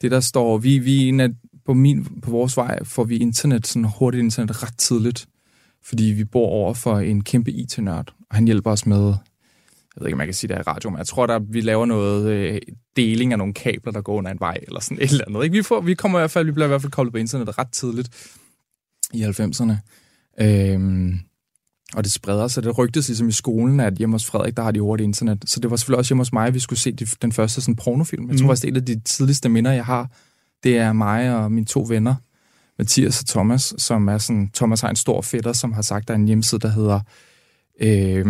[0.00, 1.28] det der står, vi, vi en af,
[1.66, 5.26] på, min, på vores vej får vi internet, sådan hurtigt internet ret tidligt,
[5.82, 9.14] fordi vi bor over for en kæmpe IT-nørd, og han hjælper os med,
[9.98, 11.60] jeg ved ikke, om jeg kan sige det i radio, men jeg tror, der vi
[11.60, 12.60] laver noget øh,
[12.96, 15.44] deling af nogle kabler, der går under en vej, eller sådan et eller andet.
[15.44, 15.56] Ikke?
[15.56, 17.58] Vi, får, vi kommer i hvert fald, vi bliver i hvert fald koblet på internettet
[17.58, 18.08] ret tidligt
[19.14, 19.74] i 90'erne.
[20.40, 21.18] Øhm,
[21.94, 22.62] og det spreder sig.
[22.62, 25.42] Det rygtes ligesom i skolen, at hjemme hos Frederik, der har de hurtigt internet.
[25.46, 27.60] Så det var selvfølgelig også hjemme hos mig, at vi skulle se de, den første
[27.60, 28.30] sådan, pornofilm.
[28.30, 28.54] Jeg tror Mm.
[28.56, 30.10] det er et af de tidligste minder, jeg har.
[30.62, 32.14] Det er mig og mine to venner,
[32.78, 34.50] Mathias og Thomas, som er sådan...
[34.54, 37.00] Thomas har en stor fætter, som har sagt, der er en hjemmeside, der hedder...
[37.80, 38.26] Øh,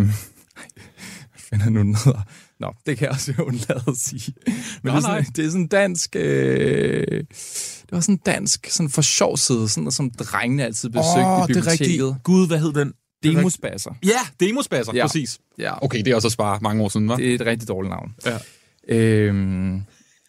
[1.49, 2.21] finder nu den hedder?
[2.59, 4.33] Nå, det kan jeg også undlade at sige.
[4.45, 5.25] Men Nå, det, er sådan, nej.
[5.35, 6.15] det er sådan dansk...
[6.15, 7.23] Øh,
[7.81, 11.53] det var sådan dansk, sådan for sjov side, sådan, som drengene altid besøgte Åh, i
[11.53, 11.81] det er biblioteket.
[12.07, 12.23] rigtigt.
[12.23, 12.93] Gud, hvad hed den?
[13.23, 13.91] Demosbasser.
[14.05, 15.05] Ja, demospasser, Ja.
[15.07, 15.39] præcis.
[15.57, 15.83] Ja.
[15.85, 17.15] Okay, det er også at spare mange år siden, hva'?
[17.17, 18.15] Det er et rigtig dårligt navn.
[18.25, 18.37] Ja.
[18.95, 19.81] Øhm,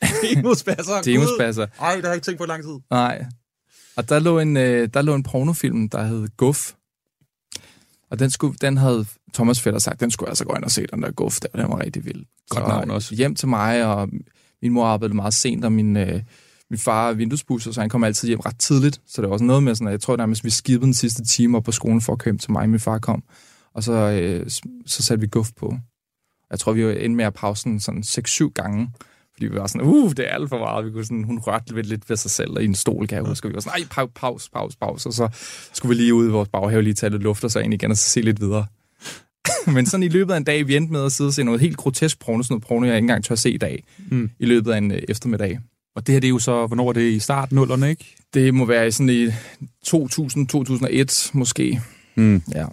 [0.35, 1.03] Demospasser.
[1.05, 1.67] Demospasser.
[1.81, 2.75] Ej, det har jeg ikke tænkt på i lang tid.
[2.91, 3.25] nej.
[3.97, 6.73] Og der lå en, øh, der lå en pornofilm, der hed Guff.
[8.11, 10.71] Og den, skulle, den havde Thomas Fætter sagt, den skulle jeg altså gå ind og
[10.71, 11.49] se, den der Guff der.
[11.63, 12.25] Den var rigtig vild.
[12.49, 13.15] Godt navn også.
[13.15, 14.09] Hjem til mig, og
[14.63, 16.23] min mor arbejdede meget sent, og min, øh,
[16.71, 19.01] min far er vinduespusser, så han kom altid hjem ret tidligt.
[19.07, 21.25] Så det var også noget med sådan, at jeg tror nærmest, vi skippede den sidste
[21.25, 23.23] time op på skolen for at køre hjem til mig, min far kom.
[23.75, 24.51] Og så, øh,
[24.87, 25.77] så satte vi Guff på.
[26.51, 28.91] Jeg tror, vi var inde med at pause sådan 6-7 gange.
[29.41, 30.87] Fordi vi var sådan, uh, det er alt for meget.
[30.87, 33.19] Vi kunne sådan, hun rørte lidt, lidt ved sig selv og i en stol, kan
[33.19, 33.47] jeg huske.
[33.47, 35.09] Og vi var sådan, ej, pause, pause, pause.
[35.09, 35.29] Og så
[35.73, 37.91] skulle vi lige ud i vores baghave, lige tage lidt luft og så ind igen
[37.91, 38.67] og så se lidt videre.
[39.75, 41.61] Men sådan i løbet af en dag, vi endte med at sidde og se noget
[41.61, 44.31] helt grotesk porno, sådan noget porno, jeg ikke engang tør se i dag, Mm.
[44.39, 45.59] i løbet af en øh, eftermiddag.
[45.97, 48.17] Og det her, det er jo så, hvornår var det i start nullerne, ikke?
[48.35, 49.27] Det må være i sådan i
[49.89, 51.81] 2000-2001 måske.
[52.15, 52.43] Mm.
[52.55, 52.67] Ja.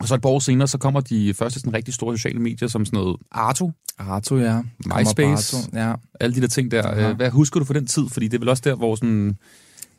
[0.00, 2.68] Og så et par år senere, så kommer de første sådan rigtig store sociale medier,
[2.68, 4.62] som sådan noget Arto, Arto, ja.
[4.86, 5.94] MySpace, Arto, ja.
[6.20, 7.00] alle de der ting der.
[7.00, 7.12] Ja.
[7.12, 8.08] Hvad husker du for den tid?
[8.08, 9.36] Fordi det er vel også der, hvor sådan,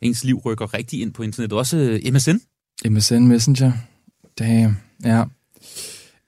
[0.02, 1.58] ens liv rykker rigtig ind på internettet.
[1.58, 2.38] Også øh, MSN.
[2.90, 3.72] MSN Messenger.
[4.40, 5.24] Damn, ja.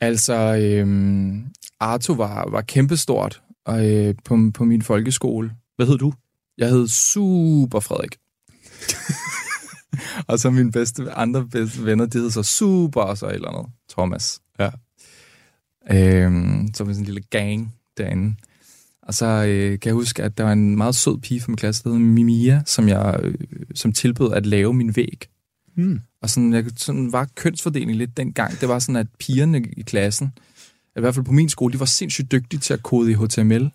[0.01, 1.45] Altså, øhm,
[1.79, 5.51] Arto var, var kæmpestort og, øh, på, på min folkeskole.
[5.75, 6.13] Hvad hed du?
[6.57, 8.17] Jeg hed Super Frederik.
[10.27, 13.49] og så mine bedste, andre bedste venner, de hed så Super og så et eller
[13.49, 13.71] andet.
[13.89, 14.41] Thomas.
[14.59, 14.69] Ja.
[15.91, 18.35] Øhm, så var vi sådan en lille gang derinde.
[19.01, 21.57] Og så øh, kan jeg huske, at der var en meget sød pige fra min
[21.57, 23.35] klasse, der hed Mimia, som, jeg, øh,
[23.75, 25.27] som tilbød at lave min væg.
[25.75, 25.99] Hmm.
[26.21, 28.59] Og sådan, jeg, sådan var kønsfordelingen lidt dengang.
[28.61, 30.31] Det var sådan, at pigerne i klassen,
[30.97, 33.71] i hvert fald på min skole, de var sindssygt dygtige til at kode i HTML.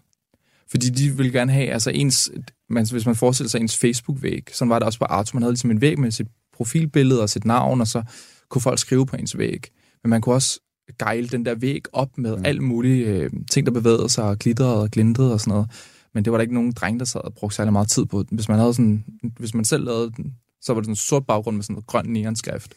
[0.70, 2.30] Fordi de ville gerne have, altså ens,
[2.70, 5.52] man, hvis man forestiller sig ens Facebook-væg, sådan var det også på Arto, man havde
[5.52, 8.02] ligesom en væg med sit profilbillede og sit navn, og så
[8.48, 9.66] kunne folk skrive på ens væg.
[10.02, 10.60] Men man kunne også
[10.98, 12.42] gejle den der væg op med mm.
[12.44, 15.70] alt mulige øh, ting, der bevægede sig og glitrede og glintede og sådan noget.
[16.14, 18.24] Men det var der ikke nogen dreng, der sad og brugte særlig meget tid på.
[18.30, 19.04] Hvis man, havde sådan,
[19.38, 21.86] hvis man selv lavede den, så var det sådan en sort baggrund med sådan noget
[21.86, 22.74] grøn neonskrift.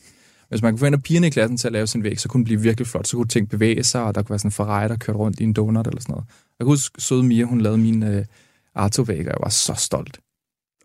[0.52, 2.30] Hvis man kunne få en af pigerne i klassen til at lave sin væg, så
[2.30, 3.08] kunne den blive virkelig flot.
[3.08, 5.40] Så kunne ting bevæge sig, og der kunne være sådan en Ferrari, der kørte rundt
[5.40, 6.26] i en donut eller sådan noget.
[6.60, 8.26] Jeg kan huske, søde Mia, hun lavede min øh,
[8.76, 10.20] Arto-væg, og jeg var så stolt.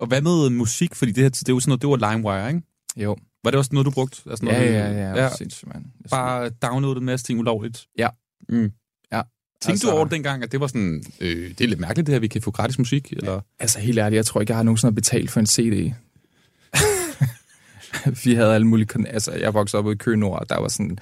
[0.01, 0.95] Og hvad med musik?
[0.95, 2.63] Fordi det, her, det jo sådan noget, det var LimeWire, ikke?
[2.97, 3.17] Jo.
[3.45, 4.31] Var det også noget, du brugte?
[4.31, 5.31] Altså Ja, noget, ja, ja, ja.
[5.37, 5.85] Sindssygt, mand.
[6.03, 7.87] Jeg Bare downloade en masse ting ulovligt?
[7.99, 8.09] Ja.
[8.49, 8.57] Mm.
[8.57, 8.63] Ja.
[8.63, 12.07] Tænkte Altså- du over det dengang, at det var sådan, øh, det er lidt mærkeligt
[12.07, 13.13] det her, vi kan få gratis musik?
[13.13, 13.41] Eller?
[13.59, 15.93] Altså helt ærligt, jeg tror ikke, jeg har nogensinde betalt for en CD.
[18.25, 19.09] vi havde alle mulige...
[19.09, 20.99] Altså, jeg voksede op i Køge Nord, og der var sådan...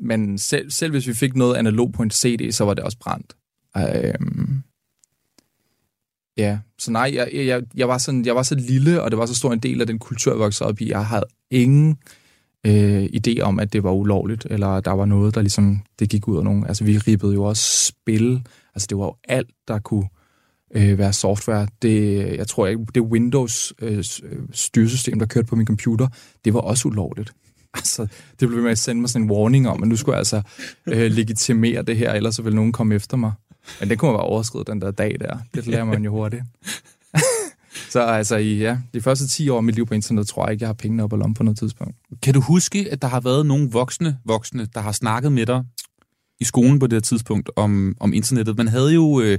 [0.00, 2.98] Men selv, selv hvis vi fik noget analog på en CD, så var det også
[2.98, 3.36] brændt.
[3.76, 4.62] Øhm,
[6.36, 9.26] ja, så nej, jeg, jeg, jeg, var sådan, jeg var så lille, og det var
[9.26, 10.90] så stor en del af den kultur, jeg voksede op i.
[10.90, 11.98] Jeg havde ingen
[12.66, 16.28] øh, idé om, at det var ulovligt, eller der var noget, der ligesom, det gik
[16.28, 16.66] ud af nogen.
[16.66, 18.42] Altså, vi rippede jo også spil.
[18.74, 20.08] Altså, det var jo alt, der kunne
[20.74, 21.68] øh, være software.
[21.82, 26.08] Det, jeg tror ikke, det Windows øh, øh, styresystem, der kørte på min computer,
[26.44, 27.32] det var også ulovligt.
[27.74, 28.06] Altså,
[28.40, 30.42] det blev med at sende mig sådan en warning om, at nu skulle jeg altså
[30.86, 33.32] øh, legitimere det her, ellers så ville nogen komme efter mig.
[33.80, 35.38] Men det kunne man bare overskride den der dag der.
[35.54, 36.42] Det lærer man jo hurtigt.
[37.92, 40.52] så altså, i ja, de første 10 år af mit liv på internet, tror jeg
[40.52, 41.96] ikke, jeg har pengene op og lommen på noget tidspunkt.
[42.22, 45.64] Kan du huske, at der har været nogle voksne voksne, der har snakket med dig
[46.40, 48.56] i skolen på det her tidspunkt om, om internettet?
[48.56, 49.20] Man havde jo...
[49.20, 49.38] Øh,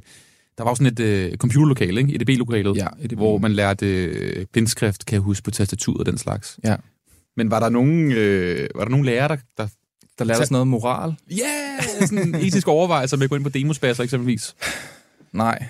[0.62, 2.16] der var jo sådan et øh, computerlokale, ikke?
[2.16, 3.14] EDB-lokalet, Ja, EDB.
[3.14, 6.60] hvor man lærte øh, blindskrift, kan jeg huske, på tastaturet og den slags.
[6.64, 6.76] Ja.
[7.38, 9.68] Men var der nogen, øh, var der nogen lærere, der, der
[10.20, 11.16] der lærte os noget moral.
[11.32, 14.56] Ja, yeah, sådan etisk overvejelse med at gå ind på demospasser eksempelvis.
[15.34, 15.66] Nej,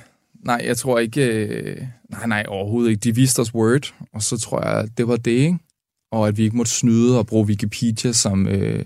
[0.46, 1.26] nej, jeg tror ikke...
[1.26, 1.78] Øh,
[2.10, 3.00] nej, nej, overhovedet ikke.
[3.00, 5.58] De viste os Word, og så tror jeg, det var det, ikke?
[6.12, 8.86] Og at vi ikke måtte snyde og bruge Wikipedia som, øh,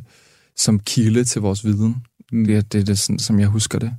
[0.55, 1.95] som kilde til vores viden.
[2.31, 2.45] Mm.
[2.45, 3.93] Det, det er det, sådan, som jeg husker det.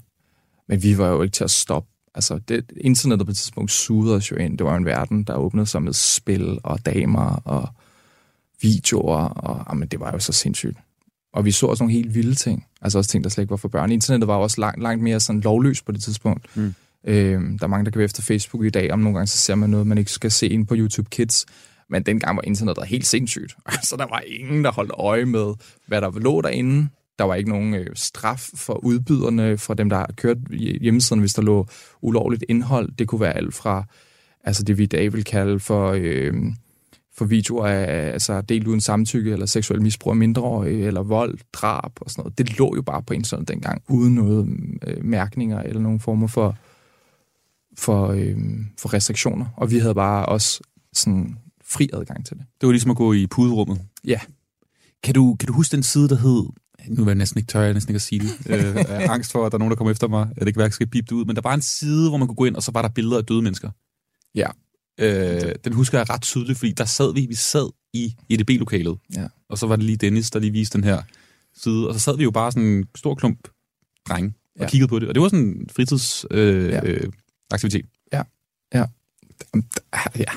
[0.69, 1.91] Men vi var jo ikke til at stoppe.
[2.17, 4.59] Altså, det, internettet på et tidspunkt sugede os jo ind.
[4.59, 7.69] Det var en verden, der åbnede sig med spil og damer og
[8.63, 10.77] videoer, og jamen, det var jo så sindssygt.
[11.33, 12.67] Og vi så også nogle helt vilde ting.
[12.83, 13.93] Altså også ting, der slet ikke var for børn.
[13.93, 16.57] Internettet var også langt, langt mere sådan lovløst på det tidspunkt.
[16.57, 16.75] Mm.
[17.05, 19.39] Øhm, der er mange, der kan være efter Facebook i dag, om nogle gange så
[19.39, 21.47] ser man noget, man ikke skal se ind på YouTube Kids.
[21.91, 23.57] Men dengang var internettet helt sindssygt.
[23.67, 25.55] Altså, der var ingen, der holdt øje med,
[25.87, 26.89] hvad der lå derinde.
[27.19, 30.39] Der var ikke nogen øh, straf for udbyderne, fra dem, der har kørt
[30.81, 31.67] hjemmesiden, hvis der lå
[32.01, 32.93] ulovligt indhold.
[32.99, 33.85] Det kunne være alt fra,
[34.45, 36.35] altså det vi i dag vil kalde for, øh,
[37.17, 41.93] for videoer af altså delt uden samtykke, eller seksuel misbrug af mindreårige, eller vold, drab
[42.01, 42.39] og sådan noget.
[42.39, 44.49] Det lå jo bare på internet dengang, uden noget
[44.87, 46.57] øh, mærkninger eller nogen former for,
[47.79, 48.37] for, øh,
[48.79, 49.47] for restriktioner.
[49.57, 50.61] Og vi havde bare også
[50.93, 52.47] sådan fri adgang til det.
[52.61, 53.81] Det var ligesom at gå i puderummet.
[54.05, 54.21] Ja.
[55.03, 56.47] Kan du, kan du huske den side, der hed
[56.89, 58.33] nu vil jeg næsten ikke tør jeg næsten ikke at sige det.
[58.53, 60.29] øh, angst for, at der er nogen, der kommer efter mig.
[60.31, 61.25] At det ikke være, skal pipe det ud.
[61.25, 63.19] Men der var en side, hvor man kunne gå ind, og så var der billeder
[63.19, 63.71] af døde mennesker.
[64.35, 64.49] Ja.
[65.01, 68.99] Øh, den husker jeg ret tydeligt, fordi der sad vi, vi sad i EDB-lokalet.
[69.17, 69.27] Ja.
[69.49, 71.03] Og så var det lige Dennis, der lige viste den her
[71.57, 71.89] side.
[71.89, 73.49] Og så sad vi jo bare sådan en stor klump
[74.09, 74.69] drenge og ja.
[74.69, 75.09] kiggede på det.
[75.09, 76.45] Og det var sådan en fritidsaktivitet.
[76.45, 76.85] Øh, ja.
[76.85, 77.11] øh,
[78.13, 78.23] ja.
[78.75, 78.85] Ja.
[80.19, 80.31] Ja.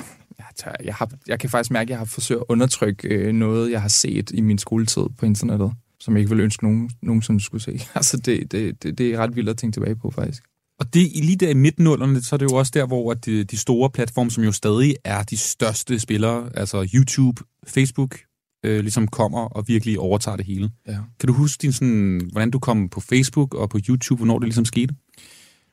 [0.66, 3.70] Jeg, jeg, har, jeg kan faktisk mærke, at jeg har forsøgt at undertrykke øh, noget,
[3.70, 7.40] jeg har set i min skoletid på internettet, som jeg ikke ville ønske nogen nogensinde
[7.40, 7.80] skulle se.
[7.94, 10.42] Altså, det, det, det, det er ret vildt at tænke tilbage på, faktisk.
[10.78, 13.56] Og det lige der i midten så er det jo også der, hvor de, de
[13.56, 18.18] store platforme, som jo stadig er de største spillere, altså YouTube, Facebook,
[18.64, 20.70] øh, ligesom kommer og virkelig overtager det hele.
[20.86, 20.98] Ja.
[21.20, 24.46] Kan du huske, din, sådan, hvordan du kom på Facebook og på YouTube, hvornår det
[24.46, 24.94] ligesom skete?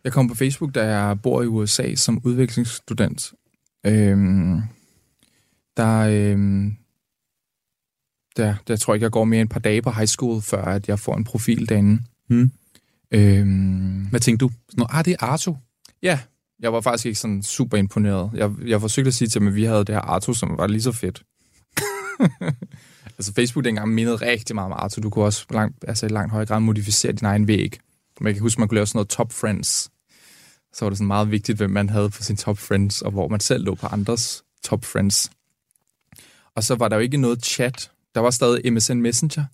[0.04, 3.34] Jeg kom på Facebook, da jeg bor i USA som udvekslingsstudent.
[3.86, 4.62] Øhm,
[5.78, 6.78] der, øhm,
[8.38, 10.42] der, der tror jeg ikke, jeg går mere end et par dage på high school,
[10.42, 12.02] før at jeg får en profil derinde.
[12.30, 12.52] Hmm.
[13.12, 14.52] Øhm, Hvad tænkte du?
[14.74, 15.58] Nå, ah, det er Arto.
[16.04, 16.20] Ja,
[16.60, 18.32] jeg var faktisk ikke sådan super imponeret.
[18.34, 20.68] Jeg, jeg forsøgte at sige til dem, at vi havde det her Arto, som var
[20.68, 21.24] lige så fedt.
[23.18, 25.02] altså Facebook dengang mindede rigtig meget om Arto.
[25.02, 27.80] Du kunne også langt, altså i langt højere grad modificere din egen væg.
[28.20, 29.90] Men jeg kan huske, man kunne lave sådan noget top friends.
[30.74, 33.28] Så var det sådan meget vigtigt, hvem man havde på sin top friends, og hvor
[33.28, 35.32] man selv lå på andres top friends.
[36.56, 37.92] Og så var der jo ikke noget chat.
[38.18, 39.46] Der var stadig MSN Messenger,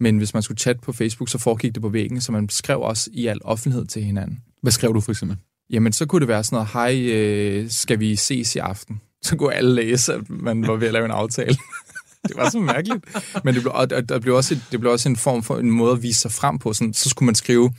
[0.00, 2.80] men hvis man skulle chatte på Facebook, så foregik det på væggen, så man skrev
[2.80, 4.38] også i al offentlighed til hinanden.
[4.62, 5.38] Hvad skrev du for eksempel?
[5.70, 9.00] Jamen, så kunne det være sådan noget, hej, øh, skal vi ses i aften?
[9.22, 11.56] Så kunne alle læse, at man var ved at lave en aftale.
[12.28, 13.04] det var så mærkeligt.
[13.44, 15.92] Men det blev, og der blev også, det blev også en form for en måde
[15.92, 16.72] at vise sig frem på.
[16.72, 17.72] Sådan, så skulle man skrive,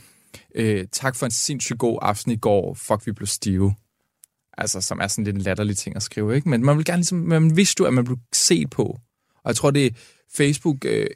[0.54, 3.74] øh, tak for en sindssygt god aften i går, fuck, vi blev stive.
[4.58, 6.48] Altså, som er sådan lidt en latterlig ting at skrive, ikke?
[6.48, 9.00] Men man vil gerne ligesom, man vidste jo, at man blev set på.
[9.46, 9.90] Og jeg tror, det er
[10.34, 11.06] Facebook øh,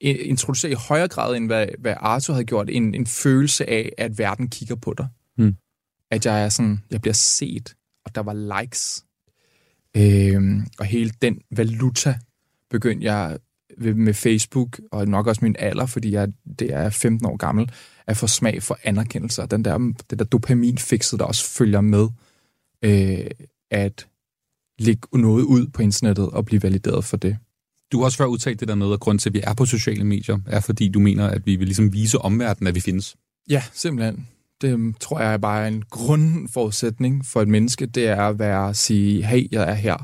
[0.00, 4.18] introducerer i højere grad, end hvad, hvad Arthur havde gjort, en, en følelse af, at
[4.18, 5.08] verden kigger på dig.
[5.36, 5.56] Hmm.
[6.10, 7.74] At jeg er sådan, jeg bliver set,
[8.04, 9.04] og der var likes.
[9.96, 12.18] Øhm, og hele den valuta
[12.70, 13.38] begyndte jeg
[13.78, 17.70] med Facebook, og nok også min alder, fordi jeg det er 15 år gammel,
[18.06, 22.08] at få smag for anerkendelse, og den der, den der dopaminfixet, der også følger med,
[22.82, 23.30] øh,
[23.70, 24.08] at
[24.78, 27.38] lægge noget ud på internettet og blive valideret for det.
[27.94, 29.66] Du har også før udtalt det der med, at grund til, at vi er på
[29.66, 33.16] sociale medier, er fordi du mener, at vi vil ligesom vise omverdenen, at vi findes.
[33.50, 34.28] Ja, simpelthen.
[34.60, 38.76] Det tror jeg er bare en grundforudsætning for et menneske, det er at være at
[38.76, 39.96] sige, hey, jeg er her.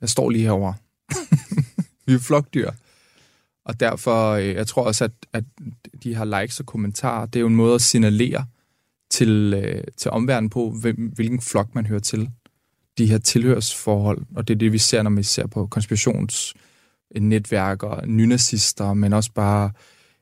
[0.00, 0.72] Jeg står lige herover.
[2.06, 2.70] vi er flokdyr.
[3.64, 5.44] Og derfor, øh, jeg tror også, at, at
[6.02, 8.46] de her likes og kommentarer, det er jo en måde at signalere
[9.10, 12.30] til, øh, til omverdenen på, hvem, hvilken flok man hører til.
[12.98, 15.66] De her tilhørsforhold, og det er det, vi ser, når vi ser på
[17.20, 19.70] netværk og nynazister, men også bare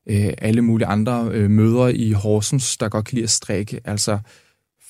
[0.09, 3.81] øh, alle mulige andre øh, mødre i Horsens, der godt kan lide at strikke.
[3.85, 4.19] Altså,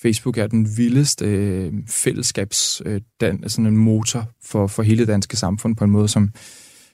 [0.03, 5.09] Facebook er den vildeste øh, fællesskabs, øh, den, sådan en motor for, for hele det
[5.09, 6.31] danske samfund på en måde, som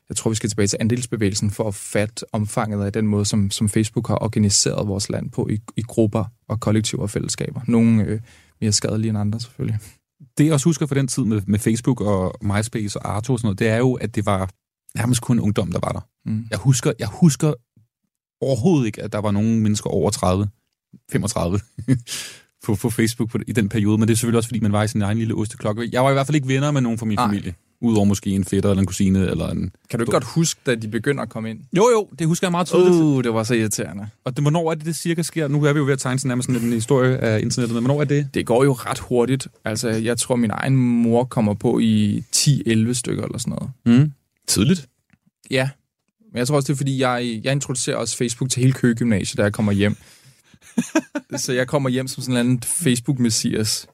[0.09, 3.51] jeg tror, vi skal tilbage til andelsbevægelsen for at fatte omfanget af den måde, som,
[3.51, 7.61] som Facebook har organiseret vores land på i, i grupper og kollektiver og fællesskaber.
[7.67, 8.21] Nogle øh,
[8.61, 9.79] mere skadelige end andre selvfølgelig.
[10.39, 13.39] Det jeg også husker fra den tid med, med Facebook og MySpace og Arto og
[13.39, 14.51] sådan noget, det er jo, at det var
[14.97, 16.31] nærmest kun ungdom, der var der.
[16.31, 16.47] Mm.
[16.51, 17.53] Jeg, husker, jeg husker
[18.41, 20.49] overhovedet ikke, at der var nogen mennesker over 30,
[21.13, 21.61] 35
[22.67, 24.83] på, på Facebook på, i den periode, men det er selvfølgelig også, fordi man var
[24.83, 25.89] i sin egen lille osteklokke.
[25.93, 27.27] Jeg var i hvert fald ikke venner med nogen fra min Nej.
[27.29, 27.55] familie.
[27.81, 29.71] Udover måske en fætter eller en kusine eller en...
[29.91, 31.59] Kan du ikke godt huske, da de begynder at komme ind?
[31.77, 32.95] Jo, jo, det husker jeg meget tydeligt.
[32.95, 34.09] Uh, det var så irriterende.
[34.25, 35.49] Og det, hvornår er det, det cirka sker?
[35.49, 37.85] Nu er vi jo ved at tegne sådan nærmest sådan en historie af internettet, men
[37.85, 38.29] hvornår er det?
[38.35, 39.49] Det går jo ret hurtigt.
[39.65, 44.01] Altså, jeg tror, min egen mor kommer på i 10-11 stykker eller sådan noget.
[44.01, 44.13] Mm.
[44.47, 44.89] Tidligt?
[45.51, 45.71] Ja.
[46.33, 48.95] Men jeg tror også, det er, fordi jeg, jeg introducerer også Facebook til hele Køge
[48.95, 49.97] Gymnasiet, da jeg kommer hjem.
[51.45, 53.87] så jeg kommer hjem som sådan en anden Facebook-messias.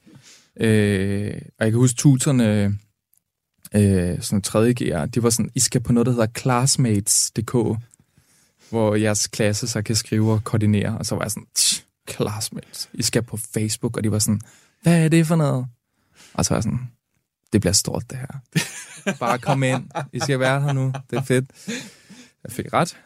[0.60, 2.78] Øh, og jeg kan huske tuterne,
[3.74, 4.74] øh, sådan 3.
[4.80, 7.52] G'er, de var sådan, I skal på noget, der hedder classmates.dk,
[8.70, 10.98] hvor jeres klasse så kan skrive og koordinere.
[10.98, 11.46] Og så var jeg sådan,
[12.10, 13.96] classmates, I skal på Facebook.
[13.96, 14.40] Og de var sådan,
[14.82, 15.66] hvad er det for noget?
[16.34, 16.90] Og så var jeg sådan,
[17.52, 18.62] det bliver stort det her.
[19.20, 19.84] Bare kom ind.
[20.12, 20.92] I skal være her nu.
[21.10, 21.44] Det er fedt.
[22.44, 22.96] Jeg fik ret.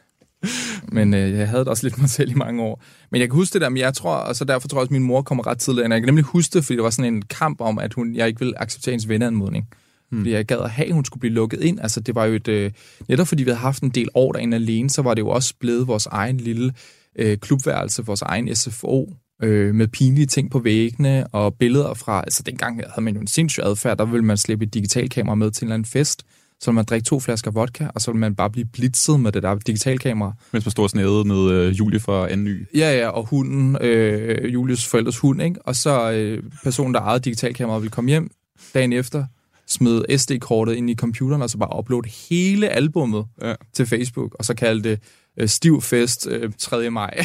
[0.92, 2.82] Men øh, jeg havde det også lidt mig selv i mange år.
[3.10, 4.88] Men jeg kan huske det der, men jeg tror, og så derfor tror jeg også,
[4.88, 5.84] at min mor kommer ret tidligt.
[5.84, 8.14] Og jeg kan nemlig huske det, fordi det var sådan en kamp om, at hun,
[8.14, 9.68] jeg ikke ville acceptere hendes venneanmodning.
[10.10, 10.20] Hmm.
[10.20, 11.80] Fordi jeg gad at have, at hun skulle blive lukket ind.
[11.80, 12.48] Altså, det var jo et...
[12.48, 12.72] Øh,
[13.08, 15.54] netop fordi vi havde haft en del år derinde alene, så var det jo også
[15.60, 16.72] blevet vores egen lille
[17.18, 22.20] øh, klubværelse, vores egen SFO, øh, med pinlige ting på væggene og billeder fra...
[22.20, 23.98] Altså, dengang havde man jo en sindssyg adfærd.
[23.98, 26.22] Der ville man slippe et digitalkamera med til en eller anden fest.
[26.60, 29.32] Så ville man drikke to flasker vodka, og så ville man bare blive blitzet med
[29.32, 30.32] det der digitalkamera.
[30.52, 32.66] Mens man stod snædet med øh, Julie fra anden ny.
[32.74, 35.62] Ja, ja, og hunden, øh, Julius forældres hund, ikke?
[35.62, 38.30] Og så øh, personen, der ejede digitalkameraet, ville komme hjem
[38.74, 39.24] dagen efter,
[39.66, 43.54] smide SD-kortet ind i computeren, og så bare uploade hele albummet ja.
[43.72, 45.00] til Facebook, og så kaldte det
[45.36, 46.90] øh, Stiv Fest øh, 3.
[46.90, 47.24] maj.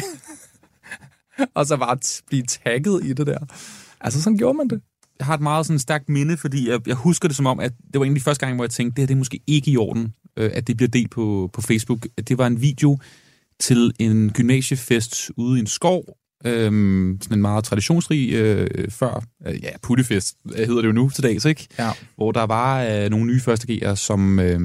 [1.54, 3.38] og så bare t- blive tagget i det der.
[4.00, 4.80] Altså, sådan gjorde man det.
[5.18, 7.72] Jeg har et meget sådan stærkt minde, fordi jeg, jeg husker det som om, at
[7.92, 9.40] det var en af de første gange, hvor jeg tænkte, det her det er måske
[9.46, 12.06] ikke i orden, øh, at det bliver delt på, på Facebook.
[12.28, 12.98] Det var en video
[13.60, 16.04] til en gymnasiefest ude i en skov,
[16.44, 21.22] Øhm, sådan en meget traditionsrig øh, før, øh, ja, puttefest hedder det jo nu til
[21.22, 21.66] dags, ikke?
[21.78, 21.90] Ja.
[22.16, 24.60] Hvor der var øh, nogle nye første G'er, som øh,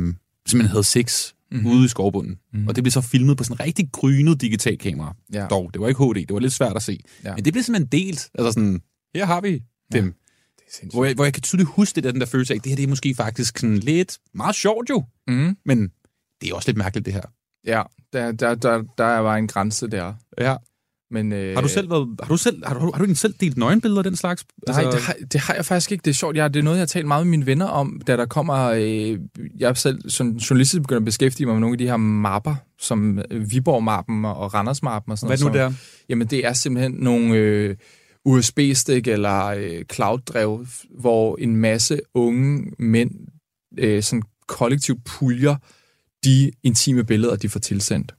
[0.48, 1.72] simpelthen havde sex mm-hmm.
[1.72, 2.36] ude i skovbunden.
[2.54, 2.68] Mm-hmm.
[2.68, 5.16] Og det blev så filmet på sådan en rigtig grynet digitalkamera.
[5.34, 5.48] Ja.
[5.50, 7.00] Dog, det var ikke HD, det var lidt svært at se.
[7.24, 7.36] Ja.
[7.36, 8.30] Men det blev simpelthen delt.
[8.34, 8.82] Altså sådan,
[9.16, 10.06] her har vi dem.
[10.06, 10.88] Ja.
[10.94, 12.70] Hvor jeg, hvor jeg kan tydeligt huske det der, den der følelse af, at det
[12.70, 15.04] her det er måske faktisk sådan lidt meget sjovt jo.
[15.28, 15.58] Mm.
[15.66, 15.92] Men
[16.42, 17.22] det er også lidt mærkeligt, det her.
[17.66, 17.84] Ja,
[18.14, 20.14] der, der, der, der var en grænse der.
[20.38, 20.56] Ja.
[21.12, 23.58] Men, øh, har du selv været, har du selv, har du, har du selv delt
[23.58, 24.46] nøgenbilleder af den slags?
[24.68, 26.02] Nej, det har, det har jeg faktisk ikke.
[26.02, 26.36] Det er sjovt.
[26.36, 28.64] Jeg, det er noget, jeg har talt meget med mine venner om, da der kommer...
[28.64, 29.20] Øh,
[29.60, 33.22] jeg selv som journalist begynder at beskæftige mig med nogle af de her mapper, som
[33.32, 35.54] Viborg-mappen og Randers-mappen og sådan Hvad noget.
[35.54, 35.74] nu der?
[36.10, 37.76] Jamen, det er simpelthen nogle øh,
[38.26, 40.66] USB-stik eller øh, cloud-drev,
[41.00, 43.12] hvor en masse unge mænd
[43.78, 45.56] øh, sådan kollektivt puljer
[46.24, 48.16] de intime billeder, de får tilsendt.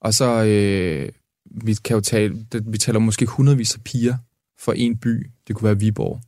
[0.00, 0.44] Og så...
[0.44, 1.08] Øh,
[1.54, 4.16] vi kan jo tale, vi taler måske hundredvis af piger
[4.58, 5.30] for en by.
[5.48, 6.20] Det kunne være Viborg.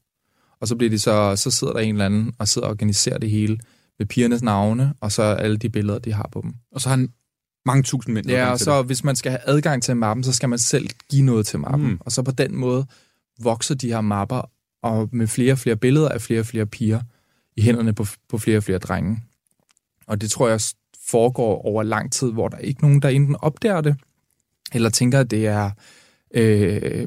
[0.60, 3.18] Og så bliver det så, så sidder der en eller anden og sidder og organiserer
[3.18, 3.58] det hele
[3.98, 6.54] med pigernes navne, og så alle de billeder, de har på dem.
[6.72, 7.08] Og så har han
[7.66, 8.26] mange tusind mænd.
[8.26, 8.86] Ja, og så det.
[8.86, 11.90] hvis man skal have adgang til mappen, så skal man selv give noget til mappen.
[11.90, 11.98] Mm.
[12.00, 12.86] Og så på den måde
[13.42, 14.50] vokser de her mapper,
[14.82, 17.00] og med flere og flere billeder af flere og flere piger
[17.56, 19.22] i hænderne på, på flere og flere drenge.
[20.06, 20.60] Og det tror jeg
[21.08, 23.96] foregår over lang tid, hvor der er ikke nogen, der enten opdager det,
[24.74, 25.70] eller tænker, at det er
[26.34, 27.06] øh,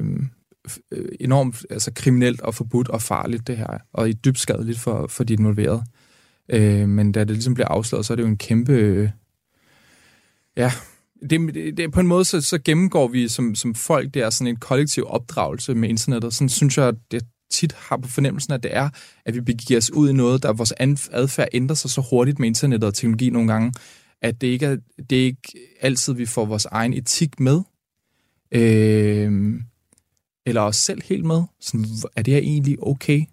[0.92, 5.06] øh, enormt altså, kriminelt og forbudt og farligt, det her, og i dybt skadeligt for,
[5.06, 5.84] for de involverede.
[6.48, 8.72] Øh, men da det ligesom bliver afsløret, så er det jo en kæmpe...
[8.72, 9.10] Øh,
[10.56, 10.72] ja,
[11.30, 14.30] det, det, det, på en måde, så, så gennemgår vi som, som folk, det er
[14.30, 16.34] sådan en kollektiv opdragelse med internettet.
[16.34, 18.88] Sådan synes jeg, at det tit har på fornemmelsen, at det er,
[19.26, 20.72] at vi begiver os ud i noget, der vores
[21.12, 23.72] adfærd ændrer sig så hurtigt med internettet og teknologi nogle gange,
[24.22, 24.76] at det ikke er,
[25.10, 27.60] det er ikke altid, vi får vores egen etik med,
[28.52, 29.60] øh,
[30.46, 31.42] eller os selv helt med.
[31.60, 31.86] Sådan,
[32.16, 33.24] er det her egentlig okay?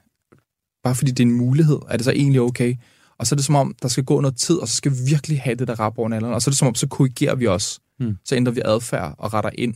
[0.84, 2.76] Bare fordi det er en mulighed, er det så egentlig okay?
[3.18, 4.97] Og så er det som om, der skal gå noget tid, og så skal vi
[5.05, 7.47] virkelig have det der rap over og så er det som om, så korrigerer vi
[7.47, 7.80] os.
[7.99, 8.18] Hmm.
[8.26, 9.73] Så ændrer vi adfærd og retter ind,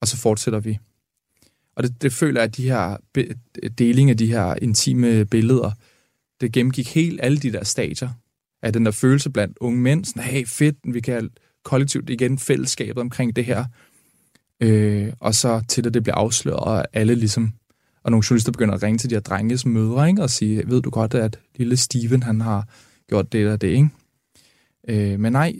[0.00, 0.78] og så fortsætter vi.
[1.76, 2.96] Og det, det føler jeg, at de her
[3.78, 5.70] deling af de her intime billeder,
[6.40, 8.10] det gennemgik helt alle de der stadier
[8.62, 10.04] af den der følelse blandt unge mænd.
[10.04, 11.30] Sådan, hey, fedt, vi kan
[11.64, 13.64] kollektivt igen fællesskabet omkring det her.
[14.60, 17.52] Øh, og så til at det bliver afsløret, og alle ligesom,
[18.02, 20.22] og nogle journalister begynder at ringe til de her drenges mødre, ikke?
[20.22, 22.68] og sige, ved du godt, at lille Steven, han har
[23.08, 23.88] gjort det og det, ikke?
[24.88, 25.54] Øh, men nej,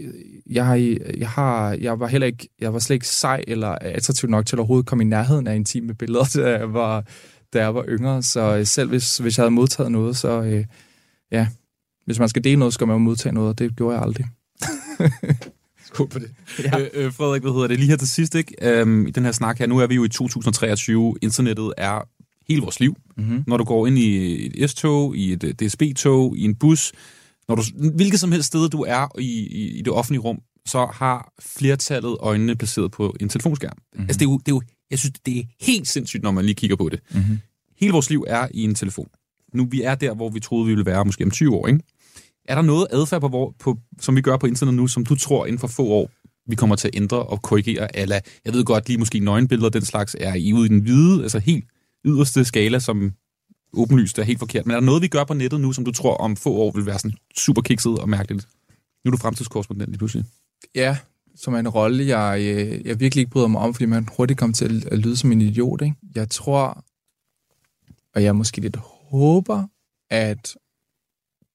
[0.50, 4.46] jeg, jeg, har, jeg var heller ikke, jeg var slet ikke sej eller attraktiv nok
[4.46, 7.04] til at overhovedet komme i nærheden af intime billeder, da jeg var,
[7.52, 8.22] da jeg var yngre.
[8.22, 10.64] Så øh, selv hvis, hvis jeg havde modtaget noget, så øh,
[11.32, 11.48] ja,
[12.04, 14.26] hvis man skal dele noget, skal man jo modtage noget, og det gjorde jeg aldrig.
[15.86, 16.30] Skål på det.
[16.64, 16.80] Ja.
[16.80, 17.78] Øh, øh, Frederik, hvad hedder det?
[17.78, 18.54] Lige her til sidst, ikke?
[18.62, 21.14] Øhm, I den her snak her, nu er vi jo i 2023.
[21.22, 22.08] Internettet er
[22.48, 22.96] hele vores liv.
[23.16, 23.44] Mhm.
[23.46, 26.92] Når du går ind i et S-tog, i et øh, DSB-tog, i en bus,
[27.48, 27.62] når du,
[27.94, 32.16] hvilket som helst sted du er i, i, i det offentlige rum, så har flertallet
[32.20, 33.72] øjnene placeret på en telefonskærm.
[33.76, 33.82] Mhm.
[33.92, 34.08] Mm-hmm.
[34.08, 36.44] Altså det er, jo, det er jo, jeg synes, det er helt sindssygt, når man
[36.44, 37.00] lige kigger på det.
[37.14, 37.38] Mhm.
[37.80, 39.08] Hele vores liv er i en telefon.
[39.54, 41.80] Nu vi er der, hvor vi troede, vi ville være måske om 20 år, ikke?
[42.44, 45.14] Er der noget adfærd, på, hvor, på, som vi gør på internet nu, som du
[45.14, 46.10] tror inden for få år,
[46.46, 47.96] vi kommer til at ændre og korrigere?
[47.96, 50.80] Eller, jeg ved godt, lige måske nøgenbilleder og den slags er i ude i den
[50.80, 51.64] hvide, altså helt
[52.04, 53.12] yderste skala, som
[53.74, 54.66] åbenlyst er helt forkert.
[54.66, 56.70] Men er der noget, vi gør på nettet nu, som du tror om få år
[56.70, 58.48] vil være sådan super kikset og mærkeligt?
[59.04, 60.24] Nu er du fremtidskorrespondent lige pludselig.
[60.74, 60.96] Ja,
[61.36, 64.38] som er en rolle, jeg, øh, jeg virkelig ikke bryder mig om, fordi man hurtigt
[64.38, 65.82] kommer til at, lyde som en idiot.
[65.82, 65.96] Ikke?
[66.14, 66.84] Jeg tror,
[68.14, 68.76] og jeg måske lidt
[69.12, 69.66] håber,
[70.10, 70.56] at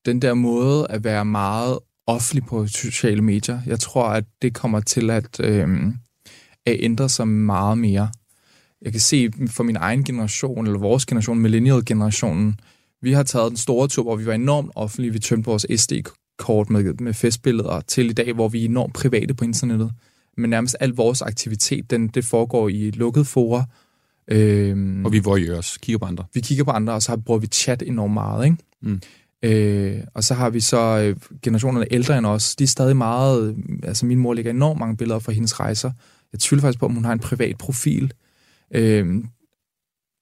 [0.06, 4.80] den der måde at være meget offentlig på sociale medier, jeg tror, at det kommer
[4.80, 5.68] til at, øh,
[6.66, 8.10] at ændre sig meget mere.
[8.82, 12.60] Jeg kan se for min egen generation, eller vores generation, millennial-generationen,
[13.02, 15.12] vi har taget den store tur, hvor vi var enormt offentlige.
[15.12, 19.34] Vi tømte vores SD-kort med, med festbilleder til i dag, hvor vi er enormt private
[19.34, 19.92] på internettet.
[20.38, 23.66] Men nærmest al vores aktivitet, den, det foregår i lukket fora.
[24.32, 26.26] Øhm, Og vi voyeurs, kigger på andre.
[26.34, 28.58] vi kigger på andre, og så bruger vi chat enormt meget, ikke?
[28.82, 29.02] Mm.
[29.44, 32.56] Øh, og så har vi så øh, generationerne ældre end os.
[32.56, 33.56] De er stadig meget...
[33.84, 35.92] Altså, min mor lægger enormt mange billeder fra hendes rejser.
[36.34, 38.14] Jeg tvivler faktisk på, om hun har en privat profil.
[38.76, 39.24] Øh,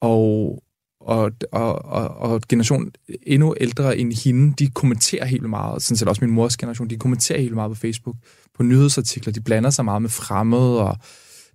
[0.00, 0.62] og,
[1.00, 2.90] og, og, og, og generation
[3.22, 5.82] endnu ældre end hende, de kommenterer helt meget.
[5.82, 8.16] Sådan set også min mors generation, de kommenterer helt meget på Facebook.
[8.54, 9.32] På nyhedsartikler.
[9.32, 10.98] De blander sig meget med fremmede og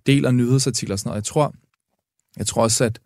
[0.06, 1.16] deler nyhedsartikler og sådan noget.
[1.16, 1.54] Jeg tror,
[2.36, 3.00] jeg tror også, at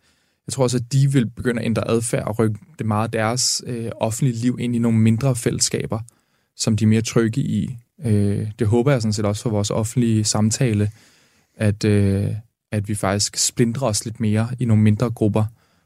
[0.47, 3.11] jeg tror også, at de vil begynde at ændre adfærd og rykke det meget af
[3.11, 6.01] deres øh, offentlige liv ind i nogle mindre fællesskaber,
[6.57, 7.79] som de er mere trygge i.
[8.05, 10.91] Øh, det håber jeg sådan set også for vores offentlige samtale,
[11.55, 12.31] at, øh,
[12.73, 15.45] at vi faktisk splindrer os lidt mere i nogle mindre grupper.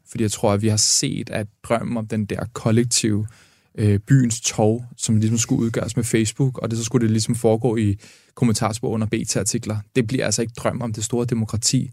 [0.09, 3.27] Fordi jeg tror, at vi har set, at drømmen om den der kollektive
[3.75, 7.35] øh, byens tog, som ligesom skulle udgøres med Facebook, og det så skulle det ligesom
[7.35, 7.99] foregå i
[8.35, 9.77] kommentarspor under beta-artikler.
[9.97, 11.91] Det bliver altså ikke drøm om det store demokrati,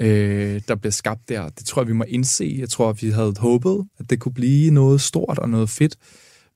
[0.00, 1.48] øh, der bliver skabt der.
[1.48, 2.56] Det tror jeg, vi må indse.
[2.58, 5.96] Jeg tror, vi havde håbet, at det kunne blive noget stort og noget fedt,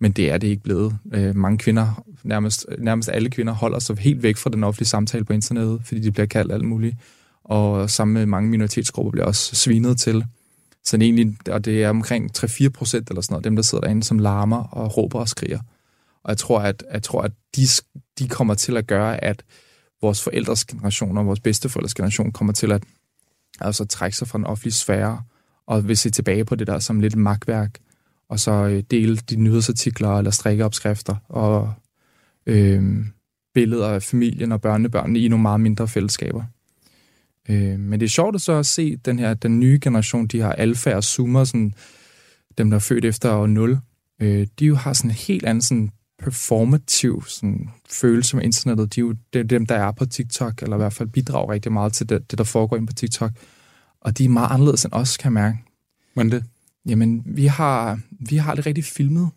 [0.01, 0.99] men det er det ikke blevet.
[1.15, 5.25] Øh, mange kvinder, nærmest, nærmest alle kvinder, holder sig helt væk fra den offentlige samtale
[5.25, 6.97] på internettet, fordi de bliver kaldt alt muligt.
[7.45, 10.25] Og sammen med mange minoritetsgrupper bliver også svinet til.
[10.85, 13.63] Så det er egentlig, og det er omkring 3-4 procent eller sådan noget, dem der
[13.63, 15.59] sidder derinde, som larmer og råber og skriger.
[16.25, 17.67] Og jeg tror, at, jeg tror, at de,
[18.19, 19.43] de kommer til at gøre, at
[20.03, 22.83] vores forældres generation og vores bedsteforældres generation kommer til at
[23.61, 25.23] altså trække sig fra den offentlige sfære,
[25.66, 27.78] og vil se tilbage på det der som lidt magtværk,
[28.28, 31.73] og så øh, dele de nyhedsartikler eller strikkeopskrifter og
[32.47, 33.07] øh,
[33.55, 36.43] billeder af familien og børnebørnene i nogle meget mindre fællesskaber.
[37.49, 40.41] Øh, men det er sjovt at så at se den her den nye generation, de
[40.41, 41.74] har alfa og zoomer, sådan,
[42.59, 43.78] dem der er født efter år 0,
[44.20, 48.94] øh, de jo har sådan en helt anden sådan performativ sådan, følelse med internettet.
[48.94, 51.52] De er jo det er dem, der er på TikTok, eller i hvert fald bidrager
[51.52, 53.32] rigtig meget til det, det der foregår ind på TikTok.
[54.01, 55.59] Og de er meget anderledes end os, kan jeg mærke.
[56.14, 56.44] Hvordan det?
[56.86, 59.30] Jamen, vi har, vi har det rigtig filmet.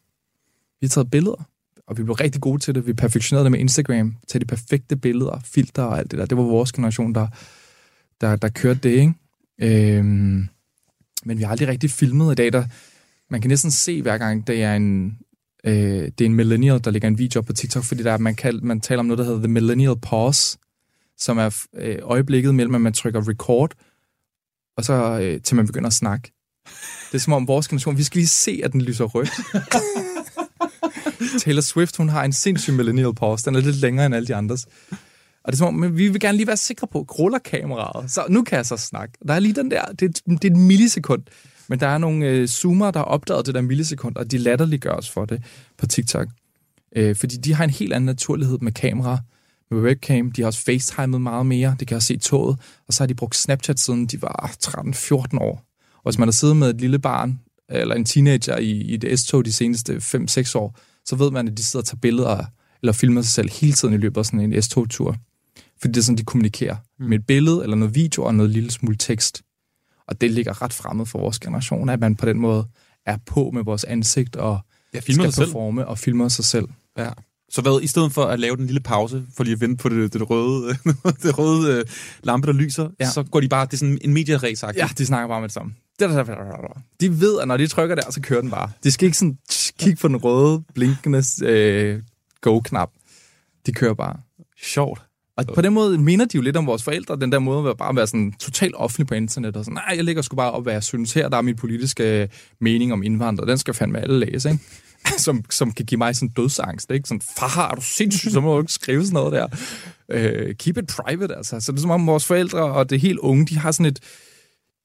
[0.81, 1.47] Vi har taget billeder,
[1.87, 2.87] og vi blev rigtig gode til det.
[2.87, 6.25] Vi perfektionerede det med Instagram, til de perfekte billeder, filter og alt det der.
[6.25, 7.27] Det var vores generation, der,
[8.21, 9.13] der, der kørte det, ikke?
[9.61, 10.47] Øhm,
[11.25, 12.65] men vi har aldrig rigtig filmet i dag, der
[13.29, 15.17] man kan næsten se hver gang, det er en,
[15.63, 18.17] øh, det er en millennial, der lægger en video op på TikTok, fordi der, er-
[18.17, 20.57] man, kan, man taler om noget, der hedder the millennial pause,
[21.17, 23.73] som er øh, øjeblikket mellem, at man trykker record,
[24.77, 26.31] og så øh, til man begynder at snakke.
[27.11, 29.29] Det er som om vores generation, vi skal lige se, at den lyser rødt.
[31.43, 33.45] Taylor Swift, hun har en sindssyg millennial pause.
[33.45, 34.65] Den er lidt længere end alle de andres.
[35.43, 38.11] Og det er som om, men vi vil gerne lige være sikre på, ruller kameraet.
[38.11, 39.17] Så nu kan jeg så snakke.
[39.27, 41.23] Der er lige den der, det, er- det er et millisekund.
[41.69, 44.91] Men der er nogle øh, zoomer, der har opdaget det der millisekund, og de latterliggør
[44.91, 45.43] os for det
[45.77, 46.27] på TikTok.
[46.95, 49.17] Øh, fordi de har en helt anden naturlighed med kamera,
[49.71, 50.31] med webcam.
[50.31, 51.75] De har også facetimet meget mere.
[51.79, 52.57] Det kan også se toget.
[52.87, 55.63] Og så har de brugt Snapchat siden de var 13-14 år.
[55.95, 57.39] Og hvis man har siddet med et lille barn,
[57.69, 61.57] eller en teenager i, i et S-tog de seneste 5-6 år, så ved man, at
[61.57, 62.45] de sidder og tager billeder,
[62.81, 65.15] eller filmer sig selv hele tiden i løbet af sådan en S-tog-tur.
[65.81, 66.75] Fordi det er sådan, de kommunikerer.
[66.99, 67.05] Mm.
[67.05, 69.41] Med et billede, eller noget video, og noget lille smule tekst.
[70.09, 72.67] Og det ligger ret fremmed for vores generation, at man på den måde
[73.05, 74.59] er på med vores ansigt, og
[74.93, 75.47] Ja, filmer skal sig selv.
[75.47, 76.65] performe, og filmer sig selv.
[76.97, 77.09] Ja.
[77.51, 79.89] Så hvad, i stedet for at lave den lille pause, for lige at vente på
[79.89, 80.73] det, det røde,
[81.23, 81.85] det røde øh,
[82.23, 82.89] lampe, der lyser.
[82.99, 83.09] Ja.
[83.09, 85.53] så går de bare, det er sådan en medieræs Ja, de snakker bare med det
[85.53, 85.73] samme.
[86.99, 88.71] De ved, at når de trykker der, så kører den bare.
[88.83, 89.37] De skal ikke sådan
[89.79, 92.01] kigge på den røde, blinkende øh,
[92.41, 92.89] go-knap.
[93.65, 94.17] De kører bare.
[94.63, 95.01] Sjovt.
[95.47, 97.77] Og på den måde minder de jo lidt om vores forældre, den der måde at
[97.77, 100.63] bare være sådan totalt offentlig på internet, og sådan, nej, jeg lægger sgu bare op,
[100.63, 102.29] hvad jeg synes her, der er min politiske
[102.61, 104.63] mening om indvandrere, den skal fandme alle læse, ikke?
[105.25, 107.07] som, som kan give mig sådan dødsangst, ikke?
[107.07, 109.47] Sådan, far, er du sindssygt, så må du ikke skrive sådan noget der.
[110.11, 111.59] Øh, keep it private, altså.
[111.59, 113.99] Så det er som om vores forældre og det helt unge, de har sådan et,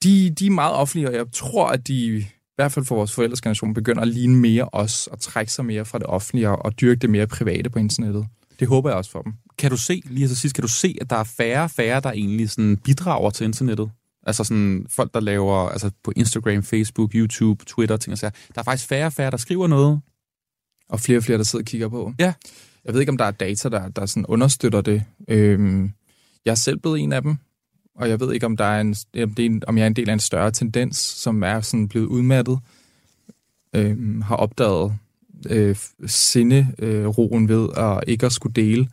[0.02, 2.26] de, de er meget offentlige, og jeg tror, at de, i
[2.56, 5.84] hvert fald for vores forældres generation, begynder at ligne mere os, og trække sig mere
[5.84, 8.26] fra det offentlige, og, og dyrke det mere private på internettet.
[8.60, 9.32] Det håber jeg også for dem.
[9.64, 12.00] Kan du se, lige til sidst, kan du se, at der er færre og færre,
[12.00, 13.90] der egentlig sådan bidrager til internettet?
[14.26, 18.30] Altså sådan folk, der laver altså på Instagram, Facebook, YouTube, Twitter, ting og sager.
[18.30, 20.00] Der er faktisk færre og færre, der skriver noget.
[20.88, 22.12] Og flere og flere, der sidder og kigger på.
[22.18, 22.34] Ja.
[22.84, 25.04] Jeg ved ikke, om der er data, der, der sådan understøtter det.
[25.28, 25.92] Øhm,
[26.44, 27.36] jeg er selv blevet en af dem,
[27.96, 29.86] og jeg ved ikke, om, der er en, om, det er en, om jeg er
[29.86, 32.58] en del af en større tendens, som er sådan blevet udmattet.
[33.74, 34.98] Øhm, har opdaget
[35.50, 35.76] øh,
[36.06, 38.88] sinderoen øh, ved at ikke at skulle dele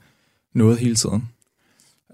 [0.54, 1.30] noget hele tiden.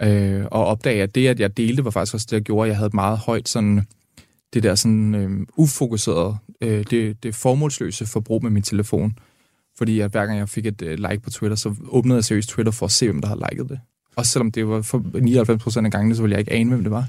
[0.02, 2.70] Øh, og opdage, at det, at jeg delte, var faktisk også det, jeg gjorde, at
[2.70, 3.88] jeg havde et meget højt sådan,
[4.54, 9.18] det der sådan øh, ufokuseret, øh, det, det formålsløse forbrug med min telefon.
[9.78, 12.50] Fordi at hver gang jeg fik et øh, like på Twitter, så åbnede jeg seriøst
[12.50, 13.80] Twitter for at se, hvem der havde liket det.
[14.16, 16.84] Og selvom det var for 99 procent af gangene, så ville jeg ikke ane, hvem
[16.84, 17.06] det var.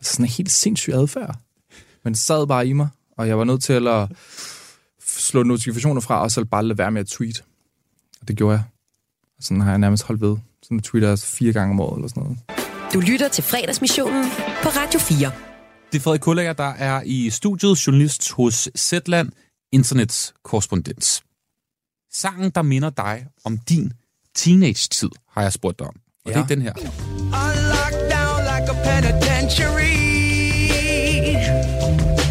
[0.00, 1.36] Altså sådan en helt sindssyg adfærd.
[2.04, 4.08] Men det sad bare i mig, og jeg var nødt til at
[5.06, 7.44] slå notifikationer fra, og så bare lade være med at tweet.
[8.20, 8.62] Og det gjorde jeg.
[9.40, 10.36] Sådan har jeg nærmest holdt ved.
[10.62, 12.38] Sådan tweeter jeg fire gange om året eller sådan noget.
[12.94, 14.24] Du lytter til fredagsmissionen
[14.62, 15.32] på Radio 4.
[15.92, 19.32] Det er Frederik Kullager, der er i studiet, journalist hos Zetland,
[19.72, 21.22] internets korrespondent.
[22.12, 23.92] Sangen, der minder dig om din
[24.34, 25.94] teenage-tid, har jeg spurgt dig om.
[26.24, 26.36] Og ja.
[26.36, 26.72] det er den her.
[28.64, 29.96] like a penitentiary.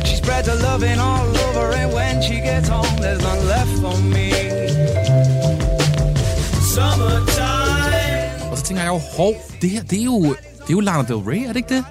[0.06, 3.98] She spreads her loving all over, and when she gets home, there's none left for
[4.02, 4.43] me.
[8.52, 11.08] Og så tænker jeg jo, hov, det her, det er jo, det er jo Lana
[11.08, 11.86] Del Rey, er det ikke det?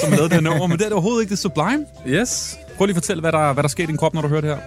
[0.00, 1.86] Som lavede det her nummer, men det er det overhovedet ikke det Sublime.
[2.06, 2.58] Yes.
[2.76, 4.40] Prøv lige at fortælle, hvad der, hvad der skete i din krop, når du hører
[4.40, 4.58] det her.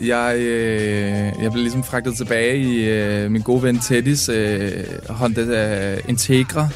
[0.00, 5.40] Jeg, øh, jeg blev ligesom fragtet tilbage i øh, min gode ven Teddys øh, Honda
[5.40, 6.68] øh, Integra.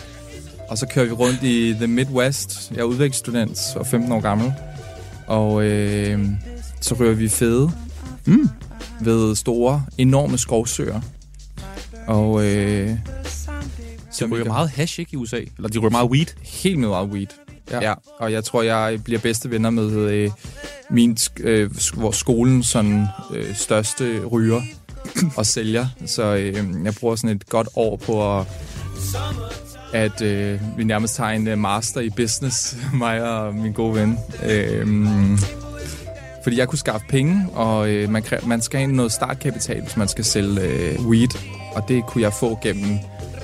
[0.69, 2.71] Og så kører vi rundt i The Midwest.
[2.71, 4.53] Jeg er udvekstsstudent og 15 år gammel.
[5.27, 6.27] Og øh,
[6.81, 7.71] så rører vi fede
[8.27, 8.49] mm.
[9.01, 11.01] ved store, enorme skovsøer.
[12.07, 12.45] Og...
[12.47, 12.91] Øh,
[14.11, 15.37] så ryger meget hash, ikke, i USA?
[15.57, 16.27] Eller de ryger meget weed?
[16.43, 17.27] Helt meget weed.
[17.71, 17.81] Ja.
[17.89, 17.95] ja.
[18.19, 20.31] Og jeg tror, jeg bliver bedste venner med øh,
[20.91, 24.63] min, øh, vores skolen sådan, øh, største ryger
[25.37, 25.87] og sælger.
[26.07, 28.47] Så øh, jeg bruger sådan et godt år på at
[29.93, 34.19] at øh, vi nærmest tager en uh, master i business, mig og min gode ven.
[34.45, 34.87] Øh,
[36.43, 40.09] fordi jeg kunne skaffe penge, og øh, man, man skal have noget startkapital, hvis man
[40.09, 41.62] skal sælge øh, weed.
[41.75, 42.99] Og det kunne jeg få gennem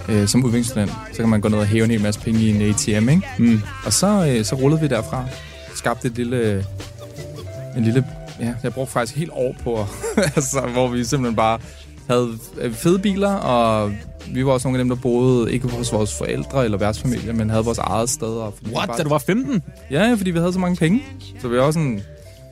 [0.08, 0.92] øh, som udviklingsstudent.
[1.12, 3.22] Så kan man gå ned og hæve en hel masse penge i en ATM, ikke?
[3.38, 3.60] Mm.
[3.84, 5.24] Og så, øh, så rullede vi derfra.
[5.74, 6.66] Skabte et lille...
[7.76, 8.04] En lille
[8.40, 9.86] ja, jeg brugte faktisk helt år på,
[10.36, 11.58] altså, hvor vi simpelthen bare
[12.08, 12.28] havde
[12.58, 13.92] øh, fede biler, og
[14.34, 17.50] vi var også nogle af dem, der boede ikke hos vores forældre eller værtsfamilie, men
[17.50, 18.28] havde vores eget sted.
[18.28, 18.88] Og fordi What?
[18.88, 18.98] Bare...
[18.98, 19.62] Da du var 15?
[19.90, 21.02] Ja, fordi vi havde så mange penge.
[21.40, 22.00] Så vi var også sådan...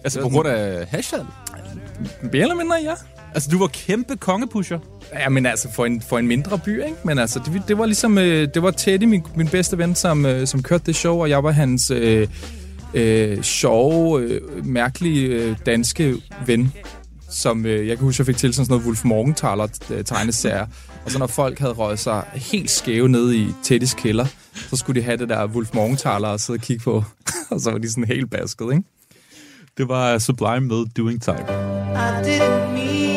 [0.04, 1.20] Altså på grund af hashtag?
[2.22, 2.92] Mere eller mindre, ja.
[3.36, 4.78] Altså, du var kæmpe kongepusher?
[5.12, 6.96] Ja, men altså, for en, for en mindre by, ikke?
[7.04, 8.18] Men altså, det, det var ligesom...
[8.18, 11.30] Øh, det var Teddy, min, min bedste ven, som, øh, som kørte det show, og
[11.30, 12.28] jeg var hans øh,
[12.94, 16.14] øh, sjove, øh, mærkelige øh, danske
[16.46, 16.72] ven
[17.30, 20.66] som øh, jeg kan huske, jeg fik til sådan noget Wolf Morgenthaler øh, tegneserie.
[21.04, 25.00] Og så når folk havde røget sig helt skæve ned i Teddys kælder, så skulle
[25.00, 27.04] de have det der Wolf Morgenthaler og sidde og kigge på.
[27.50, 28.84] og så var de sådan helt basket, ikke?
[29.78, 31.46] Det var Sublime med Doing Time.
[31.96, 33.15] I didn't mean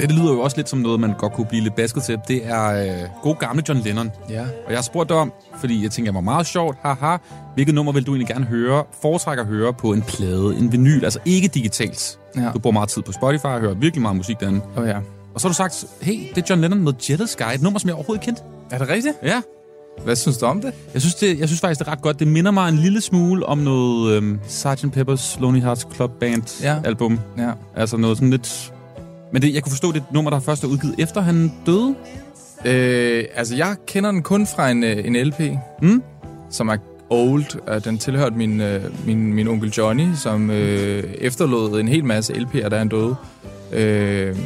[0.00, 2.18] det, lyder jo også lidt som noget, man godt kunne blive lidt basket til.
[2.28, 4.10] Det er øh, god gamle John Lennon.
[4.30, 4.42] Ja.
[4.42, 7.16] Og jeg har spurgt dig om, fordi jeg tænker, det var meget sjovt, haha,
[7.54, 11.04] hvilket nummer vil du egentlig gerne høre, foretrækker at høre på en plade, en vinyl,
[11.04, 12.18] altså ikke digitalt.
[12.36, 12.50] Ja.
[12.54, 14.60] Du bruger meget tid på Spotify og hører virkelig meget musik derinde.
[14.76, 14.98] Oh, ja.
[15.34, 17.78] Og så har du sagt, hey, det er John Lennon med Jealous Guy, et nummer,
[17.78, 18.42] som jeg overhovedet kendte.
[18.70, 19.16] Er det rigtigt?
[19.22, 19.42] Ja.
[20.04, 20.74] Hvad synes du om det?
[20.94, 22.18] Jeg synes, det, jeg synes faktisk, det er ret godt.
[22.18, 24.84] Det minder mig en lille smule om noget øhm, Sgt.
[24.84, 26.80] Pepper's Lonely Hearts Club Band ja.
[26.84, 27.20] album.
[27.38, 27.50] Ja.
[27.76, 28.72] Altså noget sådan lidt...
[29.32, 31.52] Men det, jeg kunne forstå, det er et nummer, der først er udgivet efter han
[31.66, 31.94] døde.
[32.64, 35.40] Øh, altså, jeg kender den kun fra en, en LP,
[35.82, 36.02] mm?
[36.50, 36.76] som er
[37.10, 37.80] old.
[37.80, 38.62] Den tilhørte min,
[39.06, 43.16] min, min onkel Johnny, som øh, efterlod en hel masse LP'er, da han døde.
[43.72, 44.36] Øh,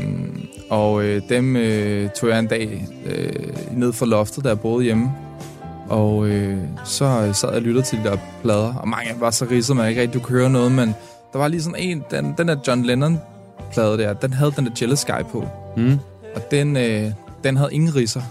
[0.74, 4.84] og øh, dem øh, tog jeg en dag øh, ned fra loftet, der jeg boede
[4.84, 5.12] hjemme.
[5.88, 9.46] Og øh, så sad jeg og lyttede til de der plader, og mange var så
[9.50, 10.94] ridset, man ikke rigtig kunne høre noget, men
[11.32, 14.72] der var lige sådan en, den, den der John Lennon-plade der, den havde den der
[14.80, 15.44] Jealous Sky på.
[15.76, 15.98] Mm.
[16.34, 17.10] Og den, øh,
[17.44, 18.22] den havde ingen ridser.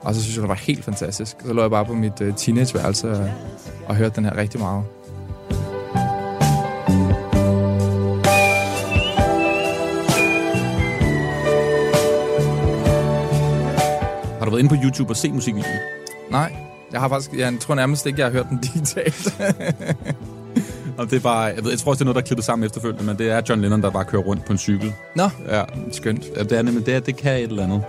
[0.00, 1.36] Og så synes jeg, det var helt fantastisk.
[1.46, 3.30] Så lå jeg bare på mit øh, teenageværelse og,
[3.86, 4.84] og hørte den her rigtig meget.
[14.44, 15.78] Har du været inde på YouTube og set musikvideoen?
[16.30, 16.56] Nej,
[16.92, 19.40] jeg har faktisk, jeg tror nærmest ikke, jeg har hørt den digitalt.
[20.98, 22.44] Og det er bare, jeg, ved, jeg tror også, det er noget, der er klippet
[22.44, 24.92] sammen efterfølgende, men det er John Lennon, der bare kører rundt på en cykel.
[25.16, 25.62] Nå, ja.
[25.92, 26.24] skønt.
[26.36, 27.82] Ja, det er nemlig det, det kan et eller andet.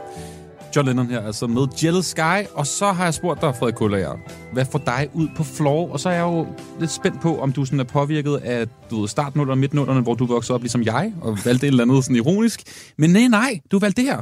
[0.75, 4.17] John Lennon her, altså med Jealous Sky, og så har jeg spurgt dig, Frederik Kullager,
[4.53, 5.91] hvad får dig ud på floor?
[5.91, 6.47] Og så er jeg jo
[6.79, 10.13] lidt spændt på, om du sådan er påvirket af du ved, startnullerne og midtnullerne, hvor
[10.13, 12.61] du voksede op ligesom jeg, og valgte et eller andet sådan ironisk.
[12.97, 14.19] Men nej, nej, du valgte det her.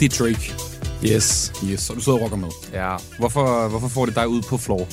[0.00, 0.54] Det er Drake.
[1.04, 1.52] Yes.
[1.70, 2.48] Yes, og du sidder og rocker med.
[2.72, 2.96] Ja.
[3.18, 4.88] Hvorfor, hvorfor får det dig ud på floor?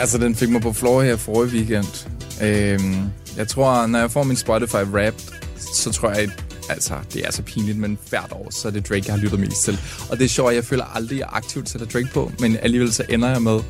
[0.00, 2.06] Altså, den fik mig på floor her forrige weekend.
[2.42, 5.34] Øhm, jeg tror, når jeg får min Spotify Wrapped,
[5.74, 6.30] så tror jeg,
[6.68, 9.40] altså, det er så pinligt, men hvert år, så er det Drake, jeg har lyttet
[9.40, 9.78] mest til.
[10.10, 13.04] Og det er sjovt, jeg føler aldrig, jeg aktivt sætter Drake på, men alligevel så
[13.08, 13.60] ender jeg med,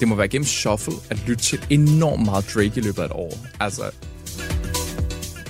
[0.00, 3.12] det må være gennem shuffle, at lytte til enormt meget Drake i løbet af et
[3.12, 3.38] år.
[3.60, 3.82] Altså,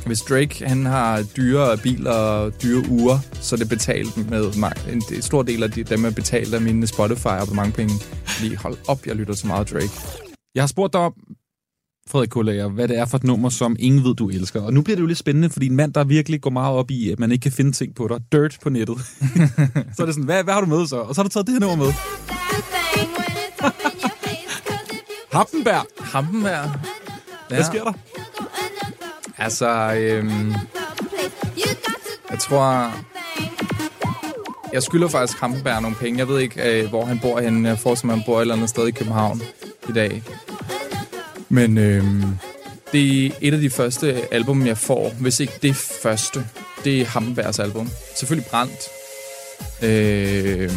[0.06, 5.22] hvis Drake han har dyre biler og dyre uger, så er det betalt med en
[5.22, 7.94] stor del af de, dem er betalt af mine Spotify og mange penge.
[8.24, 9.90] Fordi hold op, jeg lytter så meget Drake.
[10.54, 11.14] Jeg har spurgt dig om,
[12.10, 14.62] Frederik Kullager, hvad det er for et nummer, som ingen ved, du elsker.
[14.62, 16.90] Og nu bliver det jo lidt spændende, fordi en mand, der virkelig går meget op
[16.90, 18.98] i, at man ikke kan finde ting på dig, dirt på nettet.
[19.96, 20.96] så er det sådan, hvad, hvad har du med så?
[20.96, 21.92] Og så har du taget det her nummer med.
[25.32, 25.86] Hampenberg.
[25.98, 26.70] Hampenberg.
[27.50, 27.56] Ja.
[27.56, 27.92] Hvad sker der?
[29.38, 30.52] Altså, øhm,
[32.30, 32.92] jeg tror,
[34.72, 36.18] jeg skylder faktisk Hampenberg nogle penge.
[36.18, 37.68] Jeg ved ikke, øh, hvor han bor henne.
[37.68, 39.42] Jeg forestiller mig, han bor et eller andet sted i København
[39.88, 40.22] i dag.
[41.52, 42.04] Men øh,
[42.92, 45.12] det er et af de første album, jeg får.
[45.20, 46.46] Hvis ikke det første.
[46.84, 47.90] Det er Hammerbergs album.
[48.16, 48.88] Selvfølgelig Brændt.
[49.82, 50.72] Øh,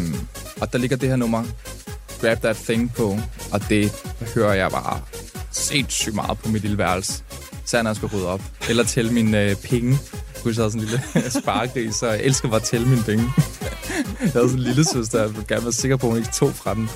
[0.61, 1.43] og der ligger det her nummer,
[2.21, 3.17] Grab That Thing på.
[3.51, 3.91] Og det
[4.35, 5.01] hører jeg bare
[5.51, 7.23] sindssygt meget på mit lille værelse.
[7.65, 8.41] Så når jeg skal rydde op.
[8.69, 9.99] Eller tælle mine øh, penge.
[10.45, 11.01] Jeg havde sådan en lille
[11.41, 13.31] sparegris, så jeg elsker bare at tælle mine penge.
[14.21, 16.31] jeg havde sådan en lille søster, jeg ville gerne være sikker på, at hun ikke
[16.33, 16.89] tog fra den.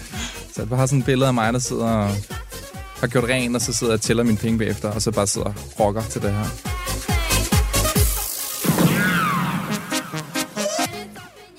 [0.54, 2.16] Så jeg bare har sådan et billede af mig, der sidder og
[3.00, 5.28] har gjort ren, og så sidder jeg og tæller mine penge bagefter, og så bare
[5.28, 6.46] sidder og rocker til det her.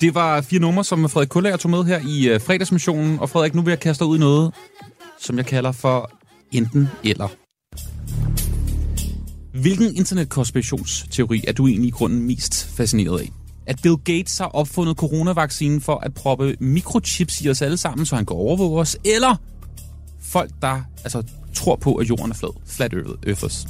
[0.01, 3.19] Det var fire numre, som Frederik Kullager tog med her i øh, fredagsmissionen.
[3.19, 4.53] Og Frederik, nu vil jeg kaste ud i noget,
[5.19, 6.11] som jeg kalder for
[6.51, 7.27] enten eller.
[9.61, 13.29] Hvilken internetkonspirationsteori er du egentlig i grunden mest fascineret af?
[13.67, 18.15] At Bill Gates har opfundet coronavaccinen for at proppe mikrochips i os alle sammen, så
[18.15, 18.97] han kan overvåge os?
[19.05, 19.35] Eller
[20.31, 22.59] folk, der altså, tror på, at jorden er flad?
[22.65, 22.93] Flat
[23.27, 23.67] earthers.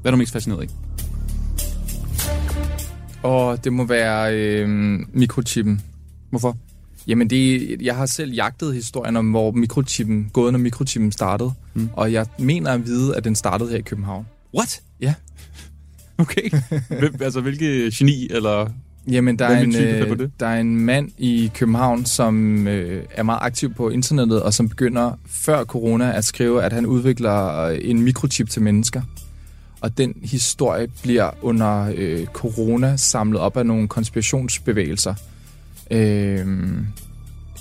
[0.00, 0.68] Hvad er du mest fascineret af?
[3.22, 4.68] Og det må være øh,
[5.12, 5.82] mikrochippen.
[6.30, 6.56] Hvorfor?
[7.06, 11.52] Jamen, det, jeg har selv jagtet historien om, hvor mikrochippen, gået når mikrochippen startede.
[11.74, 11.88] Mm.
[11.92, 14.26] Og jeg mener at vide, at den startede her i København.
[14.54, 14.82] What?
[15.00, 15.14] Ja.
[16.18, 16.50] Okay.
[16.88, 18.70] Hvem, altså, hvilke geni, eller...
[19.10, 23.38] Jamen, der er, en, øh, der er en mand i København, som øh, er meget
[23.42, 28.02] aktiv på internettet, og som begynder før corona at skrive, at han udvikler øh, en
[28.02, 29.02] mikrochip til mennesker.
[29.80, 35.14] Og den historie bliver under øh, corona samlet op af nogle konspirationsbevægelser
[35.90, 36.46] øh,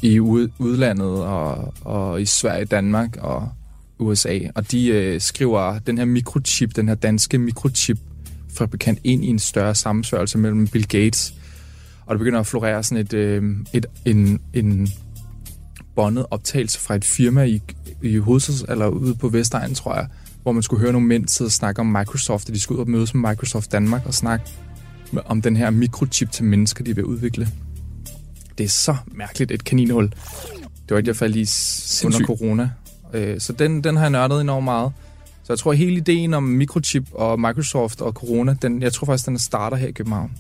[0.02, 3.50] i ud, udlandet og, og i Sverige, Danmark og
[4.00, 4.40] USA.
[4.56, 7.98] Og de øh, skriver den her mikrochip, den her danske mikrochip,
[8.58, 11.34] fabrikant ind i en større sammensvørgelse mellem Bill Gates.
[12.06, 14.90] Og der begynder at florere sådan et, øh, et, en, en
[15.96, 17.62] båndet optagelse fra et firma i,
[18.02, 20.08] i hovedsats, eller ude på Vestegnen, tror jeg,
[20.44, 22.86] hvor man skulle høre nogle mænd sidde og snakke om Microsoft, og de skulle ud
[22.86, 24.46] og mødes med Microsoft Danmark og snakke
[25.26, 27.48] om den her mikrochip til mennesker, de vil udvikle.
[28.58, 30.04] Det er så mærkeligt et kaninhul.
[30.90, 32.70] Det var i hvert fald lige under corona.
[33.14, 34.92] Øh, så den, den har jeg nørdet enormt meget.
[35.44, 39.06] Så jeg tror, at hele ideen om mikrochip og Microsoft og corona, den, jeg tror
[39.06, 40.32] faktisk, den starter her i København.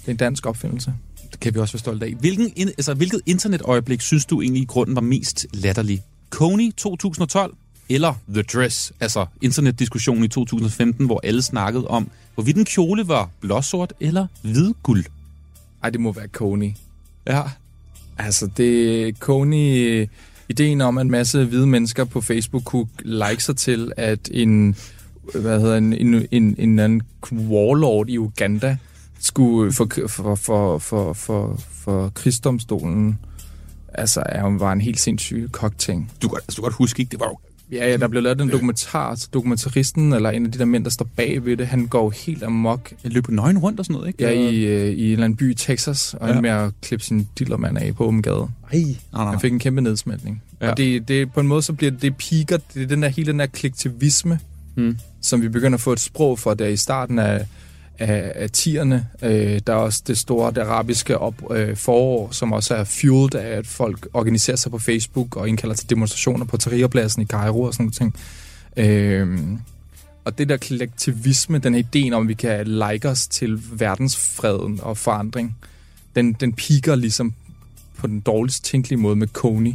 [0.00, 0.94] Det er en dansk opfindelse.
[1.32, 2.14] Det kan vi også være stolte af.
[2.20, 6.02] Hvilken, altså, hvilket internetøjeblik synes du egentlig i grunden var mest latterlig?
[6.30, 7.54] Kony 2012
[7.88, 13.30] eller The Dress, altså internetdiskussionen i 2015, hvor alle snakkede om, hvorvidt en kjole var
[13.40, 15.04] blåsort eller hvidguld?
[15.82, 16.70] Ej, det må være Kony.
[17.26, 17.42] Ja.
[18.18, 20.06] Altså, det Kony...
[20.52, 24.76] Ideen om, at en masse hvide mennesker på Facebook kunne like sig til, at en,
[25.34, 27.02] hvad hedder en, en, en, en anden
[27.32, 28.76] warlord i Uganda
[29.20, 33.18] skulle for, for, for, for, for, for krigsdomstolen,
[33.94, 36.12] altså er hun var en helt sindssyg kokting.
[36.22, 37.10] Du kan, altså, du godt huske, ikke?
[37.10, 37.38] Det var jo
[37.72, 40.84] Ja, ja, der blev lavet en dokumentar, så dokumentaristen, eller en af de der mænd,
[40.84, 42.92] der står bag ved det, han går helt amok.
[43.04, 44.24] Jeg løb nøgen rundt og sådan noget, ikke?
[44.24, 46.32] Ja, i, øh, i en eller anden by i Texas, og ja.
[46.34, 48.48] han med at klippe sin dillermand af på åben gade.
[48.72, 48.78] Ej.
[48.78, 49.30] Nej, nej.
[49.30, 50.42] Han fik en kæmpe nedsmætning.
[50.60, 50.70] Ja.
[50.70, 53.08] Og det, det, på en måde, så bliver det, det piker, det er den der,
[53.08, 54.38] hele den der kollektivisme,
[54.74, 54.96] Mm.
[55.20, 57.46] som vi begynder at få et sprog for der i starten af,
[58.02, 59.06] af, af tierne.
[59.22, 63.34] Øh, der er også det store det arabiske op, øh, forår, som også er fueled
[63.34, 67.62] af, at folk organiserer sig på Facebook og indkalder til demonstrationer på Tahrirpladsen i Cairo
[67.62, 68.16] og sådan noget ting.
[68.76, 69.38] Øh,
[70.24, 74.98] og det der kollektivisme, den ideen om, at vi kan like os til verdensfreden og
[74.98, 75.56] forandring,
[76.16, 77.34] den, den piker ligesom
[77.96, 79.74] på den dårligst tænkelige måde med Kony.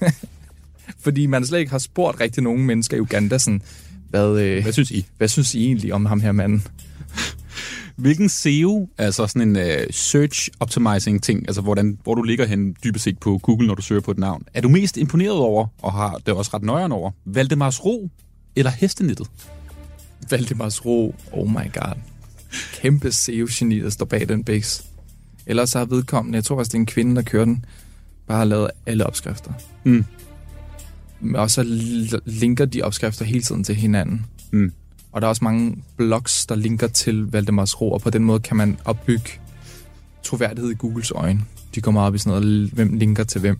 [1.04, 3.62] Fordi man slet ikke har spurgt rigtig nogen mennesker i Uganda sådan,
[4.10, 5.06] hvad, øh, Hvad synes I?
[5.18, 6.66] hvad synes I egentlig om ham her manden?
[7.96, 12.76] Hvilken SEO, altså sådan en uh, search optimizing ting, altså hvordan, hvor du ligger hen
[12.84, 15.66] dybest set på Google, når du søger på et navn, er du mest imponeret over,
[15.82, 18.10] og har det også ret nøjeren over, Valdemars Ro
[18.56, 19.30] eller Hestenettet?
[20.30, 21.94] Valdemars Ro, oh my god.
[22.74, 24.84] Kæmpe SEO-geni, der står bag den base.
[25.46, 27.64] Ellers har vedkommende, jeg tror faktisk, det er en kvinde, der kører den,
[28.26, 29.52] bare har lavet alle opskrifter.
[29.84, 30.04] Mm.
[31.34, 31.62] Og så
[32.24, 34.26] linker de opskrifter hele tiden til hinanden.
[34.50, 34.72] Mm.
[35.14, 38.40] Og der er også mange blogs, der linker til Valdemars Ro, og på den måde
[38.40, 39.30] kan man opbygge
[40.22, 41.40] troværdighed i Googles øjne.
[41.74, 43.58] De går meget op i sådan noget, hvem linker til hvem.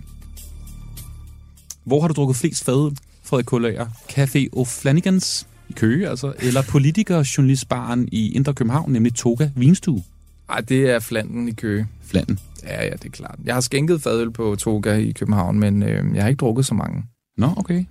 [1.84, 3.86] Hvor har du drukket flest fad, Frederik Kullager?
[3.86, 10.02] Café O'Flanigans i Køge, altså, eller politiker-journalistbaren i Indre København, nemlig Toga Vinstue?
[10.48, 11.86] Ej, det er Flanden i Køge.
[12.02, 12.38] Flanden.
[12.62, 13.38] Ja, ja, det er klart.
[13.44, 16.74] Jeg har skænket fadøl på Toga i København, men øh, jeg har ikke drukket så
[16.74, 17.04] mange.
[17.36, 17.84] Nå, okay.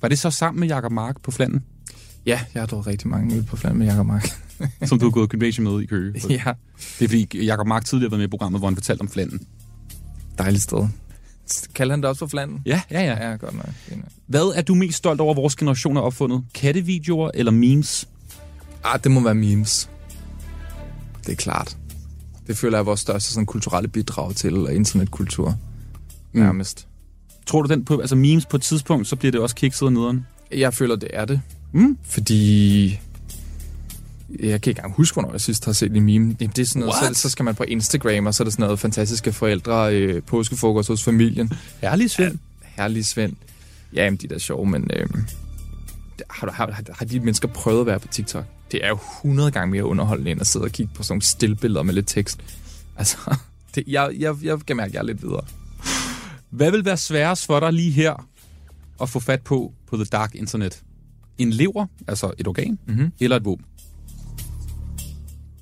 [0.00, 1.64] Var det så sammen med Jakob Mark på Flanden,
[2.28, 4.28] Ja, jeg har drukket rigtig mange øl på Flanden med Jacob Mark.
[4.84, 6.12] som du har gået gymnasium med i Køge?
[6.30, 6.52] ja,
[6.98, 9.08] Det er fordi Jakob Mark tidligere har været med i programmet, hvor han fortalte om
[9.08, 9.40] Flanden.
[10.38, 10.88] dejligt sted.
[11.74, 12.62] Kalder han det også for Flanden?
[12.66, 13.28] Ja, ja, ja.
[13.30, 13.68] Ja, godt nok.
[14.26, 16.44] Hvad er du mest stolt over, vores generation har opfundet?
[16.54, 18.08] Kattevideoer eller memes?
[18.84, 19.90] Ah, det må være memes.
[21.26, 21.76] Det er klart.
[22.46, 25.56] Det føler jeg er vores største sådan, kulturelle bidrag til internetkultur.
[26.32, 26.40] Mm.
[26.40, 26.86] Nærmest.
[27.46, 29.92] Tror du den på, altså memes på et tidspunkt, så bliver det også kikset og
[29.92, 30.26] nederen?
[30.52, 31.40] Jeg føler, det er det.
[31.72, 31.98] Mm.
[32.02, 33.00] Fordi...
[34.30, 36.36] Jeg kan ikke engang huske, hvornår jeg sidst har set en meme.
[36.40, 37.16] Jamen, det er sådan noget, What?
[37.16, 40.22] så, så, skal man på Instagram, og så er der sådan noget fantastiske forældre, øh,
[40.22, 41.52] påskefrokost hos familien.
[41.80, 42.32] Herlig Svend.
[42.32, 43.36] Ja, herlig Svend.
[43.94, 45.06] Ja, jamen, de er da sjove, men øh,
[46.30, 48.44] har, har, har de mennesker prøvet at være på TikTok?
[48.72, 51.22] Det er jo 100 gange mere underholdende, end at sidde og kigge på sådan nogle
[51.22, 52.40] stillbilleder med lidt tekst.
[52.96, 53.16] Altså,
[53.74, 55.44] det, jeg, jeg, jeg kan mærke, at jeg er lidt videre.
[56.50, 58.28] Hvad vil være sværest for dig lige her
[59.02, 60.82] at få fat på på the dark internet?
[61.38, 63.12] En lever, altså et organ, Mhm.
[63.20, 63.64] eller et våben?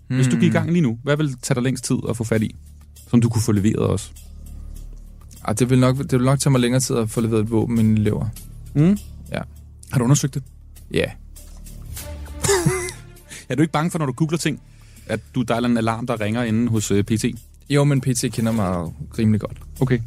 [0.08, 2.24] Hvis du gik i gang lige nu, hvad vil tage dig længst tid at få
[2.24, 2.54] fat i?
[3.10, 4.10] Som du kunne få leveret også.
[5.44, 7.50] Ah, det, vil nok, det vil nok tage mig længere tid at få leveret et
[7.50, 8.28] våben end en lever.
[8.74, 8.98] Mm.
[9.32, 9.40] Ja.
[9.92, 10.42] Har du undersøgt det?
[10.92, 11.04] Ja.
[13.48, 14.60] Er du ikke bange for, når du googler ting,
[15.06, 17.24] at du der er en alarm, der ringer inde hos uh, PT?
[17.70, 19.58] Jo, men PT kender mig rimelig godt.
[19.80, 20.00] Okay.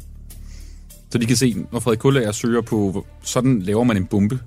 [1.10, 4.38] Så de kan se, når Frederik Kullager søger på, sådan laver man en bombe,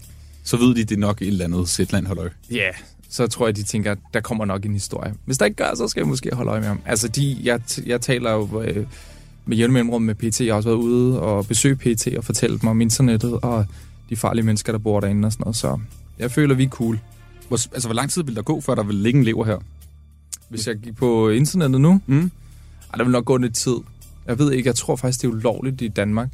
[0.43, 2.29] så ved de, det er nok et eller andet Zetland halløj.
[2.51, 2.73] Ja, yeah.
[3.09, 5.13] så tror jeg, de tænker, der kommer nok en historie.
[5.25, 6.79] Hvis der ikke gør, så skal jeg måske holde øje med ham.
[6.85, 8.85] Altså, de, jeg, jeg taler jo øh,
[9.45, 10.41] med jævne mellemrum med PT.
[10.41, 13.65] Jeg har også været ude og besøge PT og fortælle dem om internettet og
[14.09, 15.55] de farlige mennesker, der bor derinde og sådan noget.
[15.55, 15.79] Så
[16.19, 16.99] jeg føler, vi er cool.
[17.47, 19.57] Hvor, altså, hvor lang tid vil der gå, før der vil ligge en lever her?
[20.49, 22.31] Hvis jeg gik på internettet nu, Mm.
[22.93, 23.75] ej, der vil nok gå lidt tid.
[24.27, 26.29] Jeg ved ikke, jeg tror faktisk, det er ulovligt i Danmark.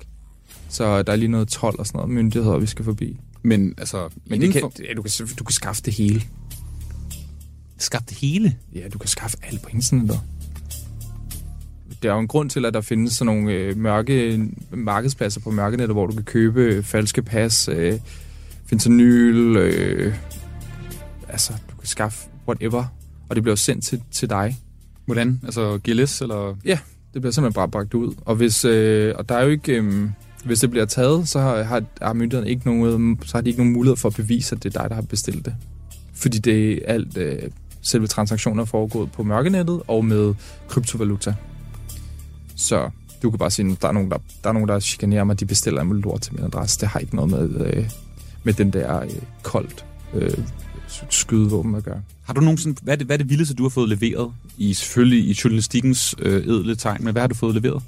[0.69, 3.19] Så der er lige noget 12 og sådan noget myndigheder, vi skal forbi.
[3.43, 6.21] Men altså, Men det kan, indenfor- ja, du, kan, du kan skaffe det hele.
[7.77, 8.55] Skaffe det hele?
[8.75, 10.19] Ja, du kan skaffe alt på internettet.
[12.03, 15.51] Der er jo en grund til, at der findes sådan nogle øh, mørke markedspladser på
[15.51, 17.99] mørkenettet, hvor du kan købe øh, falske pas, øh,
[18.65, 20.13] fentanyl, øh,
[21.29, 22.85] altså du kan skaffe whatever,
[23.29, 24.57] og det bliver sendt til, til dig.
[25.05, 25.41] Hvordan?
[25.43, 26.55] Altså GLS, eller?
[26.65, 26.79] Ja,
[27.13, 28.13] det bliver simpelthen bare bragt ud.
[28.21, 30.09] Og hvis, øh, og der er jo ikke, øh,
[30.45, 33.59] hvis det bliver taget, så har, har, har myndighederne ikke nogen, så har de ikke
[33.59, 35.55] nogen mulighed for at bevise, at det er dig, der har bestilt det.
[36.13, 37.39] Fordi det er alt, øh,
[37.81, 40.33] selve transaktioner er foregået på mørkenettet og med
[40.67, 41.35] kryptovaluta.
[42.55, 42.89] Så
[43.23, 45.39] du kan bare sige, at der er nogen, der, der, er nogen, der chikanerer mig,
[45.39, 46.79] de bestiller en lort til min adresse.
[46.79, 47.89] Det har ikke noget med, øh,
[48.43, 49.09] med den der øh,
[49.43, 50.37] koldt øh,
[51.09, 52.01] skydevåben at gøre.
[52.23, 54.31] Har du nogensinde, hvad er det, hvad er det vildeste, du har fået leveret?
[54.57, 57.83] I selvfølgelig i journalistikkens øh, edle tegn, men hvad har du fået leveret?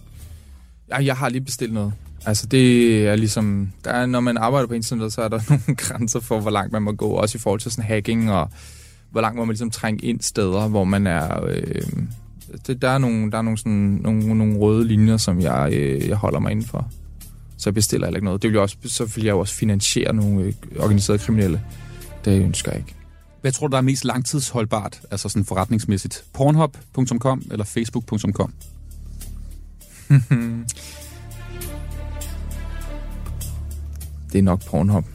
[0.90, 1.94] Ja, jeg har lige bestilt noget.
[2.26, 5.76] Altså det er ligesom, der er, når man arbejder på internettet, så er der nogle
[5.76, 8.49] grænser for, hvor langt man må gå, også i forhold til sådan hacking og
[9.11, 11.45] hvor langt må man ligesom trænge ind steder, hvor man er...
[11.45, 11.81] Øh,
[12.68, 16.07] det, der er nogle, der er nogle, sådan, nogle, nogle røde linjer, som jeg, øh,
[16.07, 16.91] jeg holder mig indenfor.
[17.57, 18.41] Så jeg bestiller heller ikke noget.
[18.41, 21.61] Det vil jeg også, så vil jeg jo også finansiere nogle øh, organiserede kriminelle.
[22.26, 22.95] Det ønsker jeg ikke.
[23.41, 26.23] Hvad tror du, der er mest langtidsholdbart, altså sådan forretningsmæssigt?
[26.34, 28.53] Pornhub.com eller Facebook.com?
[34.32, 35.06] det er nok Pornhub.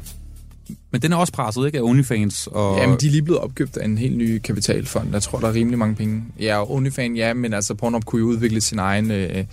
[0.91, 1.79] Men den er også presset, ikke?
[1.79, 2.79] Af OnlyFans og...
[2.79, 5.13] Jamen, de er lige blevet opkøbt af en helt ny kapitalfond.
[5.13, 6.25] Jeg tror, der er rimelig mange penge.
[6.41, 9.11] Ja, og OnlyFans, ja, men altså Pornhub kunne jo udvikle sin egen...
[9.11, 9.45] Øh,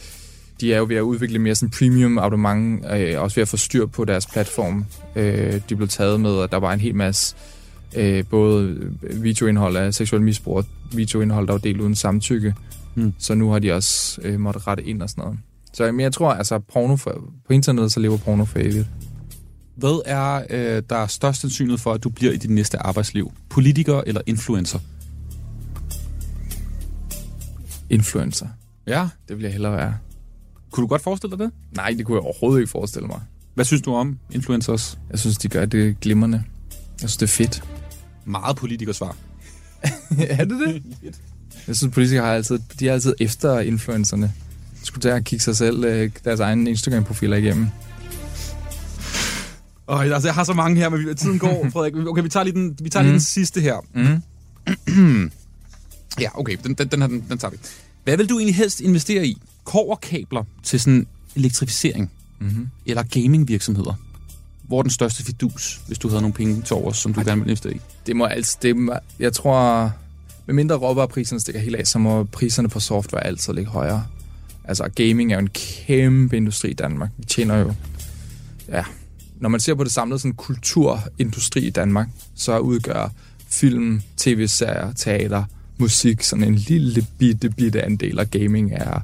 [0.61, 3.57] de er jo ved at udvikle mere sådan premium abonnement, øh, også ved at få
[3.57, 4.85] styr på deres platform.
[5.15, 7.35] Øh, de blev taget med, at der var en hel masse
[7.95, 12.55] øh, både videoindhold af seksuel misbrug og videoindhold, der var delt uden samtykke.
[12.95, 13.13] Mm.
[13.19, 15.39] Så nu har de også øh, måttet rette ind og sådan noget.
[15.73, 17.11] Så men jeg tror, altså porno for,
[17.47, 18.87] på internettet, så lever porno for evigt.
[19.75, 23.31] Hvad er øh, der er størst sandsynlighed for, at du bliver i dit næste arbejdsliv?
[23.49, 24.79] Politiker eller influencer?
[27.89, 28.47] Influencer.
[28.87, 29.07] Ja?
[29.27, 29.97] Det vil jeg hellere være.
[30.71, 31.51] Kunne du godt forestille dig det?
[31.75, 33.21] Nej, det kunne jeg overhovedet ikke forestille mig.
[33.53, 34.99] Hvad synes du om influencers?
[35.11, 36.43] Jeg synes, de gør det glimrende.
[37.01, 37.63] Jeg synes, det er fedt.
[38.25, 39.15] Meget politikersvar.
[40.29, 40.83] er det det?
[41.67, 44.33] jeg synes, politikere har altid, de er altid efter influencerne.
[44.81, 47.67] De skulle at kigge sig selv, øh, deres egne Instagram-profiler igennem.
[49.93, 52.07] Oh, altså, jeg har så mange her, men tiden går, Frederik.
[52.07, 53.07] Okay, vi tager lige den, vi tager mm.
[53.07, 53.75] lige den sidste her.
[53.93, 55.31] Mm.
[56.23, 57.57] ja, okay, den, den, den, her, den, den tager vi.
[58.03, 59.37] Hvad vil du egentlig helst investere i?
[59.63, 62.11] Koverkabler til sådan elektrificering?
[62.39, 62.69] Mm-hmm.
[62.85, 63.93] Eller gamingvirksomheder?
[64.63, 67.25] Hvor er den største fidus, hvis du havde nogle penge til overs, som du Ej,
[67.25, 67.81] gerne vil investere i?
[68.07, 68.57] Det må altså...
[68.61, 69.91] Det må, jeg tror,
[70.45, 74.05] med mindre råvarepriserne stikker helt af, så må priserne på software altid ligge højere.
[74.63, 77.09] Altså, gaming er jo en kæmpe industri i Danmark.
[77.17, 77.73] Vi tjener jo...
[78.67, 78.83] Ja,
[79.43, 83.09] når man ser på det samlede sådan, kulturindustri i Danmark, så udgør
[83.47, 85.43] film, tv-serier, teater,
[85.77, 88.99] musik sådan en lille bitte, bitte andel, og gaming er,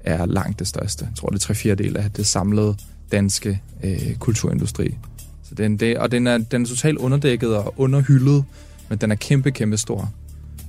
[0.00, 1.04] er langt det største.
[1.04, 2.76] Jeg tror, det er tre fjerdedel af det samlede
[3.12, 4.94] danske øh, kulturindustri.
[5.42, 8.44] Så den, det, og den er, den er totalt underdækket og underhyldet,
[8.88, 10.12] men den er kæmpe, kæmpe stor.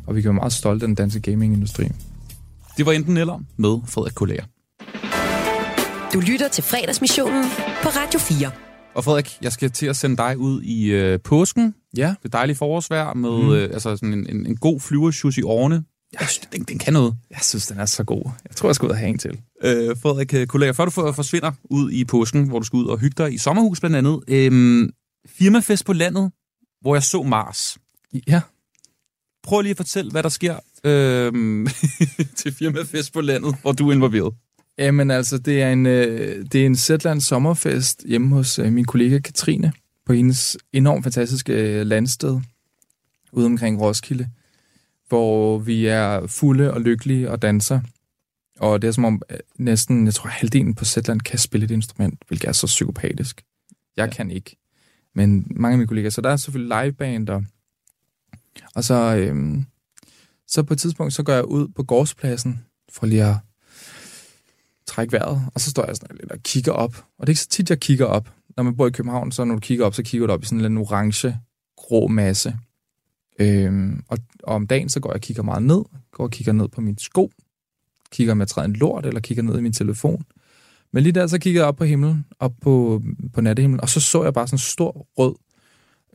[0.08, 1.88] Og vi kan være meget stolte af den danske gamingindustri.
[2.78, 4.46] Det var enten eller med Frederik Kollager.
[6.14, 7.44] Du lytter til fredagsmissionen
[7.84, 8.73] på Radio 4.
[8.96, 11.76] Og Frederik, jeg skal til at sende dig ud i øh, påsken.
[11.98, 12.16] Ja.
[12.24, 13.52] Det dejlige forårsvejr med mm.
[13.52, 15.84] øh, altså sådan en, en, en god flyversjus i årene.
[16.20, 17.16] Jeg synes, den, den kan noget.
[17.30, 18.32] Jeg synes, den er så god.
[18.48, 19.42] Jeg tror, jeg skal ud og have en til.
[19.64, 23.24] Øh, Frederik kollega, før du forsvinder ud i påsken, hvor du skal ud og hygge
[23.24, 24.24] dig i sommerhus blandt andet.
[24.28, 24.90] Øh,
[25.28, 26.32] firmafest på landet,
[26.82, 27.78] hvor jeg så Mars.
[28.28, 28.42] Ja.
[29.44, 31.34] Prøv lige at fortælle, hvad der sker øh,
[32.40, 34.34] til firmafest på landet, hvor du er involveret.
[34.78, 38.86] Jamen altså, det er en, øh, det er en Zetland sommerfest hjemme hos øh, min
[38.86, 39.74] kollega Katrine
[40.06, 42.42] på hendes enormt fantastiske øh, landsted
[43.32, 44.30] ude omkring Roskilde,
[45.08, 47.82] hvor vi er fulde og lykkelige og danser.
[48.60, 51.72] Og det er som om øh, næsten, jeg tror, halvdelen på Zetland kan spille et
[51.72, 53.44] instrument, hvilket er så psykopatisk.
[53.98, 54.14] Jeg ja.
[54.14, 54.56] kan ikke.
[55.16, 56.10] Men mange af mine kollegaer.
[56.10, 57.46] Så der er selvfølgelig liveband, og,
[58.76, 59.66] og så, øhm,
[60.48, 63.36] så på et tidspunkt, så går jeg ud på gårdspladsen for lige at
[64.88, 66.96] trække vejret, og så står jeg sådan lidt og kigger op.
[66.96, 68.30] Og det er ikke så tit, jeg kigger op.
[68.58, 70.46] Når man bor i København, så når du kigger op, så kigger du op i
[70.46, 71.40] sådan en orange,
[71.78, 72.58] grå masse.
[73.40, 75.84] Øhm, og, og om dagen, så går jeg og kigger meget ned.
[76.12, 77.32] Går og kigger ned på min sko.
[78.12, 80.24] Kigger om jeg træder en lort, eller kigger ned i min telefon.
[80.94, 83.02] Men lige der, så kigger jeg op på himlen, op på,
[83.34, 85.36] på nattehimlen, og så så jeg bare sådan en stor rød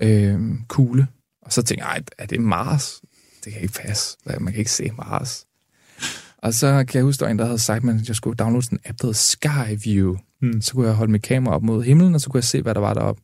[0.02, 1.06] øh, kugle.
[1.42, 3.02] Og så tænkte jeg, er det Mars?
[3.44, 4.16] Det kan ikke passe.
[4.26, 5.46] Man kan ikke se Mars.
[6.42, 8.64] Og så kan jeg huske, der var en, der havde sagt, at jeg skulle downloade
[8.64, 10.16] sådan en app, der hedder Skyview.
[10.40, 10.60] Hmm.
[10.60, 12.74] Så kunne jeg holde mit kamera op mod himlen, og så kunne jeg se, hvad
[12.74, 13.22] der var deroppe.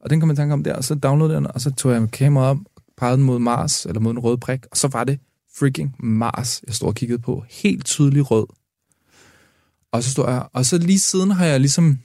[0.00, 2.00] Og den kom jeg tanke om der, og så downloadede den, og så tog jeg
[2.00, 2.56] mit kamera op,
[2.96, 5.20] pegede den mod Mars, eller mod en rød prik, og så var det
[5.58, 7.44] freaking Mars, jeg stod og kiggede på.
[7.50, 8.46] Helt tydelig rød.
[9.92, 11.98] Og så stod jeg, og så lige siden har jeg ligesom,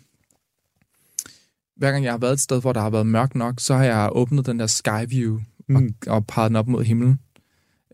[1.75, 3.83] hver gang jeg har været et sted, hvor der har været mørkt nok, så har
[3.83, 5.39] jeg åbnet den der Skyview
[5.69, 5.75] mm.
[5.75, 7.19] og, og peget den op mod himlen.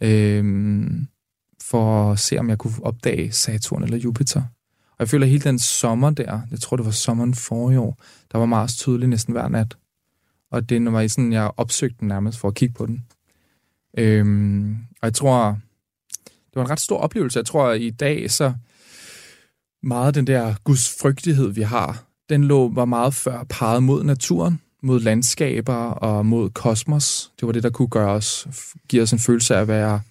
[0.02, 1.07] Øhm,
[1.69, 4.41] for at se, om jeg kunne opdage Saturn eller Jupiter.
[4.91, 7.98] Og jeg føler, at hele den sommer der, jeg tror, det var sommeren forrige år,
[8.31, 9.77] der var Mars tydelig næsten hver nat.
[10.52, 13.06] Og det var sådan, jeg opsøgte den nærmest for at kigge på den.
[13.98, 15.57] Øhm, og jeg tror,
[16.26, 17.40] det var en ret stor oplevelse.
[17.40, 18.53] Jeg tror, at i dag så
[19.84, 24.99] meget den der gudsfrygtighed, vi har, den lå var meget før peget mod naturen, mod
[24.99, 27.31] landskaber og mod kosmos.
[27.40, 28.48] Det var det, der kunne gøre os,
[28.88, 30.02] give os en følelse af at være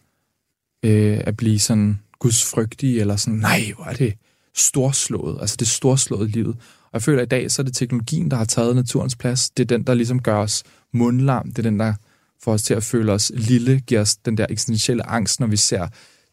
[0.82, 4.14] øh, at blive sådan gudsfrygtige, eller sådan, nej, hvor er det
[4.54, 6.56] storslået, altså det storslået livet.
[6.82, 9.50] Og jeg føler, at i dag, så er det teknologien, der har taget naturens plads.
[9.50, 11.48] Det er den, der ligesom gør os mundlam.
[11.48, 11.94] Det er den, der
[12.42, 15.56] får os til at føle os lille, giver os den der eksistentielle angst, når vi
[15.56, 15.88] ser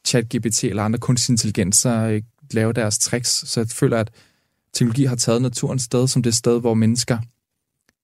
[0.07, 2.21] ChatGPT eller andre kunstig intelligenser øh,
[2.51, 3.29] lave deres tricks.
[3.29, 4.11] Så jeg føler, at
[4.73, 7.17] teknologi har taget naturens sted som det sted, hvor mennesker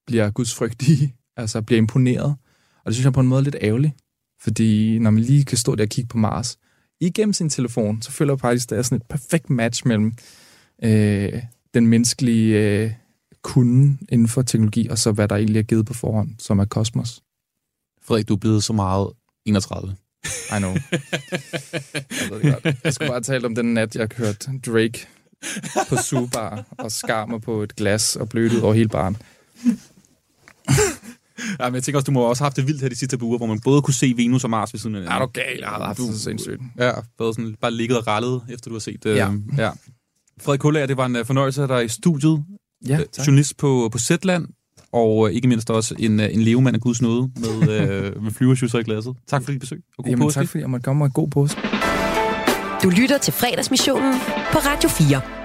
[0.08, 2.36] bliver gudsfrygtige, altså bliver imponeret.
[2.84, 3.94] Og det synes jeg på en måde er lidt ærgerligt,
[4.46, 6.58] fordi når man lige kan stå der og kigge på Mars,
[7.00, 10.14] igennem sin telefon, så føler jeg faktisk, at der er sådan et perfekt match mellem
[10.84, 11.42] øh,
[11.74, 12.92] den menneskelige øh,
[13.42, 16.66] kunde inden for teknologi, og så hvad der egentlig er givet på forhånd, som er
[16.66, 17.22] kosmos.
[18.04, 19.10] Frederik, du er blevet så meget
[19.46, 19.96] 31.
[20.50, 20.72] I know.
[20.72, 22.76] jeg ved det godt.
[22.84, 25.08] Jeg skulle bare tale om den nat, jeg hørte Drake
[25.90, 29.18] på Subar og skar mig på et glas og blødt ud over hele baren.
[31.60, 33.18] Ja, men jeg tænker også, du må også have haft det vildt her de sidste
[33.18, 35.22] par uger, hvor man både kunne se Venus og Mars ved siden af hinanden.
[35.22, 35.58] Er du gal?
[35.60, 36.62] Jeg har haft det så sindssygt.
[36.80, 39.16] Ja, både sådan, bare ligget og rallet, efter du har set det.
[39.16, 39.30] Ja.
[39.58, 39.70] ja.
[40.42, 42.44] Frederik Kullager, det var en uh, fornøjelse af dig i studiet.
[42.88, 43.28] Ja, Øh, tak.
[43.28, 44.48] Journalist på, på Zetland,
[44.94, 49.16] og ikke mindst også en, en levemand af Guds nåde med, med flyverschusser i glasset.
[49.28, 50.40] Tak for dit besøg, og god Jamen påske.
[50.40, 51.62] tak, fordi jeg måtte komme og en god påske.
[52.84, 54.14] Du lytter til fredagsmissionen
[54.52, 55.45] på Radio 4.